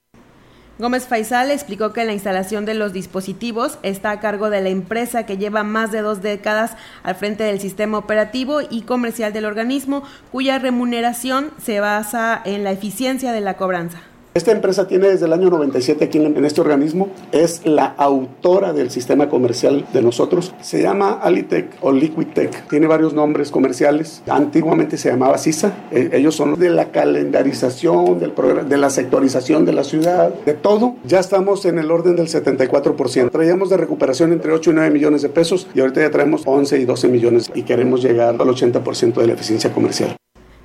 Gómez 0.79 1.07
Faisal 1.07 1.49
explicó 1.49 1.91
que 1.91 2.05
la 2.05 2.13
instalación 2.13 2.65
de 2.65 2.75
los 2.75 2.93
dispositivos 2.93 3.79
está 3.81 4.11
a 4.11 4.19
cargo 4.19 4.51
de 4.51 4.61
la 4.61 4.69
empresa 4.69 5.25
que 5.25 5.37
lleva 5.37 5.63
más 5.63 5.91
de 5.91 6.01
dos 6.01 6.21
décadas 6.21 6.77
al 7.01 7.15
frente 7.15 7.43
del 7.43 7.59
sistema 7.59 7.97
operativo 7.97 8.59
y 8.61 8.83
comercial 8.83 9.33
del 9.33 9.45
organismo, 9.45 10.03
cuya 10.31 10.59
remuneración 10.59 11.51
se 11.59 11.79
basa 11.79 12.39
en 12.45 12.63
la 12.63 12.71
eficiencia 12.71 13.31
de 13.31 13.41
la 13.41 13.55
cobranza. 13.55 14.06
Esta 14.37 14.51
empresa 14.51 14.85
tiene 14.85 15.07
desde 15.07 15.25
el 15.25 15.33
año 15.33 15.49
97 15.49 16.05
aquí 16.05 16.19
en 16.19 16.45
este 16.45 16.61
organismo, 16.61 17.09
es 17.31 17.65
la 17.65 17.85
autora 17.85 18.71
del 18.71 18.91
sistema 18.91 19.29
comercial 19.29 19.83
de 19.93 20.03
nosotros. 20.03 20.53
Se 20.61 20.79
llama 20.79 21.13
Alitech 21.23 21.71
o 21.81 21.91
Liquidtech, 21.91 22.67
tiene 22.69 22.85
varios 22.85 23.15
nombres 23.15 23.49
comerciales. 23.49 24.21
Antiguamente 24.27 24.95
se 24.97 25.09
llamaba 25.09 25.39
CISA, 25.39 25.73
eh, 25.89 26.11
ellos 26.13 26.35
son 26.35 26.59
de 26.59 26.69
la 26.69 26.91
calendarización, 26.91 28.19
del 28.19 28.35
de 28.69 28.77
la 28.77 28.91
sectorización 28.91 29.65
de 29.65 29.73
la 29.73 29.83
ciudad, 29.83 30.31
de 30.45 30.53
todo. 30.53 30.97
Ya 31.03 31.19
estamos 31.19 31.65
en 31.65 31.79
el 31.79 31.89
orden 31.89 32.15
del 32.15 32.27
74%. 32.27 33.31
Traíamos 33.31 33.71
de 33.71 33.77
recuperación 33.77 34.33
entre 34.33 34.51
8 34.51 34.69
y 34.69 34.73
9 34.75 34.91
millones 34.91 35.23
de 35.23 35.29
pesos 35.29 35.67
y 35.73 35.79
ahorita 35.79 36.01
ya 36.01 36.11
traemos 36.11 36.43
11 36.45 36.77
y 36.77 36.85
12 36.85 37.07
millones 37.07 37.49
y 37.55 37.63
queremos 37.63 38.03
llegar 38.03 38.35
al 38.39 38.47
80% 38.47 39.15
de 39.15 39.25
la 39.25 39.33
eficiencia 39.33 39.73
comercial. 39.73 40.15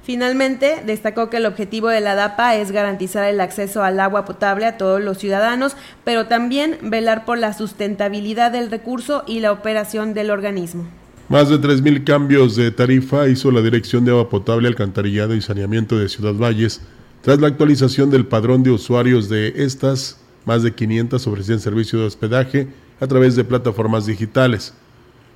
Finalmente, 0.05 0.82
destacó 0.84 1.30
que 1.30 1.36
el 1.36 1.46
objetivo 1.46 1.88
de 1.88 2.00
la 2.00 2.16
DAPA 2.16 2.57
es 2.57 2.72
garantizar 2.72 3.24
el 3.24 3.40
acceso 3.40 3.84
al 3.84 4.00
agua 4.00 4.24
potable 4.24 4.66
a 4.66 4.76
todos 4.76 5.00
los 5.00 5.18
ciudadanos, 5.18 5.76
pero 6.03 6.26
también 6.26 6.78
velar 6.82 7.24
por 7.24 7.38
la 7.38 7.53
sustentabilidad 7.53 8.50
del 8.50 8.70
recurso 8.70 9.22
y 9.28 9.38
la 9.38 9.53
operación 9.53 10.12
del 10.12 10.30
organismo. 10.30 10.88
Más 11.28 11.48
de 11.48 11.61
3.000 11.61 12.05
cambios 12.05 12.57
de 12.57 12.72
tarifa 12.72 13.28
hizo 13.28 13.53
la 13.53 13.62
Dirección 13.62 14.05
de 14.05 14.11
Agua 14.11 14.28
Potable, 14.28 14.66
Alcantarillado 14.66 15.36
y 15.36 15.40
Saneamiento 15.40 15.96
de 15.96 16.09
Ciudad 16.09 16.34
Valles 16.34 16.80
tras 17.22 17.40
la 17.40 17.46
actualización 17.46 18.11
del 18.11 18.26
padrón 18.26 18.64
de 18.64 18.72
usuarios 18.72 19.28
de 19.28 19.53
estas. 19.57 20.18
Más 20.44 20.64
de 20.64 20.74
500 20.74 21.24
ofrecían 21.28 21.61
servicio 21.61 22.00
de 22.00 22.07
hospedaje 22.07 22.66
a 23.00 23.07
través 23.07 23.36
de 23.36 23.44
plataformas 23.44 24.07
digitales. 24.07 24.74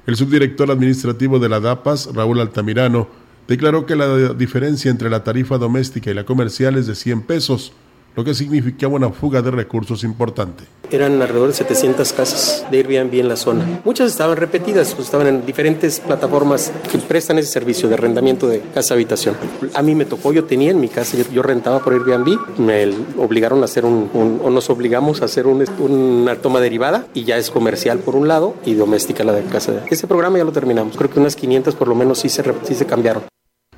El 0.06 0.16
subdirector 0.16 0.70
administrativo 0.72 1.38
de 1.38 1.48
la 1.48 1.60
DAPAS, 1.60 2.10
Raúl 2.12 2.40
Altamirano, 2.40 3.08
declaró 3.48 3.86
que 3.86 3.96
la 3.96 4.34
diferencia 4.34 4.90
entre 4.90 5.10
la 5.10 5.24
tarifa 5.24 5.58
doméstica 5.58 6.10
y 6.10 6.14
la 6.14 6.24
comercial 6.24 6.76
es 6.76 6.86
de 6.86 6.94
100 6.94 7.22
pesos, 7.22 7.72
lo 8.16 8.24
que 8.24 8.34
significaba 8.34 8.94
una 8.94 9.10
fuga 9.10 9.42
de 9.42 9.50
recursos 9.50 10.02
importante. 10.02 10.64
Eran 10.90 11.20
alrededor 11.20 11.48
de 11.48 11.54
700 11.54 12.12
casas 12.14 12.64
de 12.70 12.78
Airbnb 12.78 13.12
en 13.20 13.28
la 13.28 13.36
zona. 13.36 13.80
Muchas 13.84 14.10
estaban 14.10 14.38
repetidas, 14.38 14.94
pues, 14.94 15.08
estaban 15.08 15.26
en 15.26 15.44
diferentes 15.44 16.00
plataformas 16.00 16.72
que 16.90 16.96
prestan 16.96 17.38
ese 17.38 17.50
servicio 17.50 17.88
de 17.88 17.94
arrendamiento 17.94 18.48
de 18.48 18.62
casa-habitación. 18.72 19.36
A 19.74 19.82
mí 19.82 19.94
me 19.94 20.06
tocó, 20.06 20.32
yo 20.32 20.44
tenía 20.44 20.70
en 20.70 20.80
mi 20.80 20.88
casa, 20.88 21.18
yo, 21.30 21.42
rentaba 21.42 21.80
por 21.80 21.92
Airbnb, 21.92 22.58
me 22.58 22.88
obligaron 23.18 23.60
a 23.60 23.66
hacer 23.66 23.84
un, 23.84 24.40
o 24.42 24.48
nos 24.48 24.70
obligamos 24.70 25.20
a 25.20 25.26
hacer 25.26 25.46
una 25.46 26.36
toma 26.36 26.60
derivada 26.60 27.06
y 27.12 27.24
ya 27.24 27.36
es 27.36 27.50
comercial 27.50 27.98
por 27.98 28.16
un 28.16 28.28
lado 28.28 28.54
y 28.64 28.74
doméstica 28.74 29.24
la 29.24 29.32
de 29.32 29.42
casa. 29.42 29.84
Ese 29.90 30.06
programa 30.06 30.38
ya 30.38 30.44
lo 30.44 30.52
terminamos. 30.52 30.96
Creo 30.96 31.10
que 31.10 31.20
unas 31.20 31.36
500 31.36 31.74
por 31.74 31.88
lo 31.88 31.94
menos 31.94 32.20
sí 32.20 32.30
se, 32.30 32.42
sí 32.64 32.74
se 32.74 32.86
cambiaron. 32.86 33.24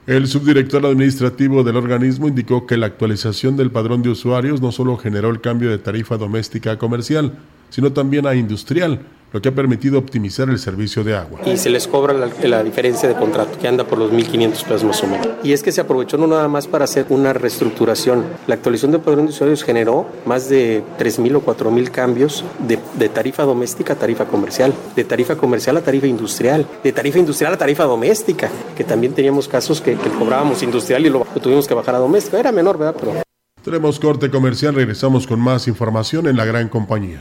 El 0.08 0.26
subdirector 0.26 0.86
administrativo 0.86 1.62
del 1.62 1.76
organismo 1.76 2.28
indicó 2.28 2.66
que 2.66 2.78
la 2.78 2.86
actualización 2.86 3.58
del 3.58 3.70
padrón 3.70 4.00
de 4.00 4.08
usuarios 4.08 4.62
no 4.62 4.72
solo 4.72 4.96
generó 4.96 5.28
el 5.28 5.42
cambio 5.42 5.68
de 5.68 5.76
tarifa 5.76 6.16
doméstica 6.16 6.72
a 6.72 6.78
comercial, 6.78 7.34
sino 7.68 7.92
también 7.92 8.26
a 8.26 8.34
industrial, 8.34 9.02
lo 9.32 9.42
que 9.42 9.48
ha 9.50 9.54
permitido 9.54 9.98
optimizar 9.98 10.48
el 10.48 10.58
servicio 10.58 11.04
de 11.04 11.16
agua. 11.16 11.40
Y 11.44 11.56
se 11.56 11.70
les 11.70 11.86
cobra 11.86 12.14
la, 12.14 12.62
diferencia 12.62 13.08
de 13.08 13.14
contrato, 13.14 13.58
que 13.58 13.68
anda 13.68 13.84
por 13.84 13.98
los 13.98 14.12
1.500 14.12 14.64
pesos 14.64 14.84
más 14.84 15.02
o 15.02 15.06
menos. 15.06 15.28
Y 15.42 15.52
es 15.52 15.62
que 15.62 15.72
se 15.72 15.80
aprovechó 15.80 16.16
no 16.16 16.26
nada 16.26 16.48
más 16.48 16.66
para 16.66 16.84
hacer 16.84 17.06
una 17.10 17.32
reestructuración. 17.32 18.24
La 18.46 18.54
actualización 18.54 18.92
del 18.92 19.00
padrón 19.00 19.26
de 19.26 19.32
usuarios 19.32 19.62
generó 19.62 20.06
más 20.24 20.48
de 20.48 20.82
3.000 20.98 21.36
o 21.36 21.42
4.000 21.42 21.90
cambios 21.90 22.44
de, 22.66 22.78
tarifa 23.08 23.42
doméstica 23.42 23.94
a 23.94 23.96
tarifa 23.96 24.26
comercial, 24.26 24.72
de 24.94 25.04
tarifa 25.04 25.36
comercial 25.36 25.76
a 25.76 25.82
tarifa 25.82 26.06
industrial, 26.06 26.66
de 26.82 26.92
tarifa 26.92 27.18
industrial 27.18 27.54
a 27.54 27.58
tarifa 27.58 27.84
doméstica, 27.84 28.50
que 28.76 28.84
también 28.84 29.12
teníamos 29.12 29.48
casos 29.48 29.80
que, 29.80 29.96
que 29.96 30.10
cobrábamos 30.10 30.62
industrial 30.62 31.04
y 31.06 31.10
lo, 31.10 31.26
lo 31.34 31.40
tuvimos 31.40 31.66
que 31.66 31.74
bajar 31.74 31.94
a 31.96 31.98
doméstica. 31.98 32.38
Era 32.38 32.52
menor, 32.52 32.78
¿verdad? 32.78 32.96
Pero... 32.98 33.22
Tenemos 33.62 33.98
corte 33.98 34.30
comercial, 34.30 34.74
regresamos 34.74 35.26
con 35.26 35.40
más 35.40 35.68
información 35.68 36.26
en 36.26 36.36
la 36.36 36.44
gran 36.44 36.68
compañía. 36.68 37.20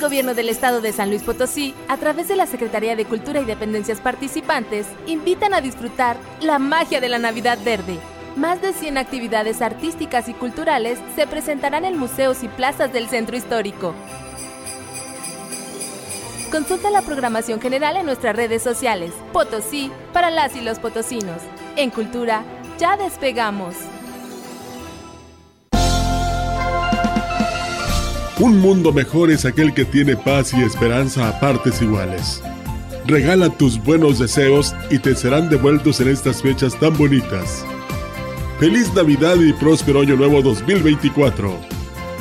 Gobierno 0.00 0.34
del 0.34 0.48
estado 0.48 0.80
de 0.80 0.92
San 0.92 1.10
Luis 1.10 1.22
Potosí, 1.22 1.74
a 1.86 1.98
través 1.98 2.26
de 2.28 2.34
la 2.34 2.46
Secretaría 2.46 2.96
de 2.96 3.04
Cultura 3.04 3.40
y 3.40 3.44
dependencias 3.44 4.00
participantes, 4.00 4.86
invitan 5.06 5.52
a 5.52 5.60
disfrutar 5.60 6.16
la 6.40 6.58
magia 6.58 7.00
de 7.00 7.10
la 7.10 7.18
Navidad 7.18 7.58
Verde. 7.62 7.98
Más 8.34 8.62
de 8.62 8.72
100 8.72 8.96
actividades 8.96 9.60
artísticas 9.60 10.28
y 10.28 10.32
culturales 10.32 10.98
se 11.14 11.26
presentarán 11.26 11.84
en 11.84 11.98
museos 11.98 12.42
y 12.42 12.48
plazas 12.48 12.92
del 12.92 13.08
centro 13.08 13.36
histórico. 13.36 13.94
Consulta 16.50 16.90
la 16.90 17.02
programación 17.02 17.60
general 17.60 17.96
en 17.96 18.06
nuestras 18.06 18.34
redes 18.34 18.62
sociales. 18.62 19.12
Potosí 19.32 19.92
para 20.12 20.30
las 20.30 20.56
y 20.56 20.62
los 20.62 20.78
potosinos. 20.78 21.42
En 21.76 21.90
Cultura, 21.90 22.42
ya 22.78 22.96
despegamos. 22.96 23.76
Un 28.40 28.58
mundo 28.58 28.90
mejor 28.90 29.30
es 29.30 29.44
aquel 29.44 29.74
que 29.74 29.84
tiene 29.84 30.16
paz 30.16 30.54
y 30.54 30.62
esperanza 30.62 31.28
a 31.28 31.38
partes 31.40 31.82
iguales. 31.82 32.42
Regala 33.06 33.50
tus 33.50 33.78
buenos 33.84 34.18
deseos 34.18 34.74
y 34.88 34.98
te 34.98 35.14
serán 35.14 35.50
devueltos 35.50 36.00
en 36.00 36.08
estas 36.08 36.40
fechas 36.40 36.74
tan 36.80 36.96
bonitas. 36.96 37.66
Feliz 38.58 38.94
Navidad 38.94 39.36
y 39.36 39.52
próspero 39.52 40.00
Año 40.00 40.16
Nuevo 40.16 40.40
2024. 40.40 41.54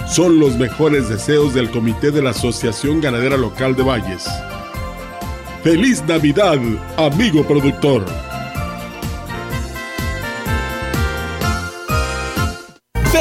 Son 0.09 0.41
los 0.41 0.57
mejores 0.57 1.07
deseos 1.07 1.53
del 1.53 1.71
Comité 1.71 2.11
de 2.11 2.21
la 2.21 2.31
Asociación 2.31 2.99
Ganadera 2.99 3.37
Local 3.37 3.77
de 3.77 3.83
Valles. 3.83 4.27
Feliz 5.63 6.03
Navidad, 6.05 6.59
amigo 6.97 7.47
productor. 7.47 8.05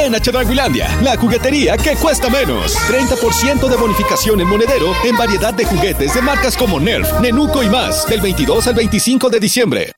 Ven 0.09 0.59
a 0.59 1.03
la 1.03 1.15
juguetería 1.17 1.77
que 1.77 1.95
cuesta 1.95 2.29
menos. 2.29 2.75
30% 2.87 3.69
de 3.69 3.75
bonificación 3.75 4.41
en 4.41 4.47
monedero 4.47 4.95
en 5.05 5.15
variedad 5.15 5.53
de 5.53 5.65
juguetes 5.65 6.15
de 6.15 6.21
marcas 6.23 6.57
como 6.57 6.79
Nerf, 6.79 7.19
Nenuco 7.21 7.61
y 7.61 7.69
más, 7.69 8.07
del 8.07 8.19
22 8.19 8.65
al 8.67 8.73
25 8.73 9.29
de 9.29 9.39
diciembre. 9.39 9.91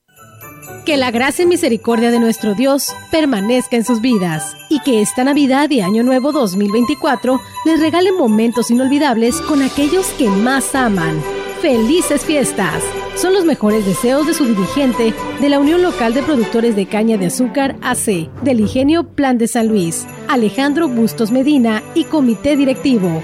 Que 0.84 0.98
la 0.98 1.10
gracia 1.10 1.44
y 1.44 1.46
misericordia 1.46 2.10
de 2.10 2.20
nuestro 2.20 2.54
Dios 2.54 2.94
permanezca 3.10 3.76
en 3.76 3.86
sus 3.86 4.02
vidas 4.02 4.54
y 4.68 4.80
que 4.80 5.00
esta 5.00 5.24
Navidad 5.24 5.70
y 5.70 5.80
Año 5.80 6.02
Nuevo 6.02 6.30
2024 6.30 7.40
les 7.64 7.80
regalen 7.80 8.14
momentos 8.14 8.70
inolvidables 8.70 9.40
con 9.40 9.62
aquellos 9.62 10.08
que 10.18 10.28
más 10.28 10.74
aman. 10.74 11.22
¡Felices 11.62 12.22
fiestas! 12.22 12.82
Son 13.16 13.34
los 13.34 13.44
mejores 13.44 13.86
deseos 13.86 14.26
de 14.26 14.34
su 14.34 14.46
dirigente 14.46 15.14
de 15.40 15.48
la 15.48 15.58
Unión 15.58 15.82
Local 15.82 16.14
de 16.14 16.22
Productores 16.22 16.74
de 16.74 16.86
Caña 16.86 17.16
de 17.18 17.26
Azúcar 17.26 17.76
AC, 17.82 18.28
del 18.42 18.60
Ingenio 18.60 19.04
Plan 19.04 19.38
de 19.38 19.48
San 19.48 19.68
Luis, 19.68 20.06
Alejandro 20.28 20.88
Bustos 20.88 21.30
Medina 21.30 21.82
y 21.94 22.04
Comité 22.04 22.56
Directivo. 22.56 23.22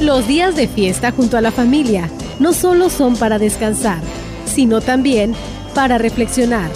Los 0.00 0.26
días 0.26 0.56
de 0.56 0.66
fiesta 0.66 1.12
junto 1.12 1.36
a 1.36 1.42
la 1.42 1.50
familia 1.50 2.08
no 2.38 2.54
solo 2.54 2.88
son 2.88 3.16
para 3.16 3.38
descansar, 3.38 4.00
sino 4.46 4.80
también 4.80 5.34
para 5.74 5.98
reflexionar, 5.98 6.70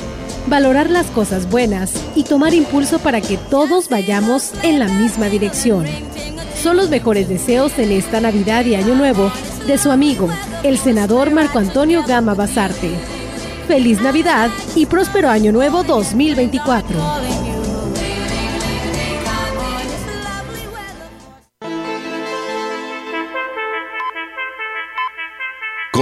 valorar 0.47 0.91
las 0.91 1.07
cosas 1.07 1.49
buenas 1.49 1.95
y 2.15 2.25
tomar 2.25 2.53
impulso 2.53 2.99
para 2.99 3.23
que 3.23 3.39
todos 3.39 3.89
vayamos 3.89 4.53
en 4.63 4.79
la 4.79 4.89
misma 4.89 5.31
dirección. 5.31 5.87
Son 6.63 6.77
los 6.77 6.91
mejores 6.91 7.27
deseos 7.27 7.79
en 7.79 7.93
esta 7.93 8.21
Navidad 8.21 8.67
y 8.67 8.75
Año 8.75 8.95
Nuevo 8.95 9.33
de 9.67 9.79
su 9.79 9.91
amigo, 9.91 10.29
el 10.63 10.77
senador 10.77 11.31
Marco 11.31 11.59
Antonio 11.59 12.05
Gama 12.07 12.35
Basarte. 12.35 12.91
Feliz 13.67 14.03
Navidad 14.03 14.51
y 14.77 14.85
próspero 14.85 15.31
Año 15.31 15.51
Nuevo 15.51 15.83
2024. 15.83 17.54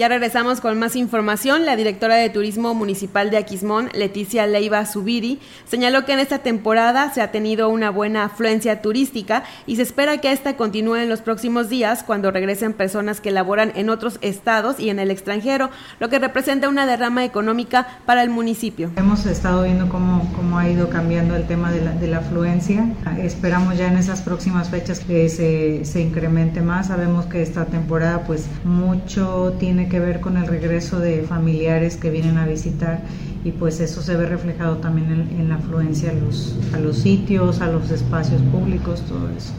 Ya 0.00 0.08
regresamos 0.08 0.62
con 0.62 0.78
más 0.78 0.96
información. 0.96 1.66
La 1.66 1.76
directora 1.76 2.14
de 2.14 2.30
Turismo 2.30 2.72
Municipal 2.72 3.30
de 3.30 3.36
Aquismón, 3.36 3.90
Leticia 3.92 4.46
Leiva 4.46 4.86
Subiri, 4.86 5.40
señaló 5.66 6.06
que 6.06 6.14
en 6.14 6.20
esta 6.20 6.38
temporada 6.38 7.12
se 7.12 7.20
ha 7.20 7.30
tenido 7.30 7.68
una 7.68 7.90
buena 7.90 8.24
afluencia 8.24 8.80
turística 8.80 9.44
y 9.66 9.76
se 9.76 9.82
espera 9.82 10.16
que 10.16 10.32
esta 10.32 10.56
continúe 10.56 10.96
en 10.96 11.10
los 11.10 11.20
próximos 11.20 11.68
días 11.68 12.02
cuando 12.02 12.30
regresen 12.30 12.72
personas 12.72 13.20
que 13.20 13.30
laboran 13.30 13.72
en 13.74 13.90
otros 13.90 14.16
estados 14.22 14.80
y 14.80 14.88
en 14.88 15.00
el 15.00 15.10
extranjero, 15.10 15.68
lo 15.98 16.08
que 16.08 16.18
representa 16.18 16.70
una 16.70 16.86
derrama 16.86 17.26
económica 17.26 17.86
para 18.06 18.22
el 18.22 18.30
municipio. 18.30 18.90
Hemos 18.96 19.26
estado 19.26 19.64
viendo 19.64 19.90
cómo, 19.90 20.32
cómo 20.34 20.58
ha 20.58 20.66
ido 20.66 20.88
cambiando 20.88 21.36
el 21.36 21.46
tema 21.46 21.70
de 21.72 21.82
la, 21.82 21.92
de 21.92 22.06
la 22.06 22.20
afluencia. 22.20 22.86
Esperamos 23.18 23.76
ya 23.76 23.88
en 23.88 23.98
esas 23.98 24.22
próximas 24.22 24.70
fechas 24.70 25.00
que 25.00 25.28
se, 25.28 25.84
se 25.84 26.00
incremente 26.00 26.62
más. 26.62 26.86
Sabemos 26.86 27.26
que 27.26 27.42
esta 27.42 27.66
temporada 27.66 28.24
pues 28.24 28.46
mucho 28.64 29.56
tiene 29.58 29.89
que 29.90 30.00
ver 30.00 30.20
con 30.20 30.38
el 30.38 30.46
regreso 30.46 30.98
de 30.98 31.22
familiares 31.24 31.96
que 31.98 32.08
vienen 32.08 32.38
a 32.38 32.46
visitar 32.46 33.02
y 33.44 33.52
pues 33.52 33.80
eso 33.80 34.00
se 34.00 34.16
ve 34.16 34.26
reflejado 34.26 34.78
también 34.78 35.10
en, 35.10 35.40
en 35.40 35.48
la 35.50 35.56
afluencia 35.56 36.10
a 36.10 36.14
los, 36.14 36.56
a 36.72 36.78
los 36.78 36.96
sitios, 36.96 37.60
a 37.60 37.66
los 37.66 37.90
espacios 37.90 38.40
públicos, 38.42 39.02
todo 39.06 39.28
eso. 39.36 39.52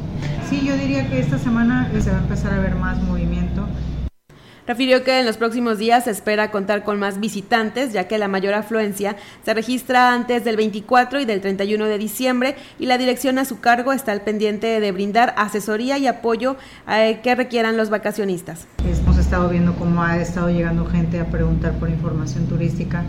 Sí, 0.49 0.61
yo 0.65 0.75
diría 0.75 1.07
que 1.09 1.19
esta 1.19 1.37
semana 1.37 1.91
se 1.99 2.09
va 2.09 2.17
a 2.17 2.21
empezar 2.21 2.53
a 2.53 2.59
ver 2.59 2.75
más 2.75 3.01
movimiento. 3.03 3.67
Refirió 4.67 5.03
que 5.03 5.19
en 5.19 5.25
los 5.25 5.37
próximos 5.37 5.79
días 5.79 6.03
se 6.03 6.11
espera 6.11 6.51
contar 6.51 6.83
con 6.83 6.99
más 6.99 7.19
visitantes, 7.19 7.93
ya 7.93 8.07
que 8.07 8.19
la 8.19 8.27
mayor 8.27 8.53
afluencia 8.53 9.15
se 9.43 9.53
registra 9.53 10.13
antes 10.13 10.43
del 10.43 10.55
24 10.55 11.19
y 11.19 11.25
del 11.25 11.41
31 11.41 11.85
de 11.85 11.97
diciembre 11.97 12.55
y 12.77 12.85
la 12.85 12.99
dirección 12.99 13.39
a 13.39 13.45
su 13.45 13.59
cargo 13.59 13.91
está 13.91 14.11
al 14.11 14.21
pendiente 14.21 14.79
de 14.79 14.91
brindar 14.91 15.33
asesoría 15.37 15.97
y 15.97 16.05
apoyo 16.05 16.57
eh, 16.87 17.21
que 17.23 17.33
requieran 17.33 17.75
los 17.75 17.89
vacacionistas. 17.89 18.67
Hemos 18.85 19.17
estado 19.17 19.49
viendo 19.49 19.75
cómo 19.75 20.03
ha 20.03 20.17
estado 20.17 20.49
llegando 20.49 20.85
gente 20.85 21.19
a 21.19 21.25
preguntar 21.25 21.73
por 21.79 21.89
información 21.89 22.45
turística, 22.45 23.03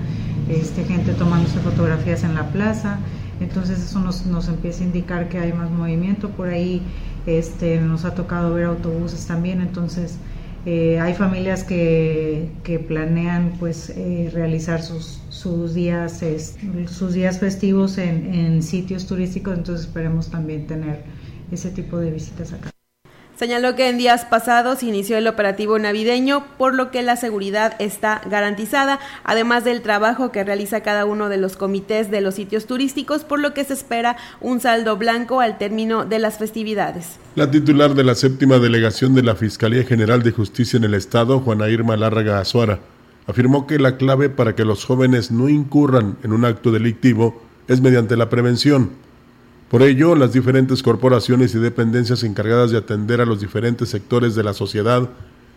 este, 0.48 0.84
gente 0.84 1.12
tomándose 1.12 1.58
fotografías 1.58 2.24
en 2.24 2.34
la 2.34 2.48
plaza. 2.48 2.98
entonces 3.40 3.78
eso 3.80 4.00
nos, 4.00 4.24
nos 4.24 4.48
empieza 4.48 4.82
a 4.82 4.84
indicar 4.84 5.28
que 5.28 5.38
hay 5.38 5.52
más 5.52 5.70
movimiento 5.70 6.30
por 6.30 6.48
ahí, 6.48 6.80
este, 7.26 7.80
nos 7.80 8.04
ha 8.04 8.14
tocado 8.14 8.54
ver 8.54 8.64
autobuses 8.64 9.26
también, 9.26 9.60
entonces 9.60 10.16
eh, 10.64 11.00
hay 11.00 11.14
familias 11.14 11.64
que, 11.64 12.48
que 12.62 12.78
planean 12.78 13.54
pues 13.58 13.90
eh, 13.90 14.30
realizar 14.32 14.82
sus, 14.82 15.20
sus, 15.28 15.74
días, 15.74 16.22
sus 16.86 17.14
días 17.14 17.38
festivos 17.38 17.98
en, 17.98 18.32
en 18.34 18.62
sitios 18.62 19.06
turísticos, 19.06 19.56
entonces 19.58 19.86
esperemos 19.86 20.30
también 20.30 20.66
tener 20.66 21.02
ese 21.50 21.70
tipo 21.70 21.98
de 21.98 22.10
visitas 22.10 22.52
acá. 22.52 22.71
Señaló 23.42 23.74
que 23.74 23.88
en 23.88 23.98
días 23.98 24.24
pasados 24.24 24.84
inició 24.84 25.18
el 25.18 25.26
operativo 25.26 25.76
navideño, 25.76 26.44
por 26.58 26.76
lo 26.76 26.92
que 26.92 27.02
la 27.02 27.16
seguridad 27.16 27.74
está 27.80 28.22
garantizada, 28.30 29.00
además 29.24 29.64
del 29.64 29.82
trabajo 29.82 30.30
que 30.30 30.44
realiza 30.44 30.82
cada 30.82 31.06
uno 31.06 31.28
de 31.28 31.38
los 31.38 31.56
comités 31.56 32.08
de 32.08 32.20
los 32.20 32.36
sitios 32.36 32.66
turísticos, 32.66 33.24
por 33.24 33.40
lo 33.40 33.52
que 33.52 33.64
se 33.64 33.72
espera 33.72 34.16
un 34.40 34.60
saldo 34.60 34.96
blanco 34.96 35.40
al 35.40 35.58
término 35.58 36.04
de 36.04 36.20
las 36.20 36.38
festividades. 36.38 37.16
La 37.34 37.50
titular 37.50 37.96
de 37.96 38.04
la 38.04 38.14
séptima 38.14 38.60
delegación 38.60 39.12
de 39.16 39.24
la 39.24 39.34
Fiscalía 39.34 39.82
General 39.82 40.22
de 40.22 40.30
Justicia 40.30 40.76
en 40.76 40.84
el 40.84 40.94
Estado, 40.94 41.40
Juana 41.40 41.68
Irma 41.68 41.96
Lárraga 41.96 42.38
Azuara, 42.38 42.78
afirmó 43.26 43.66
que 43.66 43.80
la 43.80 43.96
clave 43.96 44.28
para 44.28 44.54
que 44.54 44.64
los 44.64 44.84
jóvenes 44.84 45.32
no 45.32 45.48
incurran 45.48 46.16
en 46.22 46.32
un 46.32 46.44
acto 46.44 46.70
delictivo 46.70 47.42
es 47.66 47.80
mediante 47.80 48.16
la 48.16 48.30
prevención 48.30 48.90
por 49.72 49.82
ello, 49.82 50.14
las 50.14 50.34
diferentes 50.34 50.82
corporaciones 50.82 51.54
y 51.54 51.58
dependencias 51.58 52.24
encargadas 52.24 52.72
de 52.72 52.76
atender 52.76 53.22
a 53.22 53.24
los 53.24 53.40
diferentes 53.40 53.88
sectores 53.88 54.34
de 54.34 54.42
la 54.42 54.52
sociedad 54.52 55.08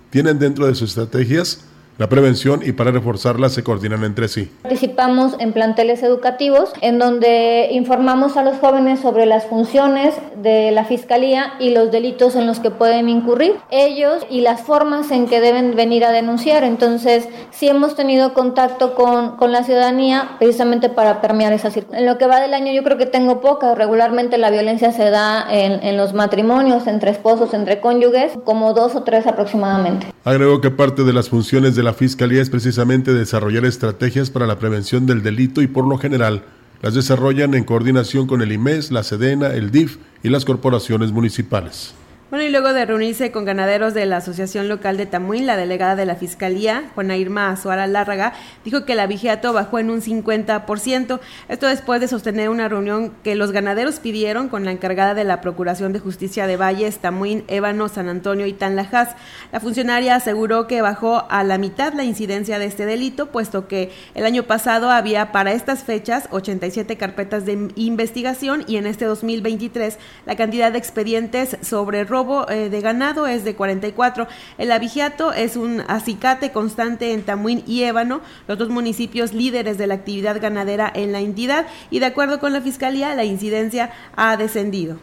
tienen 0.10 0.40
dentro 0.40 0.68
de 0.68 0.74
sus 0.74 0.92
estrategias 0.92 1.66
la 1.98 2.10
prevención 2.10 2.62
y 2.64 2.74
para 2.74 2.92
reforzarla 2.92 3.50
se 3.50 3.64
coordinan 3.64 4.04
entre 4.04 4.28
sí. 4.28 4.52
Participamos 4.62 5.36
en 5.40 5.54
planteles 5.54 6.04
educativos 6.04 6.74
en 6.82 7.00
donde 7.00 7.70
informamos 7.72 8.38
a 8.38 8.44
los 8.44 8.58
jóvenes 8.58 9.00
sobre 9.00 9.26
las 9.26 9.46
funciones 9.46 10.16
de 10.42 10.72
la 10.72 10.86
Fiscalía 10.86 11.54
y 11.60 11.70
los 11.70 11.92
delitos 11.92 12.36
en 12.36 12.48
los 12.48 12.60
que 12.60 12.72
pueden 12.72 13.08
incurrir 13.08 13.56
ellos 13.72 14.26
y 14.30 14.42
las 14.42 14.62
formas 14.62 15.12
en 15.12 15.28
que 15.28 15.40
deben 15.40 15.76
venir 15.76 16.04
a 16.04 16.12
denunciar. 16.12 16.64
Entonces, 16.64 17.28
sí 17.52 17.68
hemos 17.68 17.96
tenido 17.96 18.34
contacto 18.34 18.94
con, 18.94 19.38
con 19.38 19.52
la 19.52 19.64
ciudadanía 19.64 20.32
precisamente 20.40 20.90
para 20.90 21.22
permear 21.22 21.54
esa 21.54 21.72
situación. 21.72 22.02
En 22.02 22.06
lo 22.06 22.18
que 22.18 22.28
va 22.28 22.42
del 22.42 22.54
año 22.54 22.74
yo 22.74 22.84
creo 22.84 22.98
que 22.98 23.06
tengo 23.06 23.40
poca. 23.40 23.74
Regularmente 23.76 24.38
la 24.38 24.50
violencia 24.50 24.92
se 24.92 25.10
da 25.10 25.46
en, 25.50 25.84
en 25.84 25.96
los 25.96 26.14
matrimonios, 26.14 26.88
entre 26.88 27.12
esposos, 27.12 27.54
entre 27.54 27.80
cónyuges, 27.80 28.34
como 28.44 28.74
dos 28.74 28.96
o 28.96 29.04
tres 29.04 29.28
aproximadamente. 29.28 30.08
Agregó 30.26 30.60
que 30.60 30.72
parte 30.72 31.04
de 31.04 31.14
las 31.14 31.30
funciones 31.30 31.76
de 31.76 31.84
la 31.86 31.94
Fiscalía 31.94 32.42
es 32.42 32.50
precisamente 32.50 33.14
desarrollar 33.14 33.64
estrategias 33.64 34.32
para 34.32 34.48
la 34.48 34.58
prevención 34.58 35.06
del 35.06 35.22
delito 35.22 35.62
y 35.62 35.68
por 35.68 35.88
lo 35.88 36.00
general 36.00 36.44
las 36.82 36.96
desarrollan 36.96 37.54
en 37.54 37.64
coordinación 37.64 38.26
con 38.26 38.42
el 38.42 38.52
IMES, 38.52 38.92
la 38.92 39.04
SEDENA, 39.04 39.54
el 39.54 39.70
DIF 39.70 39.98
y 40.24 40.30
las 40.30 40.46
corporaciones 40.46 41.12
municipales. 41.12 41.94
Bueno, 42.32 42.44
y 42.44 42.50
luego 42.50 42.74
de 42.74 42.88
reunirse 42.88 43.32
con 43.32 43.46
ganaderos 43.46 43.94
de 43.94 44.08
la 44.08 44.18
Asociación 44.18 44.68
Local 44.68 44.98
de 44.98 45.06
Tamuín, 45.06 45.46
la 45.46 45.58
delegada 45.58 45.96
de 45.96 46.08
la 46.08 46.16
Fiscalía, 46.16 46.90
Juana 46.96 47.18
Irma 47.18 47.52
Azuara 47.52 47.86
Lárraga, 47.86 48.34
dijo 48.64 48.84
que 48.84 48.96
la 48.96 49.06
vigiato 49.06 49.54
bajó 49.54 49.78
en 49.78 49.92
un 49.92 50.02
50%. 50.02 51.20
Esto 51.50 51.68
después 51.68 52.02
de 52.02 52.08
sostener 52.08 52.50
una 52.50 52.68
reunión 52.68 53.14
que 53.24 53.36
los 53.36 53.52
ganaderos 53.52 54.00
pidieron 54.00 54.50
con 54.50 54.66
la 54.66 54.72
encargada 54.72 55.14
de 55.14 55.24
la 55.24 55.40
Procuración 55.40 55.94
de 55.94 56.00
Justicia 56.00 56.48
de 56.48 56.58
Valles, 56.58 56.98
Tamuín, 56.98 57.44
Ébano, 57.48 57.90
San 57.90 58.10
Antonio 58.10 58.48
y 58.48 58.54
Tanlajas. 58.54 59.16
La 59.52 59.60
funcionaria 59.60 60.16
aseguró 60.16 60.66
que 60.66 60.82
bajó 60.82 61.28
a 61.30 61.44
la 61.44 61.60
mitad 61.60 61.94
la 61.94 62.06
incidencia 62.06 62.58
de 62.58 62.66
este 62.66 62.88
delito, 62.88 63.28
puesto 63.28 63.68
que 63.68 63.92
el 64.16 64.26
año 64.26 64.44
pasado 64.44 64.90
había 64.90 65.32
para 65.32 65.54
estas 65.54 65.84
fechas 65.84 66.28
87 66.32 66.98
carpetas 66.98 67.46
de 67.46 67.70
investigación 67.76 68.64
y 68.66 68.78
en 68.78 68.88
este 68.88 69.06
2023 69.06 70.00
la 70.26 70.36
cantidad 70.36 70.72
de 70.72 70.80
expedientes 70.80 71.58
sobre 71.62 72.04
robo 72.16 72.50
eh, 72.50 72.70
de 72.70 72.80
ganado 72.80 73.28
es 73.28 73.44
de 73.44 73.56
44. 73.56 74.26
El 74.58 74.72
abigiato 74.72 75.34
es 75.34 75.58
un 75.58 75.82
acicate 75.88 76.54
constante 76.54 77.12
en 77.12 77.24
Tamuín 77.24 77.62
y 77.68 77.84
Ébano, 77.84 78.22
los 78.48 78.58
dos 78.58 78.70
municipios 78.70 79.34
líderes 79.34 79.78
de 79.78 79.86
la 79.88 79.96
actividad 79.96 80.42
ganadera 80.42 80.90
en 80.96 81.12
la 81.12 81.20
entidad, 81.20 81.68
y 81.92 82.00
de 82.00 82.06
acuerdo 82.06 82.40
con 82.40 82.54
la 82.54 82.62
Fiscalía, 82.62 83.14
la 83.16 83.26
incidencia 83.26 83.92
ha 84.16 84.38
descendido. 84.38 84.98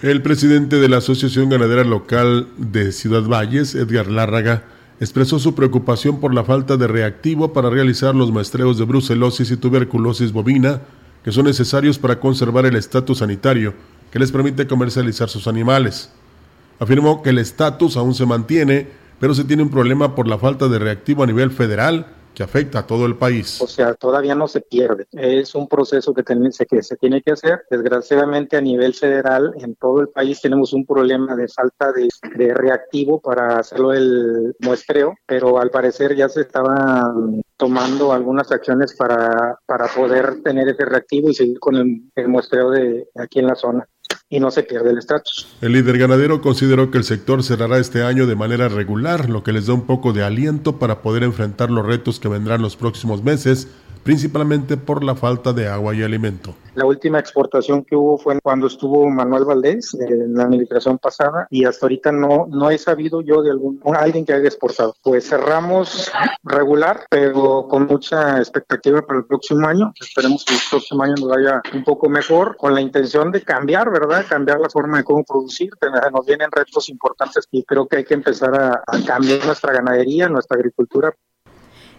El 0.00 0.22
presidente 0.22 0.76
de 0.76 0.88
la 0.88 0.98
Asociación 0.98 1.50
Ganadera 1.50 1.82
Local 1.82 2.46
de 2.56 2.92
Ciudad 2.92 3.24
Valles, 3.24 3.74
Edgar 3.74 4.06
Lárraga, 4.06 4.62
expresó 5.00 5.40
su 5.40 5.56
preocupación 5.56 6.20
por 6.20 6.32
la 6.32 6.44
falta 6.44 6.76
de 6.76 6.86
reactivo 6.86 7.52
para 7.52 7.68
realizar 7.68 8.14
los 8.14 8.30
muestreos 8.30 8.78
de 8.78 8.84
brucelosis 8.84 9.50
y 9.50 9.56
tuberculosis 9.56 10.30
bovina 10.30 10.82
que 11.24 11.32
son 11.32 11.46
necesarios 11.46 11.98
para 11.98 12.20
conservar 12.20 12.64
el 12.64 12.76
estatus 12.76 13.18
sanitario 13.18 13.74
que 14.10 14.18
les 14.18 14.32
permite 14.32 14.66
comercializar 14.66 15.28
sus 15.28 15.46
animales. 15.46 16.10
Afirmó 16.78 17.22
que 17.22 17.30
el 17.30 17.38
estatus 17.38 17.96
aún 17.96 18.14
se 18.14 18.26
mantiene, 18.26 18.88
pero 19.18 19.34
se 19.34 19.44
tiene 19.44 19.62
un 19.62 19.70
problema 19.70 20.14
por 20.14 20.26
la 20.26 20.38
falta 20.38 20.68
de 20.68 20.78
reactivo 20.78 21.22
a 21.22 21.26
nivel 21.26 21.50
federal 21.50 22.06
que 22.34 22.42
afecta 22.42 22.80
a 22.80 22.86
todo 22.86 23.06
el 23.06 23.16
país. 23.16 23.60
O 23.60 23.66
sea, 23.66 23.94
todavía 23.94 24.34
no 24.34 24.46
se 24.48 24.60
pierde. 24.60 25.06
Es 25.12 25.54
un 25.54 25.68
proceso 25.68 26.14
que, 26.14 26.22
que 26.24 26.82
se 26.82 26.96
tiene 26.96 27.22
que 27.22 27.32
hacer. 27.32 27.62
Desgraciadamente 27.70 28.56
a 28.56 28.60
nivel 28.60 28.94
federal, 28.94 29.52
en 29.58 29.74
todo 29.74 30.00
el 30.00 30.08
país 30.08 30.40
tenemos 30.40 30.72
un 30.72 30.86
problema 30.86 31.34
de 31.36 31.48
falta 31.48 31.92
de, 31.92 32.08
de 32.36 32.54
reactivo 32.54 33.20
para 33.20 33.58
hacerlo 33.58 33.92
el 33.92 34.54
muestreo, 34.60 35.14
pero 35.26 35.58
al 35.60 35.70
parecer 35.70 36.14
ya 36.16 36.28
se 36.28 36.42
estaban 36.42 37.42
tomando 37.56 38.12
algunas 38.12 38.50
acciones 38.52 38.94
para, 38.96 39.58
para 39.66 39.86
poder 39.88 40.42
tener 40.42 40.68
ese 40.68 40.84
reactivo 40.84 41.28
y 41.28 41.34
seguir 41.34 41.58
con 41.58 41.76
el, 41.76 42.10
el 42.14 42.28
muestreo 42.28 42.70
de 42.70 43.08
aquí 43.16 43.40
en 43.40 43.48
la 43.48 43.54
zona 43.54 43.86
y 44.30 44.38
no 44.38 44.50
se 44.52 44.62
pierde 44.62 44.90
el 44.90 44.98
estatus. 44.98 45.48
El 45.60 45.72
líder 45.72 45.98
ganadero 45.98 46.40
consideró 46.40 46.90
que 46.92 46.98
el 46.98 47.04
sector 47.04 47.42
cerrará 47.42 47.78
este 47.78 48.04
año 48.04 48.28
de 48.28 48.36
manera 48.36 48.68
regular, 48.68 49.28
lo 49.28 49.42
que 49.42 49.52
les 49.52 49.66
da 49.66 49.74
un 49.74 49.86
poco 49.86 50.12
de 50.12 50.22
aliento 50.22 50.78
para 50.78 51.02
poder 51.02 51.24
enfrentar 51.24 51.70
los 51.70 51.84
retos 51.84 52.20
que 52.20 52.28
vendrán 52.28 52.62
los 52.62 52.76
próximos 52.76 53.24
meses 53.24 53.66
principalmente 54.02 54.76
por 54.76 55.04
la 55.04 55.14
falta 55.14 55.52
de 55.52 55.68
agua 55.68 55.94
y 55.94 56.02
alimento. 56.02 56.54
La 56.74 56.86
última 56.86 57.18
exportación 57.18 57.84
que 57.84 57.96
hubo 57.96 58.16
fue 58.16 58.38
cuando 58.40 58.68
estuvo 58.68 59.08
Manuel 59.10 59.44
Valdés 59.44 59.92
en 59.94 60.34
la 60.34 60.44
administración 60.44 60.98
pasada 60.98 61.46
y 61.50 61.64
hasta 61.64 61.86
ahorita 61.86 62.12
no, 62.12 62.46
no 62.48 62.70
he 62.70 62.78
sabido 62.78 63.22
yo 63.22 63.42
de 63.42 63.50
algún 63.50 63.80
alguien 63.94 64.24
que 64.24 64.32
haya 64.32 64.46
exportado. 64.46 64.94
Pues 65.02 65.28
cerramos 65.28 66.10
regular, 66.44 67.04
pero 67.10 67.66
con 67.68 67.86
mucha 67.86 68.38
expectativa 68.38 69.02
para 69.02 69.18
el 69.18 69.26
próximo 69.26 69.66
año. 69.66 69.92
Esperemos 70.00 70.44
que 70.44 70.54
el 70.54 70.60
próximo 70.70 71.02
año 71.02 71.14
nos 71.18 71.28
vaya 71.28 71.60
un 71.74 71.84
poco 71.84 72.08
mejor 72.08 72.56
con 72.56 72.72
la 72.72 72.80
intención 72.80 73.32
de 73.32 73.42
cambiar, 73.42 73.90
¿verdad? 73.90 74.24
Cambiar 74.28 74.60
la 74.60 74.70
forma 74.70 74.98
de 74.98 75.04
cómo 75.04 75.24
producir. 75.24 75.70
Nos 76.12 76.24
vienen 76.24 76.50
retos 76.52 76.88
importantes 76.88 77.46
y 77.50 77.64
creo 77.64 77.86
que 77.88 77.98
hay 77.98 78.04
que 78.04 78.14
empezar 78.14 78.54
a, 78.54 78.82
a 78.86 79.04
cambiar 79.04 79.44
nuestra 79.44 79.72
ganadería, 79.72 80.28
nuestra 80.28 80.56
agricultura 80.56 81.12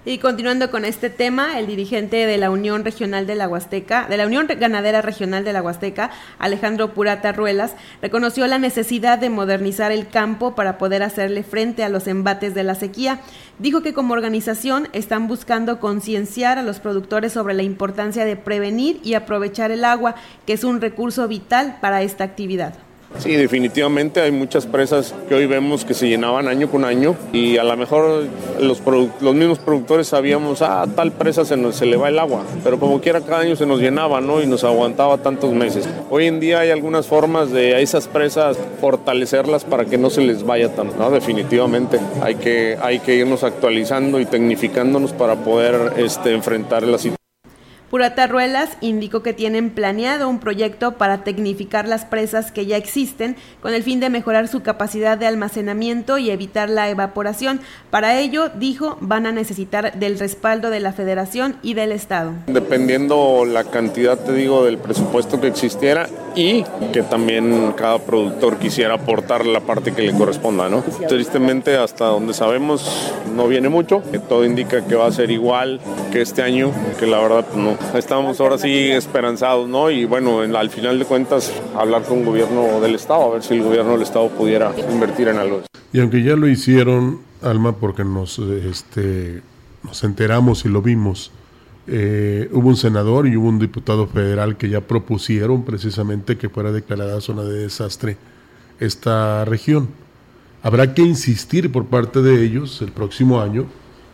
y 0.03 0.17
continuando 0.17 0.71
con 0.71 0.83
este 0.83 1.11
tema, 1.11 1.59
el 1.59 1.67
dirigente 1.67 2.25
de 2.25 2.37
la 2.39 2.49
Unión 2.49 2.83
Regional 2.83 3.27
de 3.27 3.35
la 3.35 3.47
de 3.47 4.17
la 4.17 4.25
Unión 4.25 4.47
Ganadera 4.47 5.03
Regional 5.03 5.43
de 5.43 5.53
la 5.53 5.61
Huasteca, 5.61 6.09
Alejandro 6.39 6.93
Purata 6.93 7.31
Ruelas, 7.33 7.75
reconoció 8.01 8.47
la 8.47 8.57
necesidad 8.57 9.19
de 9.19 9.29
modernizar 9.29 9.91
el 9.91 10.07
campo 10.07 10.55
para 10.55 10.79
poder 10.79 11.03
hacerle 11.03 11.43
frente 11.43 11.83
a 11.83 11.89
los 11.89 12.07
embates 12.07 12.55
de 12.55 12.63
la 12.63 12.73
sequía. 12.73 13.19
Dijo 13.59 13.83
que 13.83 13.93
como 13.93 14.13
organización 14.13 14.87
están 14.93 15.27
buscando 15.27 15.79
concienciar 15.79 16.57
a 16.57 16.63
los 16.63 16.79
productores 16.79 17.33
sobre 17.33 17.53
la 17.53 17.63
importancia 17.63 18.25
de 18.25 18.37
prevenir 18.37 18.99
y 19.03 19.13
aprovechar 19.13 19.69
el 19.69 19.85
agua, 19.85 20.15
que 20.47 20.53
es 20.53 20.63
un 20.63 20.81
recurso 20.81 21.27
vital 21.27 21.77
para 21.79 22.01
esta 22.01 22.23
actividad. 22.23 22.90
Sí, 23.19 23.35
definitivamente 23.35 24.19
hay 24.19 24.31
muchas 24.31 24.65
presas 24.65 25.13
que 25.29 25.35
hoy 25.35 25.45
vemos 25.45 25.85
que 25.85 25.93
se 25.93 26.07
llenaban 26.07 26.47
año 26.47 26.71
con 26.71 26.85
año 26.85 27.15
y 27.31 27.57
a 27.57 27.63
lo 27.63 27.77
mejor 27.77 28.25
los, 28.59 28.81
los 29.21 29.35
mismos 29.35 29.59
productores 29.59 30.07
sabíamos, 30.07 30.61
ah, 30.63 30.87
tal 30.95 31.11
presa 31.11 31.45
se, 31.45 31.55
nos, 31.55 31.75
se 31.75 31.85
le 31.85 31.97
va 31.97 32.09
el 32.09 32.17
agua, 32.17 32.43
pero 32.63 32.79
como 32.79 32.99
quiera 32.99 33.21
cada 33.21 33.41
año 33.41 33.55
se 33.55 33.67
nos 33.67 33.79
llenaba, 33.79 34.21
¿no? 34.21 34.41
Y 34.41 34.47
nos 34.47 34.63
aguantaba 34.63 35.19
tantos 35.19 35.53
meses. 35.53 35.87
Hoy 36.09 36.25
en 36.25 36.39
día 36.39 36.61
hay 36.61 36.71
algunas 36.71 37.05
formas 37.05 37.51
de 37.51 37.75
a 37.75 37.79
esas 37.79 38.07
presas 38.07 38.57
fortalecerlas 38.79 39.65
para 39.65 39.85
que 39.85 39.99
no 39.99 40.09
se 40.09 40.21
les 40.21 40.43
vaya 40.43 40.73
tanto, 40.73 40.95
¿no? 40.97 41.11
Definitivamente 41.11 41.99
hay 42.23 42.35
que, 42.35 42.77
hay 42.81 42.99
que 42.99 43.15
irnos 43.15 43.43
actualizando 43.43 44.19
y 44.19 44.25
tecnificándonos 44.25 45.13
para 45.13 45.35
poder 45.35 45.93
este, 45.97 46.33
enfrentar 46.33 46.83
la 46.83 46.97
situación. 46.97 47.20
Ruelas 47.91 48.69
indicó 48.79 49.21
que 49.21 49.33
tienen 49.33 49.69
planeado 49.69 50.29
un 50.29 50.39
proyecto 50.39 50.93
para 50.93 51.23
tecnificar 51.23 51.87
las 51.87 52.05
presas 52.05 52.51
que 52.51 52.65
ya 52.65 52.77
existen 52.77 53.35
con 53.61 53.73
el 53.73 53.83
fin 53.83 53.99
de 53.99 54.09
mejorar 54.09 54.47
su 54.47 54.61
capacidad 54.61 55.17
de 55.17 55.27
almacenamiento 55.27 56.17
y 56.17 56.29
evitar 56.29 56.69
la 56.69 56.89
evaporación. 56.89 57.59
Para 57.89 58.17
ello, 58.19 58.49
dijo, 58.49 58.97
van 59.01 59.25
a 59.25 59.31
necesitar 59.31 59.99
del 59.99 60.19
respaldo 60.19 60.69
de 60.69 60.79
la 60.79 60.93
Federación 60.93 61.57
y 61.61 61.73
del 61.73 61.91
Estado. 61.91 62.31
Dependiendo 62.47 63.45
la 63.45 63.65
cantidad, 63.65 64.17
te 64.17 64.33
digo, 64.33 64.63
del 64.63 64.77
presupuesto 64.77 65.41
que 65.41 65.47
existiera 65.47 66.07
y 66.35 66.63
que 66.93 67.03
también 67.03 67.73
cada 67.75 67.99
productor 67.99 68.57
quisiera 68.57 68.95
aportar 68.95 69.45
la 69.45 69.59
parte 69.59 69.91
que 69.93 70.03
le 70.03 70.13
corresponda, 70.13 70.69
¿no? 70.69 70.83
Tristemente, 71.07 71.75
hasta 71.75 72.05
donde 72.05 72.33
sabemos, 72.33 73.13
no 73.35 73.47
viene 73.47 73.69
mucho. 73.69 74.01
Todo 74.29 74.45
indica 74.45 74.85
que 74.85 74.95
va 74.95 75.07
a 75.07 75.11
ser 75.11 75.31
igual 75.31 75.81
que 76.11 76.21
este 76.21 76.41
año, 76.41 76.71
que 76.99 77.05
la 77.05 77.19
verdad 77.19 77.45
no, 77.55 77.77
estamos 77.95 78.39
ahora 78.39 78.57
sí 78.57 78.91
esperanzados, 78.91 79.67
¿no? 79.67 79.89
Y 79.89 80.05
bueno, 80.05 80.41
al 80.41 80.69
final 80.69 80.99
de 80.99 81.05
cuentas, 81.05 81.51
hablar 81.75 82.03
con 82.03 82.19
el 82.19 82.25
gobierno 82.25 82.79
del 82.81 82.95
Estado, 82.95 83.23
a 83.23 83.33
ver 83.33 83.43
si 83.43 83.55
el 83.55 83.63
gobierno 83.63 83.93
del 83.93 84.01
Estado 84.03 84.29
pudiera 84.29 84.71
invertir 84.91 85.27
en 85.27 85.37
algo. 85.37 85.61
Y 85.93 85.99
aunque 85.99 86.23
ya 86.23 86.35
lo 86.35 86.47
hicieron, 86.47 87.21
Alma, 87.41 87.75
porque 87.75 88.03
nos, 88.03 88.39
este, 88.39 89.41
nos 89.83 90.03
enteramos 90.03 90.65
y 90.65 90.69
lo 90.69 90.81
vimos, 90.81 91.31
eh, 91.87 92.47
hubo 92.51 92.69
un 92.69 92.77
senador 92.77 93.27
y 93.27 93.35
hubo 93.35 93.49
un 93.49 93.59
diputado 93.59 94.07
federal 94.07 94.55
que 94.55 94.69
ya 94.69 94.81
propusieron 94.81 95.63
precisamente 95.63 96.37
que 96.37 96.47
fuera 96.47 96.71
declarada 96.71 97.19
zona 97.21 97.43
de 97.43 97.63
desastre 97.63 98.17
esta 98.79 99.43
región. 99.45 99.89
Habrá 100.63 100.93
que 100.93 101.01
insistir 101.01 101.71
por 101.71 101.87
parte 101.87 102.21
de 102.21 102.43
ellos 102.43 102.81
el 102.81 102.91
próximo 102.91 103.41
año, 103.41 103.65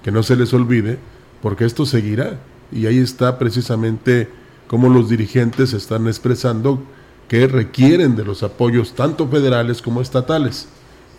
que 0.04 0.12
no 0.12 0.24
se 0.24 0.38
les 0.38 0.54
olvide, 0.54 0.98
porque 1.42 1.66
esto 1.66 1.86
seguirá. 1.86 2.40
Y 2.72 2.86
ahí 2.86 3.00
está 3.00 3.38
precisamente 3.40 4.30
cómo 4.68 4.90
los 4.90 5.10
dirigentes 5.10 5.74
están 5.74 6.08
expresando 6.08 6.82
que 7.28 7.48
requieren 7.48 8.16
de 8.16 8.24
los 8.24 8.44
apoyos 8.44 8.94
tanto 8.94 9.28
federales 9.28 9.82
como 9.82 10.02
estatales. 10.02 10.68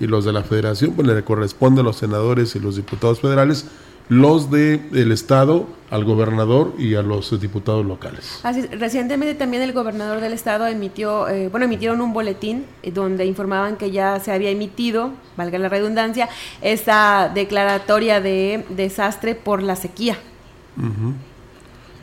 Y 0.00 0.06
los 0.06 0.24
de 0.24 0.32
la 0.32 0.42
federación, 0.42 0.92
pues 0.92 1.08
le 1.08 1.24
corresponde 1.24 1.80
a 1.80 1.84
los 1.84 1.96
senadores 1.96 2.54
y 2.54 2.60
los 2.60 2.76
diputados 2.76 3.20
federales, 3.20 3.66
los 4.08 4.50
del 4.50 4.88
el 4.94 5.12
Estado, 5.12 5.66
al 5.90 6.04
gobernador 6.04 6.72
y 6.78 6.94
a 6.94 7.02
los 7.02 7.38
diputados 7.40 7.84
locales. 7.84 8.40
Así, 8.42 8.62
recientemente 8.66 9.34
también 9.34 9.62
el 9.62 9.72
gobernador 9.72 10.20
del 10.20 10.32
Estado 10.32 10.66
emitió, 10.66 11.28
eh, 11.28 11.48
bueno, 11.48 11.66
emitieron 11.66 12.00
un 12.00 12.12
boletín 12.12 12.64
eh, 12.82 12.90
donde 12.90 13.26
informaban 13.26 13.76
que 13.76 13.90
ya 13.90 14.20
se 14.20 14.32
había 14.32 14.50
emitido, 14.50 15.12
valga 15.36 15.58
la 15.58 15.68
redundancia, 15.68 16.28
esta 16.62 17.30
declaratoria 17.34 18.20
de 18.20 18.64
desastre 18.70 19.34
por 19.34 19.62
la 19.62 19.76
sequía. 19.76 20.18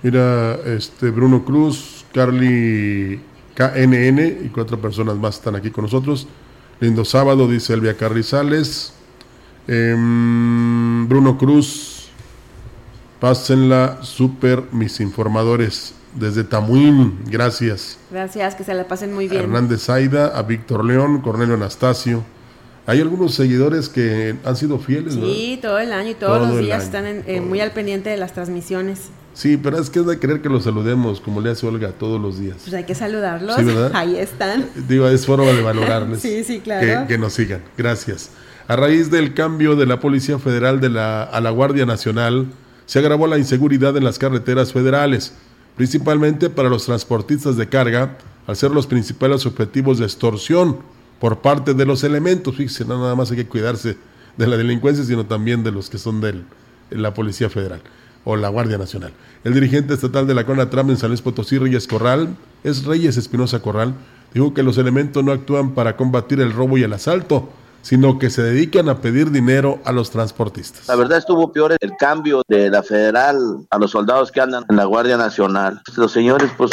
Mira, 0.05 0.59
este 0.65 1.09
Bruno 1.09 1.43
Cruz, 1.43 2.05
Carly 2.13 3.19
KNN 3.55 4.19
y 4.45 4.49
cuatro 4.53 4.79
personas 4.79 5.15
más 5.15 5.37
están 5.37 5.55
aquí 5.55 5.71
con 5.71 5.85
nosotros. 5.85 6.27
Lindo 6.79 7.03
sábado, 7.03 7.47
dice 7.47 7.73
Elvia 7.73 7.97
Carrizales. 7.97 8.93
Em, 9.67 11.07
Bruno 11.09 11.39
Cruz, 11.39 12.11
Pásenla 13.19 13.97
super 14.03 14.65
mis 14.71 14.99
informadores 14.99 15.95
desde 16.13 16.43
Tamuín, 16.43 17.21
gracias. 17.25 17.97
Gracias, 18.11 18.53
que 18.53 18.63
se 18.63 18.75
la 18.75 18.87
pasen 18.87 19.11
muy 19.11 19.27
bien. 19.27 19.41
Hernández 19.41 19.89
Aida, 19.89 20.37
a 20.37 20.43
Víctor 20.43 20.85
León, 20.85 21.21
Cornelio 21.21 21.55
Anastasio. 21.55 22.23
Hay 22.87 23.01
algunos 23.01 23.33
seguidores 23.33 23.89
que 23.89 24.35
han 24.43 24.55
sido 24.55 24.77
fieles, 24.77 25.15
Sí, 25.15 25.57
todo 25.59 25.79
el 25.79 25.91
año 25.91 26.11
y 26.11 26.13
todos 26.13 26.47
los 26.47 26.59
días 26.59 26.83
están 26.83 27.05
eh, 27.05 27.41
muy 27.41 27.59
al 27.59 27.71
pendiente 27.71 28.11
de 28.11 28.17
las 28.17 28.33
transmisiones. 28.33 29.09
Sí, 29.33 29.57
pero 29.57 29.79
es 29.79 29.89
que 29.89 29.99
es 29.99 30.05
de 30.05 30.19
querer 30.19 30.41
que 30.41 30.49
los 30.49 30.63
saludemos, 30.63 31.19
como 31.19 31.41
le 31.41 31.49
hace 31.49 31.65
Olga 31.65 31.91
todos 31.91 32.21
los 32.21 32.39
días. 32.39 32.57
Pues 32.63 32.73
hay 32.75 32.83
que 32.83 32.95
saludarlos. 32.95 33.57
Ahí 33.93 34.17
están. 34.17 34.67
Digo, 34.87 35.07
es 35.09 35.25
forma 35.25 35.51
de 35.51 35.61
valorarles. 35.61 36.21
sí, 36.21 36.43
sí, 36.43 36.59
claro. 36.59 37.07
Que, 37.07 37.17
nos 37.17 37.33
sigan. 37.33 37.61
Gracias. 37.75 38.29
A 38.67 38.75
raíz 38.75 39.09
del 39.09 39.33
cambio 39.33 39.75
de 39.75 39.87
la 39.87 39.99
Policía 39.99 40.37
Federal 40.37 40.79
de 40.79 40.89
la, 40.89 41.23
a 41.23 41.41
la 41.41 41.49
Guardia 41.49 41.85
Nacional, 41.85 42.47
se 42.85 42.99
agravó 42.99 43.25
la 43.25 43.39
inseguridad 43.39 43.97
en 43.97 44.03
las 44.03 44.19
carreteras 44.19 44.71
federales, 44.71 45.33
principalmente 45.75 46.49
para 46.51 46.69
los 46.69 46.85
transportistas 46.85 47.57
de 47.57 47.67
carga, 47.67 48.17
al 48.47 48.55
ser 48.55 48.71
los 48.71 48.85
principales 48.85 49.45
objetivos 49.45 49.97
de 49.97 50.05
extorsión 50.05 50.77
por 51.19 51.39
parte 51.39 51.73
de 51.73 51.85
los 51.85 52.03
elementos. 52.03 52.55
Fíjense, 52.55 52.85
no 52.85 52.99
nada 52.99 53.15
más 53.15 53.31
hay 53.31 53.37
que 53.37 53.47
cuidarse 53.47 53.97
de 54.37 54.47
la 54.47 54.57
delincuencia, 54.57 55.03
sino 55.03 55.25
también 55.25 55.63
de 55.63 55.71
los 55.71 55.89
que 55.89 55.97
son 55.97 56.21
de 56.21 56.43
la 56.89 57.13
Policía 57.13 57.49
Federal 57.49 57.81
o 58.25 58.35
la 58.35 58.49
Guardia 58.49 58.77
Nacional. 58.77 59.13
El 59.43 59.53
dirigente 59.53 59.93
estatal 59.93 60.27
de 60.27 60.33
la 60.33 60.45
CONATRAM 60.45 60.89
en 60.89 60.97
San 60.97 61.09
Luis 61.09 61.21
Potosí, 61.21 61.57
Reyes 61.57 61.87
Corral, 61.87 62.35
es 62.63 62.83
Reyes 62.83 63.17
Espinosa 63.17 63.61
Corral, 63.61 63.93
dijo 64.33 64.53
que 64.53 64.63
los 64.63 64.77
elementos 64.77 65.23
no 65.23 65.31
actúan 65.31 65.73
para 65.73 65.95
combatir 65.95 66.41
el 66.41 66.51
robo 66.51 66.77
y 66.77 66.83
el 66.83 66.93
asalto, 66.93 67.49
sino 67.83 68.17
que 68.17 68.31
se 68.31 68.41
dedican 68.41 68.89
a 68.89 68.99
pedir 68.99 69.29
dinero 69.29 69.79
a 69.85 69.91
los 69.91 70.09
transportistas. 70.09 70.87
La 70.87 70.95
verdad 70.95 71.19
estuvo 71.19 71.51
peor 71.51 71.77
el 71.79 71.91
cambio 71.99 72.41
de 72.47 72.71
la 72.71 72.81
federal 72.81 73.37
a 73.69 73.77
los 73.77 73.91
soldados 73.91 74.31
que 74.31 74.41
andan 74.41 74.65
en 74.69 74.75
la 74.75 74.85
Guardia 74.85 75.17
Nacional. 75.17 75.79
Los 75.95 76.11
señores 76.11 76.49
pues 76.57 76.71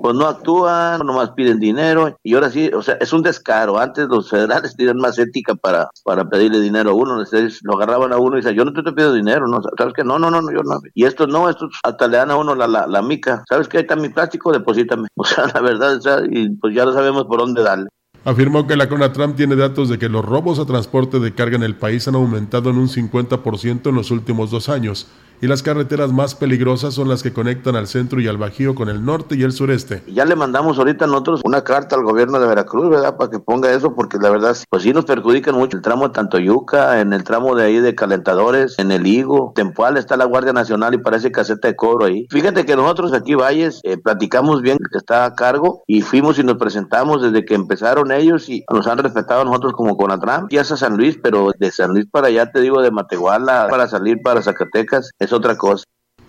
pues 0.00 0.14
no 0.14 0.26
actúan, 0.26 1.00
nomás 1.06 1.30
piden 1.30 1.60
dinero 1.60 2.16
y 2.22 2.34
ahora 2.34 2.50
sí, 2.50 2.70
o 2.74 2.82
sea, 2.82 2.94
es 3.00 3.12
un 3.12 3.22
descaro. 3.22 3.78
Antes 3.78 4.08
los 4.08 4.30
federales 4.30 4.76
tenían 4.76 4.98
más 4.98 5.18
ética 5.18 5.54
para, 5.54 5.88
para 6.04 6.28
pedirle 6.28 6.60
dinero 6.60 6.90
a 6.90 6.94
uno, 6.94 7.22
lo 7.62 7.74
agarraban 7.74 8.12
a 8.12 8.18
uno 8.18 8.36
y 8.36 8.40
decían, 8.40 8.56
yo 8.56 8.64
no 8.64 8.72
te, 8.72 8.92
pido 8.92 9.12
dinero, 9.12 9.46
no, 9.46 9.60
¿sabes 9.76 9.94
qué? 9.94 10.04
No, 10.04 10.18
no, 10.18 10.30
no, 10.30 10.40
yo 10.50 10.62
no. 10.62 10.80
Y 10.94 11.04
esto 11.04 11.26
no, 11.26 11.48
esto 11.48 11.68
hasta 11.84 12.08
le 12.08 12.16
dan 12.16 12.30
a 12.30 12.36
uno 12.36 12.54
la, 12.54 12.66
la, 12.66 13.02
mica, 13.02 13.44
¿sabes 13.48 13.68
qué? 13.68 13.78
Ahí 13.78 13.82
está 13.82 13.96
mi 13.96 14.08
plástico, 14.08 14.52
deposítame. 14.52 15.08
O 15.20 15.24
sea, 15.24 15.46
la 15.52 15.60
verdad, 15.60 15.96
o 15.96 16.00
sea, 16.00 16.20
y 16.30 16.48
pues 16.50 16.74
ya 16.74 16.84
no 16.84 16.92
sabemos 16.92 17.24
por 17.24 17.40
dónde 17.40 17.62
darle. 17.62 17.88
Afirmó 18.24 18.66
que 18.66 18.76
la 18.76 18.88
CONATRAM 18.88 19.34
tiene 19.34 19.56
datos 19.56 19.88
de 19.88 19.98
que 19.98 20.08
los 20.08 20.24
robos 20.24 20.58
a 20.58 20.66
transporte 20.66 21.18
de 21.18 21.34
carga 21.34 21.56
en 21.56 21.62
el 21.62 21.76
país 21.76 22.06
han 22.08 22.14
aumentado 22.14 22.70
en 22.70 22.78
un 22.78 22.88
50% 22.88 23.88
en 23.88 23.94
los 23.94 24.10
últimos 24.10 24.50
dos 24.50 24.68
años 24.68 25.08
y 25.40 25.46
las 25.46 25.62
carreteras 25.62 26.12
más 26.12 26.34
peligrosas 26.34 26.94
son 26.94 27.08
las 27.08 27.22
que 27.22 27.32
conectan 27.32 27.76
al 27.76 27.86
centro 27.86 28.20
y 28.20 28.28
al 28.28 28.38
Bajío 28.38 28.74
con 28.74 28.88
el 28.88 29.04
norte 29.04 29.36
y 29.36 29.42
el 29.42 29.52
sureste. 29.52 30.02
Ya 30.06 30.24
le 30.24 30.36
mandamos 30.36 30.78
ahorita 30.78 31.06
nosotros 31.06 31.40
una 31.44 31.62
carta 31.62 31.96
al 31.96 32.02
gobierno 32.02 32.40
de 32.40 32.46
Veracruz, 32.46 32.90
¿verdad? 32.90 33.16
Para 33.16 33.30
que 33.30 33.38
ponga 33.38 33.72
eso, 33.72 33.94
porque 33.94 34.18
la 34.18 34.30
verdad, 34.30 34.56
pues 34.70 34.82
sí 34.82 34.92
nos 34.92 35.04
perjudican 35.04 35.54
mucho 35.54 35.76
el 35.76 35.82
tramo 35.82 36.08
de 36.08 36.14
Tantoyuca, 36.14 37.00
en 37.00 37.12
el 37.12 37.24
tramo 37.24 37.54
de 37.54 37.64
ahí 37.64 37.80
de 37.80 37.94
Calentadores, 37.94 38.78
en 38.78 38.90
el 38.90 39.06
Higo, 39.06 39.52
Tempoal 39.54 39.96
está 39.96 40.16
la 40.16 40.24
Guardia 40.24 40.52
Nacional 40.52 40.94
y 40.94 40.98
parece 40.98 41.30
caseta 41.30 41.68
de 41.68 41.76
cobro 41.76 42.06
ahí. 42.06 42.26
Fíjate 42.30 42.64
que 42.64 42.76
nosotros 42.76 43.12
aquí 43.12 43.34
Valles 43.34 43.80
eh, 43.84 43.96
platicamos 43.96 44.62
bien 44.62 44.78
que 44.90 44.98
está 44.98 45.24
a 45.24 45.34
cargo 45.34 45.82
y 45.86 46.02
fuimos 46.02 46.38
y 46.38 46.44
nos 46.44 46.56
presentamos 46.56 47.22
desde 47.22 47.44
que 47.44 47.54
empezaron 47.54 48.12
ellos 48.12 48.48
y 48.48 48.64
nos 48.72 48.86
han 48.86 48.98
respetado 48.98 49.44
nosotros 49.44 49.72
como 49.72 49.96
Conatram, 49.96 50.46
y 50.50 50.58
hasta 50.58 50.76
San 50.76 50.96
Luis, 50.96 51.18
pero 51.22 51.50
de 51.58 51.70
San 51.70 51.90
Luis 51.90 52.06
para 52.10 52.28
allá 52.28 52.50
te 52.50 52.60
digo 52.60 52.82
de 52.82 52.90
Matehuala 52.90 53.68
para 53.70 53.88
salir 53.88 54.20
para 54.22 54.42
Zacatecas 54.42 55.10
otra 55.32 55.56
cosa. 55.56 55.84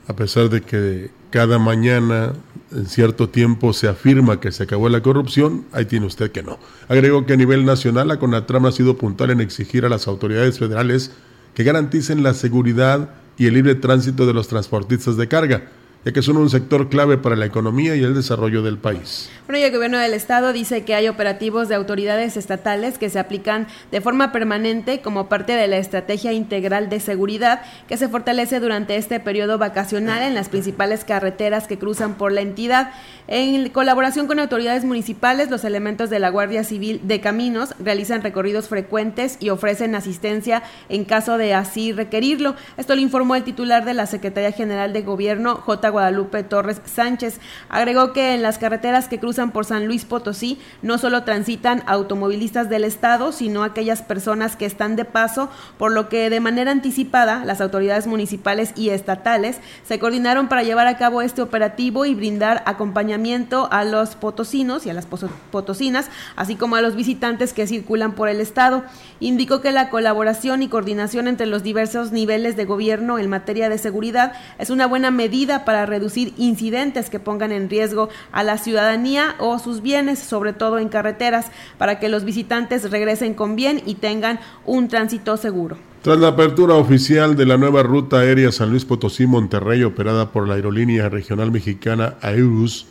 A 0.08 0.16
pesar 0.16 0.50
de 0.50 0.62
que 0.62 1.12
cada 1.30 1.60
mañana 1.60 2.34
en 2.72 2.86
cierto 2.86 3.30
tiempo 3.30 3.74
se 3.74 3.88
afirma 3.88 4.40
que 4.40 4.52
se 4.52 4.64
acabó 4.64 4.90
la 4.90 5.02
corrupción, 5.02 5.66
ahí 5.72 5.86
tiene 5.86 6.06
usted 6.06 6.32
que 6.32 6.44
no. 6.44 6.60
Agregó 6.88 7.26
que 7.26 7.34
a 7.34 7.38
nivel 7.38 7.66
nacional 7.66 8.08
la 8.08 8.20
CONATRAM 8.20 8.66
ha 8.66 8.72
sido 8.72 8.98
puntual 8.98 9.32
en 9.32 9.42
exigir 9.42 9.86
a 9.86 9.90
las 9.90 10.08
autoridades 10.08 10.60
federales 10.60 11.12
que 11.54 11.64
garanticen 11.64 12.24
la 12.24 12.34
seguridad 12.34 13.10
y 13.38 13.48
el 13.48 13.54
libre 13.54 13.76
tránsito 13.76 14.26
de 14.26 14.34
los 14.34 14.48
transportistas 14.48 15.18
de 15.18 15.28
carga, 15.28 15.70
ya 16.06 16.14
que 16.14 16.22
son 16.22 16.38
un 16.38 16.50
sector 16.50 16.90
clave 16.90 17.18
para 17.18 17.36
la 17.36 17.46
economía 17.46 17.96
y 17.96 18.04
el 18.04 18.16
desarrollo 18.16 18.62
del 18.62 18.78
país. 18.78 19.30
Bueno, 19.46 19.60
y 19.60 19.64
el 19.64 19.72
gobierno 19.72 19.98
del 19.98 20.14
estado 20.14 20.54
dice 20.54 20.86
que 20.86 20.96
hay 20.96 21.08
operativos 21.08 21.68
de 21.68 21.76
autoridades 21.76 22.38
estatales 22.38 22.98
que 22.98 23.10
se 23.10 23.20
aplican 23.20 23.68
de 23.92 24.00
forma 24.00 24.32
permanente 24.32 25.02
como 25.02 25.28
parte 25.28 25.54
de 25.54 25.68
la 25.68 25.78
estrategia 25.78 26.32
integral 26.32 26.88
de 26.88 27.00
seguridad 27.00 27.62
que 27.88 27.98
se 27.98 28.08
fortalece 28.08 28.60
durante 28.60 28.96
este 28.96 29.20
periodo 29.20 29.58
vacacional 29.58 30.22
en 30.22 30.36
las 30.36 30.50
principales 30.50 31.04
carreteras 31.04 31.68
que 31.68 31.80
cruzan 31.80 32.16
por 32.16 32.32
la 32.32 32.42
entidad. 32.42 32.92
En 33.28 33.70
colaboración 33.70 34.28
con 34.28 34.40
autoridades 34.40 34.86
municipales, 34.86 35.50
los 35.50 35.64
elementos 35.64 36.10
de 36.10 36.20
la 36.20 36.30
Guardia 36.30 36.64
Civil 36.64 37.02
de 37.04 37.20
Caminos 37.20 37.76
realizan 37.80 38.22
recorridos 38.22 38.68
frecuentes 38.68 39.38
y 39.40 39.50
ofrecen 39.50 39.96
asistencia 39.96 40.64
en 40.88 41.06
caso 41.06 41.38
de 41.38 41.54
así 41.54 41.92
requerirlo. 41.92 42.56
Esto 42.78 42.96
lo 42.96 43.02
informó 43.02 43.36
el 43.36 43.44
titular 43.44 43.84
de 43.84 43.94
la 43.94 44.06
Secretaría 44.06 44.52
General 44.52 44.94
de 44.94 45.02
Gobierno, 45.02 45.56
J. 45.56 45.89
Guadalupe 45.90 46.44
Torres 46.44 46.82
Sánchez. 46.86 47.40
Agregó 47.70 48.14
que 48.14 48.34
en 48.34 48.42
las 48.42 48.58
carreteras 48.58 49.08
que 49.08 49.20
cruzan 49.20 49.52
por 49.52 49.66
San 49.66 49.86
Luis 49.86 50.06
Potosí 50.06 50.60
no 50.82 50.98
solo 50.98 51.24
transitan 51.24 51.84
automovilistas 51.88 52.70
del 52.70 52.84
Estado, 52.84 53.32
sino 53.32 53.64
aquellas 53.64 54.02
personas 54.02 54.56
que 54.56 54.66
están 54.66 54.96
de 54.96 55.06
paso, 55.06 55.50
por 55.78 55.92
lo 55.92 56.10
que 56.10 56.30
de 56.30 56.40
manera 56.40 56.72
anticipada 56.72 57.46
las 57.46 57.62
autoridades 57.62 58.08
municipales 58.08 58.74
y 58.76 58.90
estatales 58.90 59.60
se 59.84 60.00
coordinaron 60.00 60.48
para 60.48 60.64
llevar 60.64 60.88
a 60.88 60.98
cabo 60.98 61.22
este 61.22 61.42
operativo 61.42 62.06
y 62.06 62.16
brindar 62.16 62.64
acompañamiento 62.66 63.68
a 63.72 63.84
los 63.84 64.16
potosinos 64.16 64.86
y 64.86 64.90
a 64.90 64.94
las 64.94 65.08
potosinas, 65.52 66.10
así 66.36 66.56
como 66.56 66.76
a 66.76 66.82
los 66.82 66.96
visitantes 66.96 67.54
que 67.54 67.68
circulan 67.68 68.14
por 68.14 68.30
el 68.30 68.42
Estado. 68.42 68.84
Indicó 69.20 69.62
que 69.62 69.72
la 69.72 69.90
colaboración 69.90 70.64
y 70.64 70.68
coordinación 70.68 71.28
entre 71.28 71.48
los 71.48 71.64
diversos 71.64 72.12
niveles 72.12 72.56
de 72.56 72.66
gobierno 72.66 73.20
en 73.20 73.30
materia 73.30 73.70
de 73.70 73.78
seguridad 73.78 74.34
es 74.58 74.70
una 74.70 74.88
buena 74.88 75.12
medida 75.12 75.66
para 75.66 75.79
reducir 75.86 76.34
incidentes 76.38 77.10
que 77.10 77.20
pongan 77.20 77.52
en 77.52 77.70
riesgo 77.70 78.10
a 78.32 78.44
la 78.44 78.58
ciudadanía 78.58 79.36
o 79.40 79.60
sus 79.60 79.82
bienes, 79.82 80.20
sobre 80.20 80.54
todo 80.54 80.80
en 80.80 80.90
carreteras, 80.90 81.48
para 81.78 82.00
que 82.00 82.10
los 82.10 82.24
visitantes 82.24 82.90
regresen 82.92 83.34
con 83.34 83.56
bien 83.56 83.82
y 83.86 83.96
tengan 83.96 84.40
un 84.66 84.88
tránsito 84.88 85.38
seguro. 85.38 85.78
Tras 86.02 86.18
la 86.18 86.30
apertura 86.30 86.76
oficial 86.76 87.36
de 87.36 87.46
la 87.46 87.58
nueva 87.58 87.84
ruta 87.84 88.20
aérea 88.20 88.54
San 88.54 88.70
Luis 88.70 88.86
Potosí-Monterrey 88.86 89.84
operada 89.84 90.32
por 90.32 90.48
la 90.48 90.56
aerolínea 90.56 91.10
regional 91.10 91.52
mexicana 91.52 92.16
Aerus, 92.22 92.88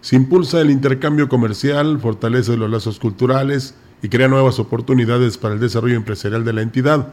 se 0.00 0.16
impulsa 0.16 0.60
el 0.60 0.70
intercambio 0.70 1.28
comercial, 1.28 1.98
fortalece 2.00 2.56
los 2.56 2.70
lazos 2.70 2.98
culturales 2.98 3.74
y 4.02 4.08
crea 4.08 4.28
nuevas 4.28 4.58
oportunidades 4.58 5.38
para 5.38 5.54
el 5.54 5.60
desarrollo 5.60 5.96
empresarial 5.96 6.44
de 6.44 6.52
la 6.52 6.62
entidad, 6.62 7.08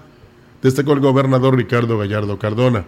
destacó 0.62 0.94
el 0.94 1.00
gobernador 1.00 1.56
Ricardo 1.56 1.98
Gallardo 1.98 2.38
Cardona. 2.38 2.86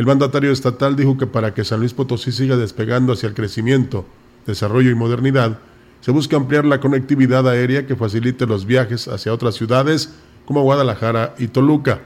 El 0.00 0.06
mandatario 0.06 0.50
estatal 0.50 0.96
dijo 0.96 1.18
que 1.18 1.26
para 1.26 1.52
que 1.52 1.62
San 1.62 1.80
Luis 1.80 1.92
Potosí 1.92 2.32
siga 2.32 2.56
despegando 2.56 3.12
hacia 3.12 3.28
el 3.28 3.34
crecimiento, 3.34 4.06
desarrollo 4.46 4.88
y 4.88 4.94
modernidad, 4.94 5.58
se 6.00 6.10
busca 6.10 6.38
ampliar 6.38 6.64
la 6.64 6.80
conectividad 6.80 7.46
aérea 7.46 7.86
que 7.86 7.96
facilite 7.96 8.46
los 8.46 8.64
viajes 8.64 9.08
hacia 9.08 9.34
otras 9.34 9.56
ciudades 9.56 10.14
como 10.46 10.62
Guadalajara 10.62 11.34
y 11.36 11.48
Toluca, 11.48 12.00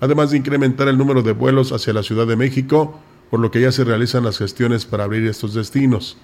además 0.00 0.32
de 0.32 0.36
incrementar 0.36 0.88
el 0.88 0.98
número 0.98 1.22
de 1.22 1.32
vuelos 1.32 1.72
hacia 1.72 1.94
la 1.94 2.02
Ciudad 2.02 2.26
de 2.26 2.36
México, 2.36 3.00
por 3.30 3.40
lo 3.40 3.50
que 3.50 3.62
ya 3.62 3.72
se 3.72 3.84
realizan 3.84 4.24
las 4.24 4.36
gestiones 4.36 4.84
para 4.84 5.04
abrir 5.04 5.26
estos 5.26 5.54
destinos. 5.54 6.18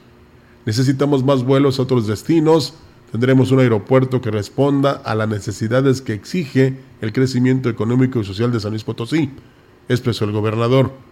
Necesitamos 0.67 1.25
más 1.25 1.45
vuelos 1.45 1.79
a 1.79 1.85
otros 1.85 2.07
destinos, 2.07 2.75
tendremos 3.11 3.51
un 3.53 3.61
aeropuerto 3.61 4.21
que 4.21 4.31
responda 4.31 4.93
a 4.93 5.14
las 5.14 5.31
necesidades 5.31 6.03
que 6.03 6.12
exige 6.12 6.77
el 7.01 7.14
crecimiento 7.14 7.71
económico 7.71 8.21
y 8.21 8.25
social 8.27 8.53
de 8.53 8.61
San 8.61 8.73
Luis 8.73 8.85
Potosí, 8.85 9.31
expresó 9.89 10.27
el 10.27 10.33
gobernador. 10.33 11.06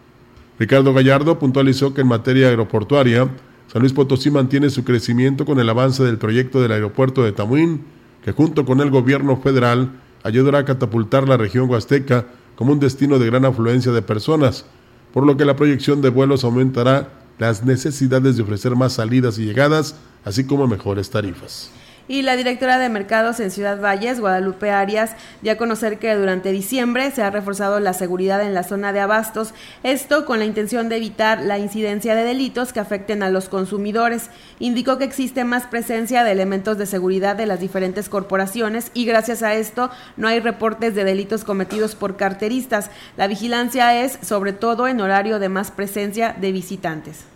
Ricardo 0.59 0.95
Gallardo 0.95 1.39
puntualizó 1.39 1.95
que 1.95 2.03
en 2.03 2.09
materia 2.09 2.49
aeroportuaria, 2.49 3.29
San 3.73 3.81
Luis 3.81 3.93
Potosí 3.93 4.31
mantiene 4.31 4.71
su 4.71 4.85
crecimiento 4.85 5.45
con 5.45 5.59
el 5.59 5.69
avance 5.69 6.05
del 6.05 6.19
proyecto 6.19 6.61
del 6.61 6.73
aeropuerto 6.73 7.25
de 7.25 7.33
Tamuín, 7.33 7.83
que 8.23 8.33
junto 8.33 8.65
con 8.65 8.81
el 8.81 8.91
gobierno 8.91 9.37
federal 9.37 9.91
ayudará 10.23 10.61
a 10.61 10.65
catapultar 10.65 11.29
la 11.29 11.37
región 11.37 11.69
huasteca 11.69 12.27
como 12.55 12.73
un 12.73 12.81
destino 12.81 13.19
de 13.19 13.27
gran 13.27 13.45
afluencia 13.45 13.91
de 13.91 14.03
personas, 14.03 14.65
por 15.13 15.27
lo 15.27 15.37
que 15.37 15.45
la 15.45 15.57
proyección 15.57 16.03
de 16.03 16.11
vuelos 16.11 16.45
aumentará 16.45 17.11
las 17.39 17.65
necesidades 17.65 18.37
de 18.37 18.43
ofrecer 18.43 18.77
más 18.77 18.95
salidas 18.95 19.39
y 19.39 19.45
llegadas, 19.45 19.97
así 20.25 20.45
como 20.45 20.69
mejores 20.69 21.11
tarifas. 21.11 21.71
Y 22.07 22.21
la 22.21 22.37
directora 22.37 22.79
de 22.79 22.91
mercados 22.91 23.41
en 23.41 23.51
Ciudad 23.51 23.81
Valles, 23.81 24.21
Guadalupe 24.21 24.71
Arias, 24.71 25.13
dio 25.41 25.53
a 25.53 25.57
conocer 25.57 25.99
que 25.99 26.15
durante 26.15 26.53
diciembre 26.53 27.11
se 27.11 27.23
ha 27.23 27.31
reforzado 27.31 27.81
la 27.81 27.95
seguridad 27.95 28.43
en 28.43 28.53
la 28.53 28.63
zona 28.63 28.93
de 28.93 29.01
abastos, 29.01 29.55
esto 29.83 30.27
con 30.27 30.39
la 30.39 30.45
intención 30.45 30.91
de 30.91 30.97
evitar 30.97 31.41
la 31.41 31.59
incidencia 31.59 32.15
de 32.15 32.25
delitos 32.25 32.75
que 32.75 32.81
afecten 32.81 33.23
a 33.23 33.31
los 33.31 33.49
consumidores. 33.49 34.29
Indicó 34.59 34.99
que 34.99 35.05
existe 35.05 35.45
más 35.45 35.67
presencia 35.67 36.25
de 36.25 36.33
elementos 36.33 36.77
de 36.77 36.85
seguridad 36.85 37.37
de 37.37 37.47
las 37.47 37.61
diferentes 37.61 38.11
corporaciones 38.11 38.91
y 38.93 39.07
gracias 39.07 39.43
a 39.43 39.55
esto 39.55 39.91
no 40.19 40.29
hay 40.29 40.41
reportes 40.41 40.95
de 40.95 41.05
delitos 41.05 41.43
cometidos 41.43 41.95
por 41.95 42.17
carteristas. 42.17 42.91
La 43.17 43.29
vigilancia 43.29 43.99
es 44.03 44.19
sobre 44.21 44.53
todo 44.53 44.89
en 44.89 45.01
horario 45.01 45.39
de 45.39 45.49
más 45.49 45.71
presencia 45.71 46.37
de 46.39 46.53
visitantes. 46.53 47.34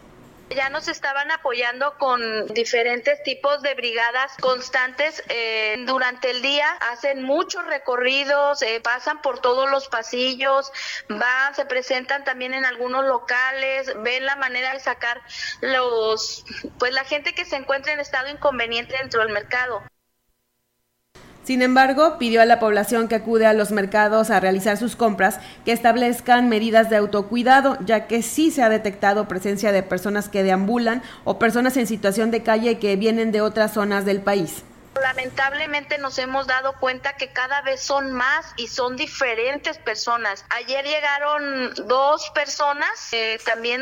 Ya 0.51 0.71
nos 0.71 0.89
estaban 0.89 1.31
apoyando 1.31 1.99
con 1.99 2.47
diferentes 2.49 3.23
tipos 3.23 3.61
de 3.63 3.75
brigadas 3.75 4.33
constantes 4.41 5.23
eh, 5.29 5.77
durante 5.87 6.31
el 6.31 6.41
día. 6.41 6.67
Hacen 6.91 7.23
muchos 7.23 7.67
recorridos, 7.67 8.63
eh, 8.63 8.81
pasan 8.83 9.21
por 9.21 9.41
todos 9.41 9.71
los 9.71 9.89
pasillos, 9.89 10.73
van, 11.09 11.55
se 11.55 11.67
presentan 11.67 12.25
también 12.25 12.55
en 12.55 12.65
algunos 12.65 13.05
locales, 13.05 13.93
ven 14.03 14.25
la 14.25 14.37
manera 14.37 14.73
de 14.73 14.81
sacar 14.81 15.21
los, 15.61 16.45
pues 16.79 16.93
la 16.93 17.05
gente 17.05 17.35
que 17.35 17.45
se 17.45 17.57
encuentra 17.57 17.93
en 17.93 18.01
estado 18.01 18.29
inconveniente 18.29 18.97
dentro 18.97 19.21
del 19.21 19.33
mercado. 19.33 19.83
Sin 21.49 21.63
embargo, 21.63 22.19
pidió 22.19 22.43
a 22.43 22.45
la 22.45 22.61
población 22.61 23.09
que 23.09 23.15
acude 23.15 23.47
a 23.47 23.55
los 23.55 23.71
mercados 23.71 24.29
a 24.29 24.39
realizar 24.39 24.77
sus 24.77 24.97
compras 24.97 25.41
que 25.65 25.73
establezcan 25.73 26.51
medidas 26.51 26.91
de 26.91 26.97
autocuidado, 26.97 27.79
ya 27.87 28.07
que 28.07 28.21
sí 28.21 28.51
se 28.51 28.63
ha 28.63 28.69
detectado 28.69 29.29
presencia 29.29 29.73
de 29.73 29.83
personas 29.83 30.29
que 30.29 30.43
deambulan 30.43 31.01
o 31.25 31.39
personas 31.39 31.79
en 31.79 31.87
situación 31.87 32.31
de 32.31 32.43
calle 32.43 32.79
que 32.79 32.97
vienen 32.97 33.33
de 33.33 33.41
otras 33.41 33.73
zonas 33.73 34.05
del 34.05 34.21
país. 34.21 34.63
Lamentablemente 35.01 35.99
nos 35.99 36.19
hemos 36.19 36.47
dado 36.47 36.75
cuenta 36.79 37.15
que 37.15 37.33
cada 37.33 37.63
vez 37.63 37.81
son 37.83 38.13
más 38.13 38.53
y 38.57 38.69
son 38.69 38.97
diferentes 38.97 39.79
personas. 39.79 40.45
Ayer 40.51 40.85
llegaron 40.85 41.75
dos 41.87 42.31
personas 42.31 43.13
eh, 43.13 43.39
también 43.45 43.81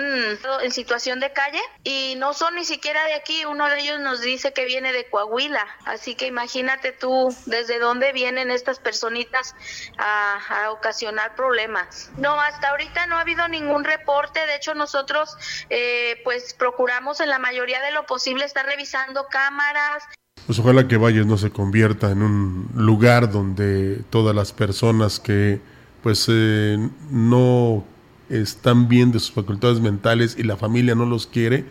en 0.63 0.73
situación 0.73 1.21
de 1.21 1.33
calle 1.33 1.61
y 1.85 2.15
no 2.17 2.35
son 2.35 2.55
ni 2.57 2.65
siquiera 2.65 3.05
de 3.05 3.15
aquí. 3.15 3.45
Uno 3.45 3.69
de 3.69 3.81
ellos 3.81 4.01
nos 4.01 4.21
dice 4.21 4.53
que 4.53 4.65
viene 4.65 4.93
de 4.93 5.09
Coahuila. 5.09 5.67
Así 5.85 6.15
que 6.15 6.27
imagínate 6.27 6.93
tú 6.93 7.35
desde 7.47 7.79
dónde 7.79 8.13
vienen 8.13 8.51
estas 8.51 8.79
personitas 8.79 9.55
a, 9.99 10.71
ocasionar 10.71 11.35
problemas. 11.37 12.11
No, 12.17 12.41
hasta 12.41 12.71
ahorita 12.71 13.07
no 13.07 13.17
ha 13.17 13.21
habido 13.21 13.49
ningún 13.49 13.85
reporte. 13.85 14.45
De 14.47 14.57
hecho, 14.57 14.75
nosotros 14.75 15.37
eh, 15.71 16.21
pues 16.25 16.55
procuramos 16.55 17.21
en 17.21 17.29
la 17.29 17.39
mayoría 17.39 17.81
de 17.83 17.93
lo 17.93 18.07
posible 18.07 18.45
estar 18.45 18.67
revisando 18.67 19.27
cámaras 19.29 20.05
pues 20.47 20.59
ojalá 20.59 20.87
que 20.89 20.97
Valles 20.97 21.27
no 21.27 21.37
se 21.37 21.51
convierta 21.51 22.11
en 22.11 22.23
un 22.23 22.69
lugar 22.75 23.33
donde 23.33 24.03
todas 24.11 24.35
las 24.35 24.53
personas 24.53 25.19
que 25.21 25.61
pues 26.03 26.27
eh, 26.29 26.89
no 27.11 27.85
están 28.29 28.89
bien 28.89 29.13
de 29.13 29.19
sus 29.19 29.33
facultades 29.33 29.81
mentales 29.81 30.37
y 30.39 30.45
la 30.45 30.57
familia 30.57 30.95
no 30.95 31.05
los 31.05 31.27
quiere, 31.27 31.65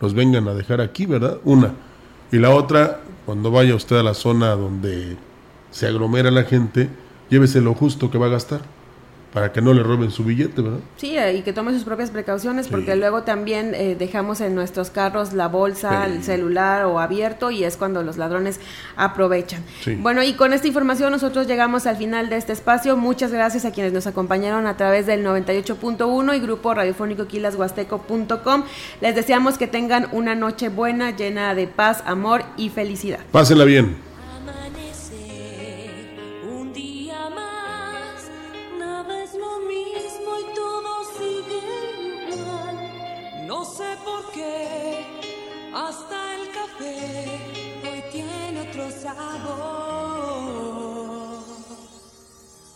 los 0.00 0.14
vengan 0.14 0.48
a 0.48 0.54
dejar 0.54 0.80
aquí, 0.80 1.06
¿verdad? 1.06 1.38
Una. 1.44 1.74
Y 2.30 2.38
la 2.38 2.50
otra, 2.50 3.02
cuando 3.26 3.50
vaya 3.50 3.74
usted 3.74 3.96
a 3.96 4.02
la 4.02 4.14
zona 4.14 4.50
donde 4.52 5.16
se 5.70 5.86
aglomera 5.86 6.30
la 6.30 6.44
gente, 6.44 6.88
llévese 7.28 7.60
lo 7.60 7.74
justo 7.74 8.10
que 8.10 8.18
va 8.18 8.26
a 8.26 8.30
gastar 8.30 8.62
para 9.32 9.50
que 9.50 9.62
no 9.62 9.72
le 9.72 9.82
roben 9.82 10.10
su 10.10 10.24
billete, 10.24 10.60
¿verdad? 10.60 10.80
Sí, 10.98 11.16
y 11.16 11.42
que 11.42 11.52
tome 11.52 11.72
sus 11.72 11.84
propias 11.84 12.10
precauciones, 12.10 12.68
porque 12.68 12.96
luego 12.96 13.22
también 13.22 13.74
eh, 13.74 13.96
dejamos 13.98 14.42
en 14.42 14.54
nuestros 14.54 14.90
carros 14.90 15.32
la 15.32 15.48
bolsa, 15.48 16.06
el 16.06 16.22
celular 16.22 16.84
o 16.84 17.00
abierto, 17.00 17.50
y 17.50 17.64
es 17.64 17.78
cuando 17.78 18.02
los 18.02 18.18
ladrones 18.18 18.60
aprovechan. 18.96 19.62
Bueno, 19.98 20.22
y 20.22 20.34
con 20.34 20.52
esta 20.52 20.68
información 20.68 21.12
nosotros 21.12 21.46
llegamos 21.46 21.86
al 21.86 21.96
final 21.96 22.28
de 22.28 22.36
este 22.36 22.52
espacio. 22.52 22.96
Muchas 22.96 23.32
gracias 23.32 23.64
a 23.64 23.72
quienes 23.72 23.94
nos 23.94 24.06
acompañaron 24.06 24.66
a 24.66 24.76
través 24.76 25.06
del 25.06 25.24
98.1 25.24 26.36
y 26.36 26.40
grupo 26.40 26.74
radiofónico 26.74 27.26
quilashuasteco.com. 27.26 28.64
Les 29.00 29.14
deseamos 29.14 29.56
que 29.56 29.66
tengan 29.66 30.08
una 30.12 30.34
noche 30.34 30.68
buena, 30.68 31.16
llena 31.16 31.54
de 31.54 31.66
paz, 31.66 32.02
amor 32.06 32.44
y 32.58 32.68
felicidad. 32.68 33.20
Pásenla 33.30 33.64
bien. 33.64 34.11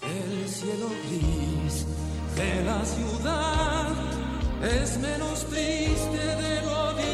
El 0.02 0.48
cielo 0.48 0.88
gris 1.08 1.86
de 2.36 2.64
la 2.64 2.84
ciudad 2.84 3.88
es 4.62 4.98
menos 4.98 5.46
triste 5.46 6.18
de 6.18 6.62
lo 6.62 6.74
habitual. 6.74 7.06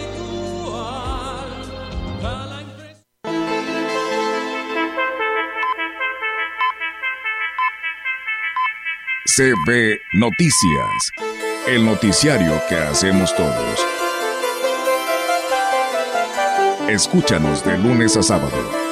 CB 9.35 10.01
Noticias, 10.15 11.11
el 11.67 11.87
noticiario 11.87 12.61
que 12.69 12.77
hacemos 12.77 13.35
todos. 13.37 13.87
Escúchanos 16.89 17.65
de 17.65 17.79
lunes 17.79 18.17
a 18.19 18.23
sábado. 18.23 18.92